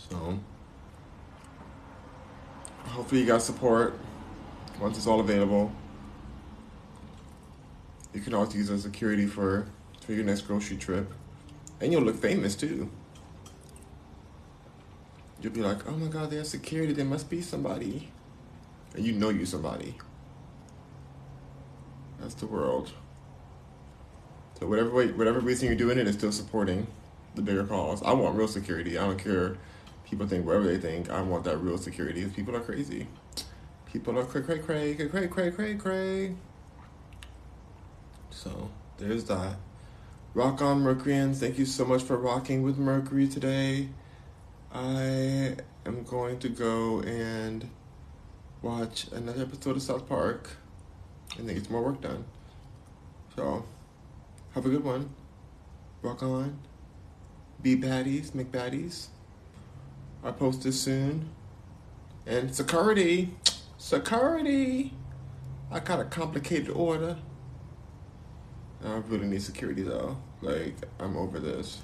So 0.08 0.38
hopefully 2.84 3.20
you 3.20 3.26
got 3.26 3.42
support 3.42 3.98
once 4.80 4.96
it's 4.96 5.06
all 5.06 5.20
available. 5.20 5.70
You 8.14 8.20
can 8.20 8.34
also 8.34 8.56
use 8.56 8.70
a 8.70 8.78
security 8.78 9.26
for 9.26 9.66
for 10.00 10.14
your 10.14 10.24
next 10.24 10.42
grocery 10.42 10.78
trip, 10.78 11.12
and 11.80 11.92
you'll 11.92 12.02
look 12.02 12.16
famous 12.16 12.54
too. 12.54 12.90
You'll 15.40 15.52
be 15.52 15.62
like, 15.62 15.86
"Oh 15.88 15.92
my 15.92 16.08
God, 16.08 16.32
have 16.32 16.46
security. 16.46 16.92
There 16.92 17.04
must 17.04 17.30
be 17.30 17.40
somebody," 17.40 18.10
and 18.94 19.04
you 19.04 19.12
know 19.12 19.28
you 19.30 19.46
somebody. 19.46 19.96
That's 22.20 22.34
the 22.34 22.46
world. 22.46 22.92
So 24.58 24.66
whatever 24.66 24.90
way, 24.90 25.12
whatever 25.12 25.38
reason 25.38 25.68
you're 25.68 25.76
doing 25.76 25.98
it, 25.98 26.08
is 26.08 26.16
still 26.16 26.32
supporting 26.32 26.88
the 27.36 27.42
bigger 27.42 27.64
cause. 27.64 28.02
I 28.02 28.12
want 28.12 28.36
real 28.36 28.48
security. 28.48 28.98
I 28.98 29.04
don't 29.06 29.18
care. 29.18 29.56
People 30.04 30.26
think 30.26 30.44
whatever 30.44 30.66
they 30.66 30.78
think. 30.78 31.10
I 31.10 31.22
want 31.22 31.44
that 31.44 31.58
real 31.58 31.78
security. 31.78 32.24
People 32.26 32.56
are 32.56 32.60
crazy. 32.60 33.06
People 33.92 34.18
are 34.18 34.24
cray 34.24 34.42
cray 34.42 34.60
cray 34.60 34.94
cray 34.94 35.28
cray 35.28 35.50
cray 35.50 35.74
cray. 35.76 36.34
So 38.30 38.70
there's 38.96 39.24
that. 39.24 39.56
Rock 40.34 40.60
on 40.60 40.82
Mercuryans. 40.82 41.40
Thank 41.40 41.58
you 41.58 41.64
so 41.64 41.86
much 41.86 42.02
for 42.02 42.18
rocking 42.18 42.62
with 42.62 42.76
Mercury 42.76 43.26
today. 43.26 43.88
I 44.70 45.56
am 45.86 46.04
going 46.04 46.38
to 46.40 46.50
go 46.50 47.00
and 47.00 47.70
watch 48.60 49.06
another 49.10 49.42
episode 49.42 49.76
of 49.76 49.82
South 49.82 50.06
Park 50.06 50.50
and 51.38 51.48
then 51.48 51.54
get 51.54 51.64
some 51.64 51.72
more 51.72 51.82
work 51.82 52.02
done. 52.02 52.26
So 53.36 53.64
have 54.54 54.66
a 54.66 54.68
good 54.68 54.84
one. 54.84 55.08
Rock 56.02 56.22
on. 56.22 56.58
Be 57.62 57.74
baddies, 57.74 58.34
make 58.34 58.52
baddies. 58.52 59.06
I 60.22 60.30
post 60.30 60.62
this 60.62 60.78
soon. 60.78 61.30
And 62.26 62.54
security, 62.54 63.34
security. 63.78 64.92
I 65.70 65.80
got 65.80 66.00
a 66.00 66.04
complicated 66.04 66.68
order. 66.68 67.16
I 68.84 68.96
really 69.08 69.26
need 69.26 69.42
security 69.42 69.82
though. 69.82 70.16
Like, 70.40 70.76
I'm 71.00 71.16
over 71.16 71.40
this. 71.40 71.82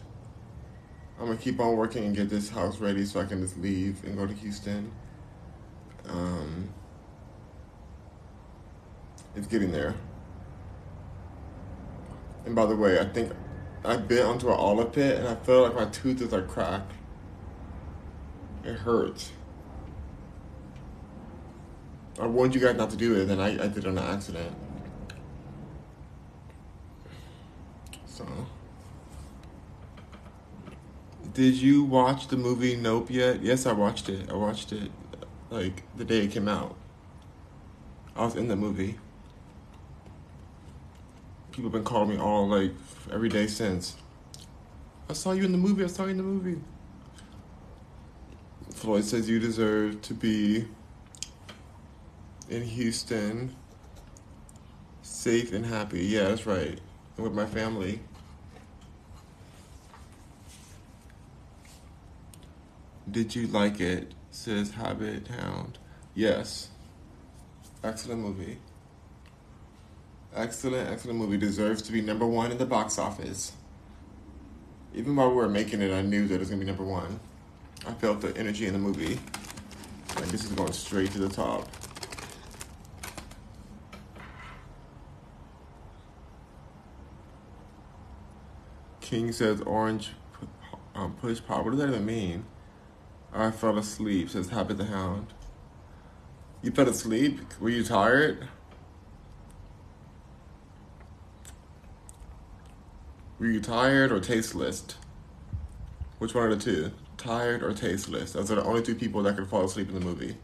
I'm 1.19 1.27
gonna 1.27 1.39
keep 1.39 1.61
on 1.61 1.77
working 1.77 2.05
and 2.05 2.17
get 2.17 2.29
this 2.29 2.49
house 2.49 2.79
ready 2.79 3.05
so 3.05 3.21
I 3.21 3.25
can 3.25 3.41
just 3.41 3.57
leave 3.59 4.03
and 4.05 4.17
go 4.17 4.27
to 4.27 4.33
Houston. 4.33 4.93
Um, 6.09 6.69
it's 9.35 9.47
getting 9.47 9.73
there. 9.73 9.95
And 12.45 12.55
by 12.55 12.67
the 12.67 12.77
way, 12.77 12.99
I 12.99 13.05
think 13.05 13.33
I 13.85 13.97
bit 13.97 14.25
onto 14.25 14.49
an 14.49 14.55
olive 14.55 14.93
pit 14.93 15.19
and 15.19 15.29
I 15.29 15.35
feel 15.37 15.63
like 15.63 15.75
my 15.75 15.87
tooth 15.87 16.21
is 16.21 16.33
like 16.33 16.49
cracked. 16.49 16.93
It 18.65 18.77
hurts. 18.77 19.31
I 22.19 22.27
warned 22.27 22.55
you 22.55 22.61
guys 22.61 22.77
not 22.77 22.91
to 22.91 22.97
do 22.97 23.21
it, 23.21 23.29
and 23.29 23.43
I, 23.43 23.49
I 23.49 23.67
did 23.67 23.79
it 23.79 23.87
on 23.87 23.99
accident. 23.99 24.55
So. 28.07 28.25
Did 31.35 31.57
you 31.57 31.83
watch 31.83 32.29
the 32.29 32.37
movie 32.37 32.77
Nope 32.77 33.11
yet? 33.11 33.43
Yes, 33.43 33.67
I 33.67 33.73
watched 33.73 34.09
it. 34.09 34.31
I 34.31 34.35
watched 34.35 34.71
it 34.71 34.89
like 35.51 35.83
the 35.97 36.05
day 36.05 36.21
it 36.21 36.31
came 36.31 36.47
out. 36.47 36.77
I 38.15 38.25
was 38.25 38.37
in 38.37 38.47
the 38.47 38.55
movie. 38.55 38.97
People 41.51 41.65
have 41.65 41.73
been 41.73 41.83
calling 41.83 42.11
me 42.11 42.19
all 42.19 42.47
like 42.47 42.71
every 43.13 43.29
day 43.29 43.49
since. 43.49 43.97
I 45.11 45.13
saw 45.13 45.33
you 45.33 45.45
in 45.45 45.51
the 45.51 45.59
movie. 45.59 45.83
I 45.83 45.89
saw 45.89 46.05
you 46.05 46.11
in 46.11 46.19
the 46.19 46.23
movie. 46.23 46.61
Floyd 48.73 49.05
says 49.05 49.29
you 49.29 49.41
deserve 49.41 50.03
to 50.03 50.15
be 50.15 50.67
in 52.49 52.63
Houston, 52.63 53.57
safe 55.03 55.53
and 55.53 55.67
happy. 55.67 56.05
Yeah, 56.05 56.29
that's 56.29 56.47
right. 56.47 56.79
With 57.17 57.33
my 57.33 57.47
family. 57.47 57.99
Did 63.15 63.37
you 63.37 63.47
like 63.47 63.79
it? 63.79 64.13
Says 64.33 64.73
Habit 64.73 65.29
Hound. 65.29 65.79
Yes. 66.17 66.71
Excellent 67.85 68.21
movie. 68.21 68.59
Excellent, 70.35 70.91
excellent 70.91 71.21
movie. 71.21 71.37
Deserves 71.37 71.81
to 71.83 71.93
be 71.93 72.01
number 72.01 72.27
one 72.27 72.51
in 72.51 72.59
the 72.59 72.67
box 72.67 72.99
office. 72.99 73.53
Even 74.97 75.15
while 75.15 75.31
we 75.31 75.37
were 75.37 75.49
making 75.49 75.81
it, 75.81 75.95
I 75.95 76.03
knew 76.03 76.27
that 76.27 76.35
it 76.35 76.41
was 76.41 76.51
gonna 76.51 76.59
be 76.59 76.67
number 76.67 76.83
one. 76.83 77.21
I 77.87 77.93
felt 77.93 78.21
the 78.21 78.37
energy 78.37 78.67
in 78.67 78.73
the 78.73 78.81
movie. 78.81 79.21
Like 80.17 80.27
this 80.27 80.43
is 80.43 80.51
going 80.51 80.73
straight 80.73 81.13
to 81.13 81.21
the 81.21 81.29
top. 81.29 81.69
King 89.01 89.31
says 89.31 89.61
orange 89.61 90.11
um, 90.97 91.15
push 91.21 91.41
pop. 91.47 91.65
What 91.65 91.71
does 91.71 91.79
that 91.79 91.91
even 91.91 92.05
mean? 92.05 92.47
I 93.35 93.51
fell 93.51 93.77
asleep, 93.77 94.31
says 94.31 94.51
Happy 94.51 94.75
the 94.75 94.85
Hound. 94.85 95.27
You 96.63 96.71
fell 96.71 96.89
asleep? 96.89 97.41
Were 97.61 97.69
you 97.69 97.83
tired? 97.83 98.49
Were 103.41 103.47
you 103.47 103.61
tired 103.61 104.13
or 104.13 104.21
tasteless? 104.21 104.85
Which 106.19 106.33
one 106.33 106.45
are 106.45 106.55
the 106.55 106.63
two? 106.63 106.93
Tired 107.17 107.65
or 107.65 107.75
tasteless? 107.75 108.33
Those 108.33 108.53
are 108.53 108.55
the 108.55 108.65
only 108.65 108.83
two 108.83 108.95
people 108.95 109.23
that 109.25 109.37
could 109.37 109.49
fall 109.49 109.65
asleep 109.65 109.89
in 109.89 109.95
the 109.95 110.01
movie. 110.01 110.37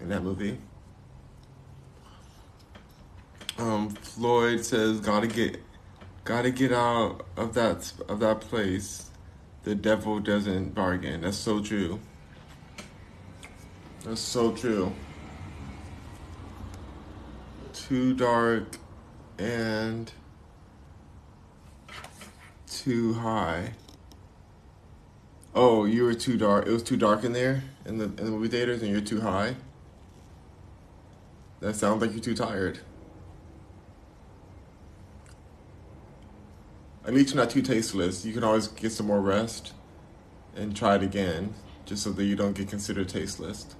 In 0.00 0.08
that 0.10 0.22
movie. 0.22 0.58
Um, 3.58 3.90
Floyd 3.90 4.64
says, 4.64 5.00
"Gotta 5.00 5.26
get, 5.26 5.60
gotta 6.24 6.50
get 6.50 6.72
out 6.72 7.26
of 7.36 7.52
that 7.54 7.92
of 8.08 8.20
that 8.20 8.40
place. 8.40 9.09
The 9.62 9.74
devil 9.74 10.20
doesn't 10.20 10.74
bargain. 10.74 11.20
That's 11.20 11.36
so 11.36 11.62
true. 11.62 12.00
That's 14.04 14.20
so 14.20 14.52
true. 14.52 14.92
Too 17.72 18.14
dark 18.14 18.78
and 19.38 20.10
too 22.66 23.14
high. 23.14 23.72
Oh, 25.54 25.84
you 25.84 26.04
were 26.04 26.14
too 26.14 26.38
dark. 26.38 26.66
It 26.66 26.72
was 26.72 26.82
too 26.82 26.96
dark 26.96 27.24
in 27.24 27.32
there 27.32 27.64
in 27.84 27.98
the 27.98 28.04
in 28.04 28.16
the 28.16 28.30
movie 28.30 28.48
theaters, 28.48 28.82
and 28.82 28.90
you're 28.90 29.00
too 29.00 29.20
high. 29.20 29.56
That 31.60 31.76
sounds 31.76 32.00
like 32.00 32.12
you're 32.12 32.20
too 32.20 32.34
tired. 32.34 32.80
At 37.06 37.14
least 37.14 37.34
you're 37.34 37.42
not 37.42 37.50
too 37.50 37.62
tasteless. 37.62 38.24
You 38.24 38.32
can 38.32 38.44
always 38.44 38.68
get 38.68 38.92
some 38.92 39.06
more 39.06 39.20
rest 39.20 39.72
and 40.54 40.76
try 40.76 40.96
it 40.96 41.02
again, 41.02 41.54
just 41.86 42.02
so 42.02 42.10
that 42.12 42.24
you 42.24 42.36
don't 42.36 42.54
get 42.54 42.68
considered 42.68 43.08
tasteless. 43.08 43.74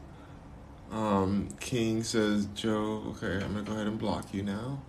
Um, 0.91 1.49
king 1.61 2.03
says, 2.03 2.47
Joe, 2.55 3.05
okay, 3.09 3.45
I'm 3.45 3.53
gonna 3.53 3.63
go 3.63 3.73
ahead 3.73 3.87
and 3.87 3.99
block 3.99 4.33
you 4.33 4.43
now. 4.43 4.83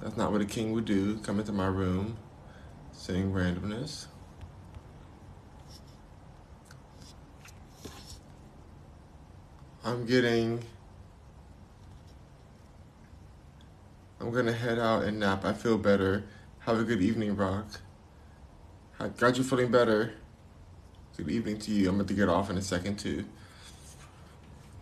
That's 0.00 0.16
not 0.16 0.32
what 0.32 0.40
a 0.40 0.44
king 0.46 0.72
would 0.72 0.84
do. 0.84 1.18
Come 1.18 1.38
into 1.38 1.52
my 1.52 1.66
room, 1.66 2.16
saying 2.92 3.32
randomness. 3.32 4.06
I'm 9.84 10.06
getting. 10.06 10.62
I'm 14.20 14.30
gonna 14.32 14.52
head 14.52 14.78
out 14.78 15.04
and 15.04 15.20
nap. 15.20 15.44
I 15.44 15.52
feel 15.52 15.78
better. 15.78 16.24
Have 16.68 16.80
a 16.80 16.84
good 16.84 17.00
evening, 17.00 17.34
Rock. 17.34 17.80
Got 19.16 19.38
you 19.38 19.42
feeling 19.42 19.70
better. 19.70 20.12
Good 21.16 21.30
evening 21.30 21.58
to 21.60 21.70
you. 21.70 21.88
I'm 21.88 21.94
about 21.94 22.08
to 22.08 22.12
get 22.12 22.28
off 22.28 22.50
in 22.50 22.58
a 22.58 22.60
second, 22.60 22.98
too. 22.98 23.24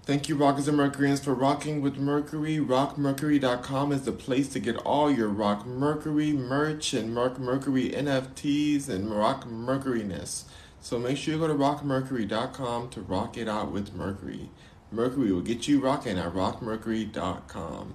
Thank 0.03 0.29
you, 0.29 0.35
Rockers 0.35 0.67
and 0.67 0.77
Mercuryans, 0.77 1.21
for 1.23 1.33
rocking 1.33 1.81
with 1.81 1.97
Mercury. 1.97 2.57
RockMercury.com 2.57 3.93
is 3.93 4.03
the 4.03 4.11
place 4.11 4.49
to 4.49 4.59
get 4.59 4.77
all 4.79 5.13
your 5.13 5.29
Rock 5.29 5.65
Mercury 5.65 6.33
merch 6.33 6.93
and 6.93 7.15
Rock 7.15 7.39
Mercury 7.39 7.91
NFTs 7.91 8.89
and 8.89 9.09
Rock 9.09 9.45
Mercuryness. 9.45 10.43
So 10.81 10.99
make 10.99 11.17
sure 11.17 11.35
you 11.35 11.39
go 11.41 11.47
to 11.47 11.55
RockMercury.com 11.55 12.89
to 12.89 13.01
rock 13.01 13.39
it 13.39 13.49
out 13.49 13.71
with 13.71 13.95
Mercury. 13.95 14.51
Mercury 14.91 15.31
will 15.31 15.41
get 15.41 15.69
you 15.69 15.79
rocking 15.79 16.19
at 16.19 16.35
RockMercury.com. 16.35 17.95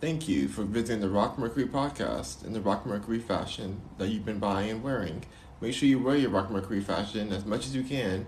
Thank 0.00 0.28
you 0.28 0.48
for 0.48 0.64
visiting 0.64 1.02
the 1.02 1.10
Rock 1.10 1.38
Mercury 1.38 1.66
podcast 1.66 2.42
in 2.42 2.54
the 2.54 2.60
Rock 2.62 2.86
Mercury 2.86 3.18
fashion 3.18 3.82
that 3.98 4.08
you've 4.08 4.24
been 4.24 4.38
buying 4.38 4.70
and 4.70 4.82
wearing. 4.82 5.24
Make 5.60 5.74
sure 5.74 5.90
you 5.90 5.98
wear 5.98 6.16
your 6.16 6.30
Rock 6.30 6.50
Mercury 6.50 6.80
fashion 6.80 7.34
as 7.34 7.44
much 7.44 7.66
as 7.66 7.76
you 7.76 7.82
can 7.82 8.26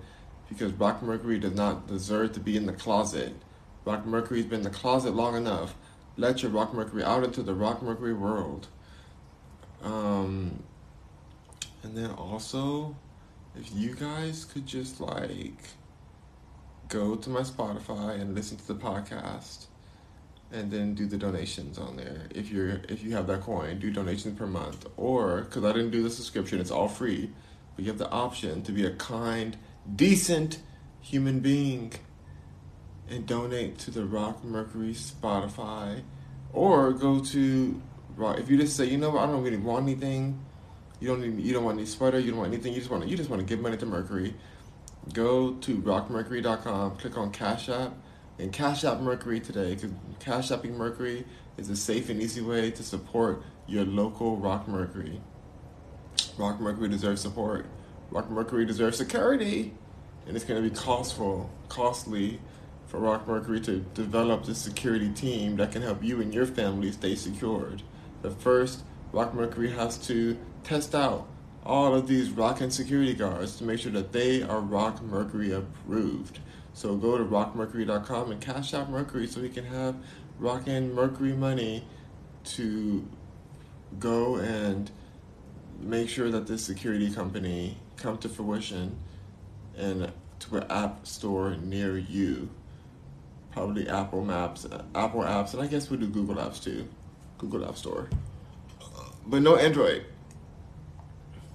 because 0.51 0.74
Rock 0.74 1.03
Mercury 1.03 1.39
does 1.39 1.55
not 1.55 1.89
deserve 1.89 2.35
to 2.35 2.40
be 2.40 2.59
in 2.59 2.66
the 2.66 2.74
closet. 2.74 3.32
Rock 3.86 4.05
Mercury's 4.05 4.44
been 4.44 4.59
in 4.59 4.65
the 4.65 4.70
closet 4.70 5.15
long 5.15 5.35
enough. 5.35 5.74
Let 6.19 6.43
your 6.43 6.51
Rock 6.51 6.74
Mercury 6.74 7.03
out 7.05 7.24
into 7.24 7.43
the 7.43 7.55
Rock 7.55 7.82
Mercury 7.82 8.12
world. 8.12 8.69
Um, 9.82 10.62
and 11.82 11.97
then 11.97 12.11
also, 12.11 12.94
if 13.59 13.74
you 13.74 13.94
guys 13.94 14.44
could 14.44 14.66
just 14.66 15.01
like 15.01 15.70
go 16.90 17.16
to 17.16 17.31
my 17.31 17.40
Spotify 17.40 18.20
and 18.20 18.35
listen 18.35 18.59
to 18.59 18.69
the 18.69 18.74
podcast 18.74 19.69
and 20.53 20.70
then 20.70 20.95
do 20.95 21.07
the 21.07 21.16
donations 21.16 21.79
on 21.79 21.97
there. 21.97 22.29
If 22.35 22.51
you're 22.51 22.81
if 22.89 23.03
you 23.03 23.12
have 23.12 23.27
that 23.29 23.41
coin 23.41 23.79
do 23.79 23.91
donations 23.91 24.39
per 24.39 24.47
month. 24.47 24.87
Or 24.97 25.43
because 25.43 25.65
i 25.65 25.73
didn't 25.73 25.91
do 25.91 26.03
the 26.03 26.11
subscription 26.11 26.61
it's 26.61 26.70
all 26.70 26.89
free 26.89 27.31
but 27.74 27.85
you 27.85 27.91
have 27.91 27.99
the 27.99 28.11
option 28.11 28.62
to 28.62 28.73
be 28.73 28.85
a 28.85 28.95
kind 28.95 29.57
decent 29.97 30.59
human 31.01 31.41
being 31.41 31.93
and 33.09 33.27
donate 33.27 33.79
to 33.79 33.91
the 33.91 34.05
rock 34.05 34.45
mercury 34.45 34.93
spotify. 34.93 36.03
Or 36.53 36.93
go 36.93 37.20
to 37.20 37.83
if 38.19 38.51
you 38.51 38.59
just 38.59 38.77
say 38.77 38.85
you 38.85 38.99
know 38.99 39.11
what? 39.11 39.23
I 39.23 39.27
don't 39.27 39.43
really 39.43 39.57
want 39.57 39.85
anything. 39.85 40.45
You 41.01 41.09
don't 41.09 41.20
need, 41.20 41.45
you 41.45 41.53
don't 41.53 41.65
want 41.65 41.79
any 41.79 41.87
sweater. 41.87 42.20
You 42.20 42.31
don't 42.31 42.41
want 42.41 42.53
anything. 42.53 42.74
You 42.74 42.79
just 42.79 42.91
want 42.91 43.03
to, 43.03 43.09
you 43.09 43.16
just 43.16 43.29
want 43.29 43.41
to 43.41 43.47
give 43.47 43.61
money 43.61 43.77
to 43.79 43.87
mercury. 43.87 44.35
Go 45.12 45.55
to 45.55 45.79
rockmercury.com 45.79 46.97
click 46.97 47.19
on 47.19 47.33
cash 47.33 47.69
app 47.69 47.93
and 48.38 48.52
Cash 48.52 48.84
App 48.84 49.00
Mercury 49.00 49.40
today 49.40 49.74
because 49.74 49.90
Cash 50.20 50.50
Apping 50.50 50.74
Mercury 50.74 51.24
is 51.56 51.68
a 51.70 51.76
safe 51.76 52.09
and 52.09 52.20
easy 52.20 52.40
way 52.40 52.70
to 52.70 52.82
support 52.82 53.42
your 53.66 53.84
local 53.84 54.36
Rock 54.36 54.66
Mercury. 54.68 55.20
Rock 56.36 56.60
Mercury 56.60 56.88
deserves 56.88 57.20
support. 57.20 57.66
Rock 58.10 58.30
Mercury 58.30 58.64
deserves 58.66 58.96
security, 58.98 59.72
and 60.26 60.36
it's 60.36 60.44
going 60.44 60.62
to 60.62 60.68
be 60.68 60.74
costful, 60.74 61.50
costly 61.68 62.40
for 62.86 62.98
Rock 62.98 63.26
Mercury 63.26 63.60
to 63.60 63.78
develop 63.94 64.44
the 64.44 64.54
security 64.54 65.10
team 65.10 65.56
that 65.56 65.72
can 65.72 65.82
help 65.82 66.02
you 66.02 66.20
and 66.20 66.32
your 66.32 66.46
family 66.46 66.92
stay 66.92 67.14
secured. 67.14 67.82
But 68.20 68.40
first, 68.40 68.82
Rock 69.12 69.34
Mercury 69.34 69.70
has 69.70 69.98
to 70.06 70.36
test 70.64 70.94
out 70.94 71.26
all 71.64 71.94
of 71.94 72.06
these 72.06 72.30
Rock 72.30 72.60
and 72.60 72.72
security 72.72 73.14
guards 73.14 73.56
to 73.56 73.64
make 73.64 73.78
sure 73.78 73.92
that 73.92 74.12
they 74.12 74.42
are 74.42 74.60
Rock 74.60 75.02
Mercury 75.02 75.52
approved. 75.52 76.40
So 76.74 76.97
go 76.97 77.19
to 77.19 77.24
rockmercury.com 77.24 78.32
and 78.32 78.40
cash 78.40 78.74
out 78.74 78.90
Mercury 78.90 79.27
so 79.27 79.40
we 79.40 79.49
can 79.49 79.65
have 79.66 79.97
Rock 80.39 80.66
and 80.66 80.94
Mercury 80.94 81.35
money 81.35 81.85
to 82.44 83.07
go 83.99 84.36
and 84.36 84.90
make 85.81 86.09
sure 86.09 86.31
that 86.31 86.47
this 86.47 86.65
security 86.65 87.11
company 87.11 87.77
come 87.97 88.19
to 88.19 88.28
fruition 88.28 88.97
and 89.77 90.12
to 90.40 90.57
an 90.57 90.70
app 90.70 91.07
store 91.07 91.57
near 91.57 91.99
you. 91.99 92.49
Probably 93.53 93.86
Apple 93.89 94.24
Maps, 94.24 94.66
Apple 94.94 95.20
apps, 95.20 95.53
and 95.53 95.62
I 95.62 95.66
guess 95.66 95.90
we 95.90 95.99
do 95.99 96.07
Google 96.07 96.36
Apps 96.36 96.62
too. 96.62 96.89
Google 97.36 97.66
App 97.69 97.77
Store. 97.77 98.09
But 99.27 99.43
no 99.43 99.57
Android. 99.57 100.07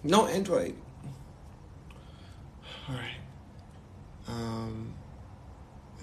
No 0.03 0.27
Android. 0.27 0.76
All 2.88 2.95
right. 2.95 3.18
Um, 4.27 4.94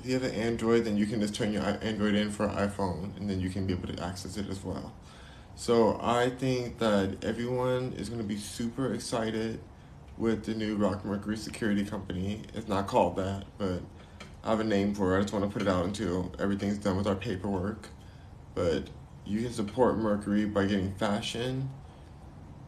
if 0.04 0.10
you 0.10 0.14
have 0.20 0.24
an 0.24 0.38
Android, 0.38 0.84
then 0.84 0.98
you 0.98 1.06
can 1.06 1.18
just 1.18 1.34
turn 1.34 1.50
your 1.50 1.62
Android 1.62 2.14
in 2.14 2.30
for 2.30 2.46
iPhone, 2.46 3.16
and 3.16 3.30
then 3.30 3.40
you 3.40 3.48
can 3.48 3.66
be 3.66 3.72
able 3.72 3.88
to 3.88 4.04
access 4.04 4.36
it 4.36 4.50
as 4.50 4.62
well. 4.62 4.92
So 5.56 5.98
I 6.02 6.28
think 6.28 6.78
that 6.78 7.24
everyone 7.24 7.94
is 7.96 8.10
going 8.10 8.20
to 8.20 8.26
be 8.26 8.36
super 8.36 8.92
excited 8.92 9.60
with 10.18 10.44
the 10.44 10.52
new 10.52 10.76
Rock 10.76 11.06
Mercury 11.06 11.38
security 11.38 11.86
company. 11.86 12.42
It's 12.52 12.68
not 12.68 12.86
called 12.86 13.16
that, 13.16 13.44
but 13.56 13.80
I 14.42 14.50
have 14.50 14.60
a 14.60 14.64
name 14.64 14.94
for 14.94 15.14
it. 15.14 15.20
I 15.20 15.22
just 15.22 15.32
want 15.32 15.46
to 15.46 15.50
put 15.50 15.62
it 15.62 15.68
out 15.68 15.86
until 15.86 16.30
everything's 16.38 16.76
done 16.76 16.98
with 16.98 17.06
our 17.06 17.16
paperwork. 17.16 17.88
But 18.54 18.90
you 19.24 19.40
can 19.40 19.54
support 19.54 19.96
Mercury 19.96 20.44
by 20.44 20.66
getting 20.66 20.92
fashion, 20.96 21.70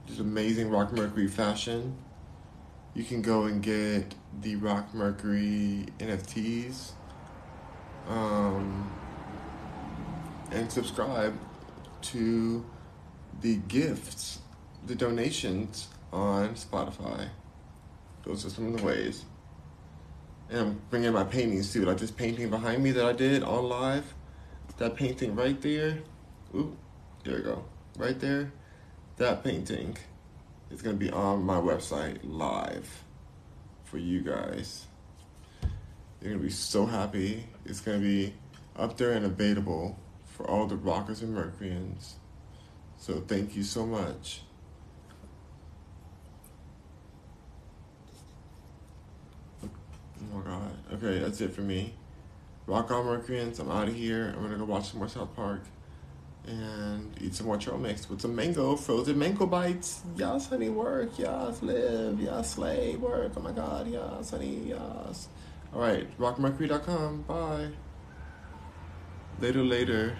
just 0.06 0.20
amazing 0.20 0.70
Rock 0.70 0.90
Mercury 0.90 1.28
fashion. 1.28 1.98
You 2.94 3.04
can 3.04 3.20
go 3.20 3.44
and 3.44 3.62
get 3.62 4.14
the 4.40 4.56
Rock 4.56 4.94
Mercury 4.94 5.88
NFTs 5.98 6.92
um, 8.08 8.90
and 10.50 10.70
subscribe 10.70 11.36
to 12.02 12.64
the 13.40 13.56
gifts, 13.68 14.40
the 14.86 14.94
donations 14.94 15.88
on 16.12 16.54
Spotify. 16.54 17.28
Those 18.24 18.44
are 18.44 18.50
some 18.50 18.72
of 18.72 18.80
the 18.80 18.84
ways. 18.84 19.24
And 20.48 20.60
I'm 20.60 20.80
bringing 20.90 21.12
my 21.12 21.24
paintings 21.24 21.72
too. 21.72 21.84
Like 21.84 21.98
this 21.98 22.10
painting 22.10 22.50
behind 22.50 22.82
me 22.82 22.92
that 22.92 23.04
I 23.04 23.12
did 23.12 23.42
on 23.42 23.68
live. 23.68 24.14
that 24.78 24.94
painting 24.94 25.34
right 25.34 25.60
there. 25.60 25.98
Ooh, 26.54 26.76
there 27.24 27.36
we 27.36 27.42
go. 27.42 27.64
Right 27.96 28.18
there. 28.20 28.52
That 29.16 29.42
painting 29.42 29.96
is 30.70 30.82
going 30.82 30.98
to 30.98 31.04
be 31.04 31.10
on 31.10 31.42
my 31.44 31.56
website 31.56 32.18
live 32.22 33.04
for 33.84 33.98
you 33.98 34.20
guys. 34.20 34.86
You're 36.20 36.30
going 36.30 36.38
to 36.38 36.44
be 36.44 36.50
so 36.50 36.86
happy. 36.86 37.46
It's 37.68 37.80
going 37.80 38.00
to 38.00 38.06
be 38.06 38.34
up 38.76 38.96
there 38.96 39.12
and 39.12 39.26
available 39.26 39.98
for 40.24 40.48
all 40.48 40.66
the 40.66 40.76
rockers 40.76 41.22
and 41.22 41.34
Mercuryans. 41.34 42.16
So 42.98 43.22
thank 43.26 43.56
you 43.56 43.62
so 43.62 43.86
much. 43.86 44.42
Oh 49.62 49.68
my 50.38 50.42
god. 50.42 50.72
Okay, 50.94 51.18
that's 51.18 51.40
it 51.40 51.52
for 51.52 51.62
me. 51.62 51.94
Rock 52.66 52.90
on 52.90 53.06
Mercuryans. 53.06 53.58
I'm 53.58 53.70
out 53.70 53.88
of 53.88 53.94
here. 53.94 54.34
I'm 54.36 54.42
gonna 54.42 54.56
go 54.56 54.64
watch 54.64 54.90
some 54.90 54.98
more 54.98 55.08
South 55.08 55.34
Park 55.36 55.62
and 56.46 57.12
eat 57.20 57.34
some 57.34 57.46
more 57.46 57.56
trail 57.56 57.78
mix 57.78 58.08
with 58.08 58.20
some 58.20 58.34
mango, 58.34 58.76
frozen 58.76 59.18
mango 59.18 59.46
bites. 59.46 60.02
Yes, 60.16 60.48
honey, 60.48 60.68
work. 60.68 61.18
Yes, 61.18 61.62
live. 61.62 62.20
Yes, 62.20 62.54
slay, 62.54 62.96
work. 62.96 63.32
Oh 63.36 63.40
my 63.40 63.52
god, 63.52 63.88
yes, 63.88 64.30
honey, 64.30 64.68
yes. 64.68 65.28
All 65.76 65.82
right, 65.82 66.08
rockmercury.com. 66.18 67.24
Bye. 67.28 67.68
Later, 69.42 69.62
later. 69.62 70.16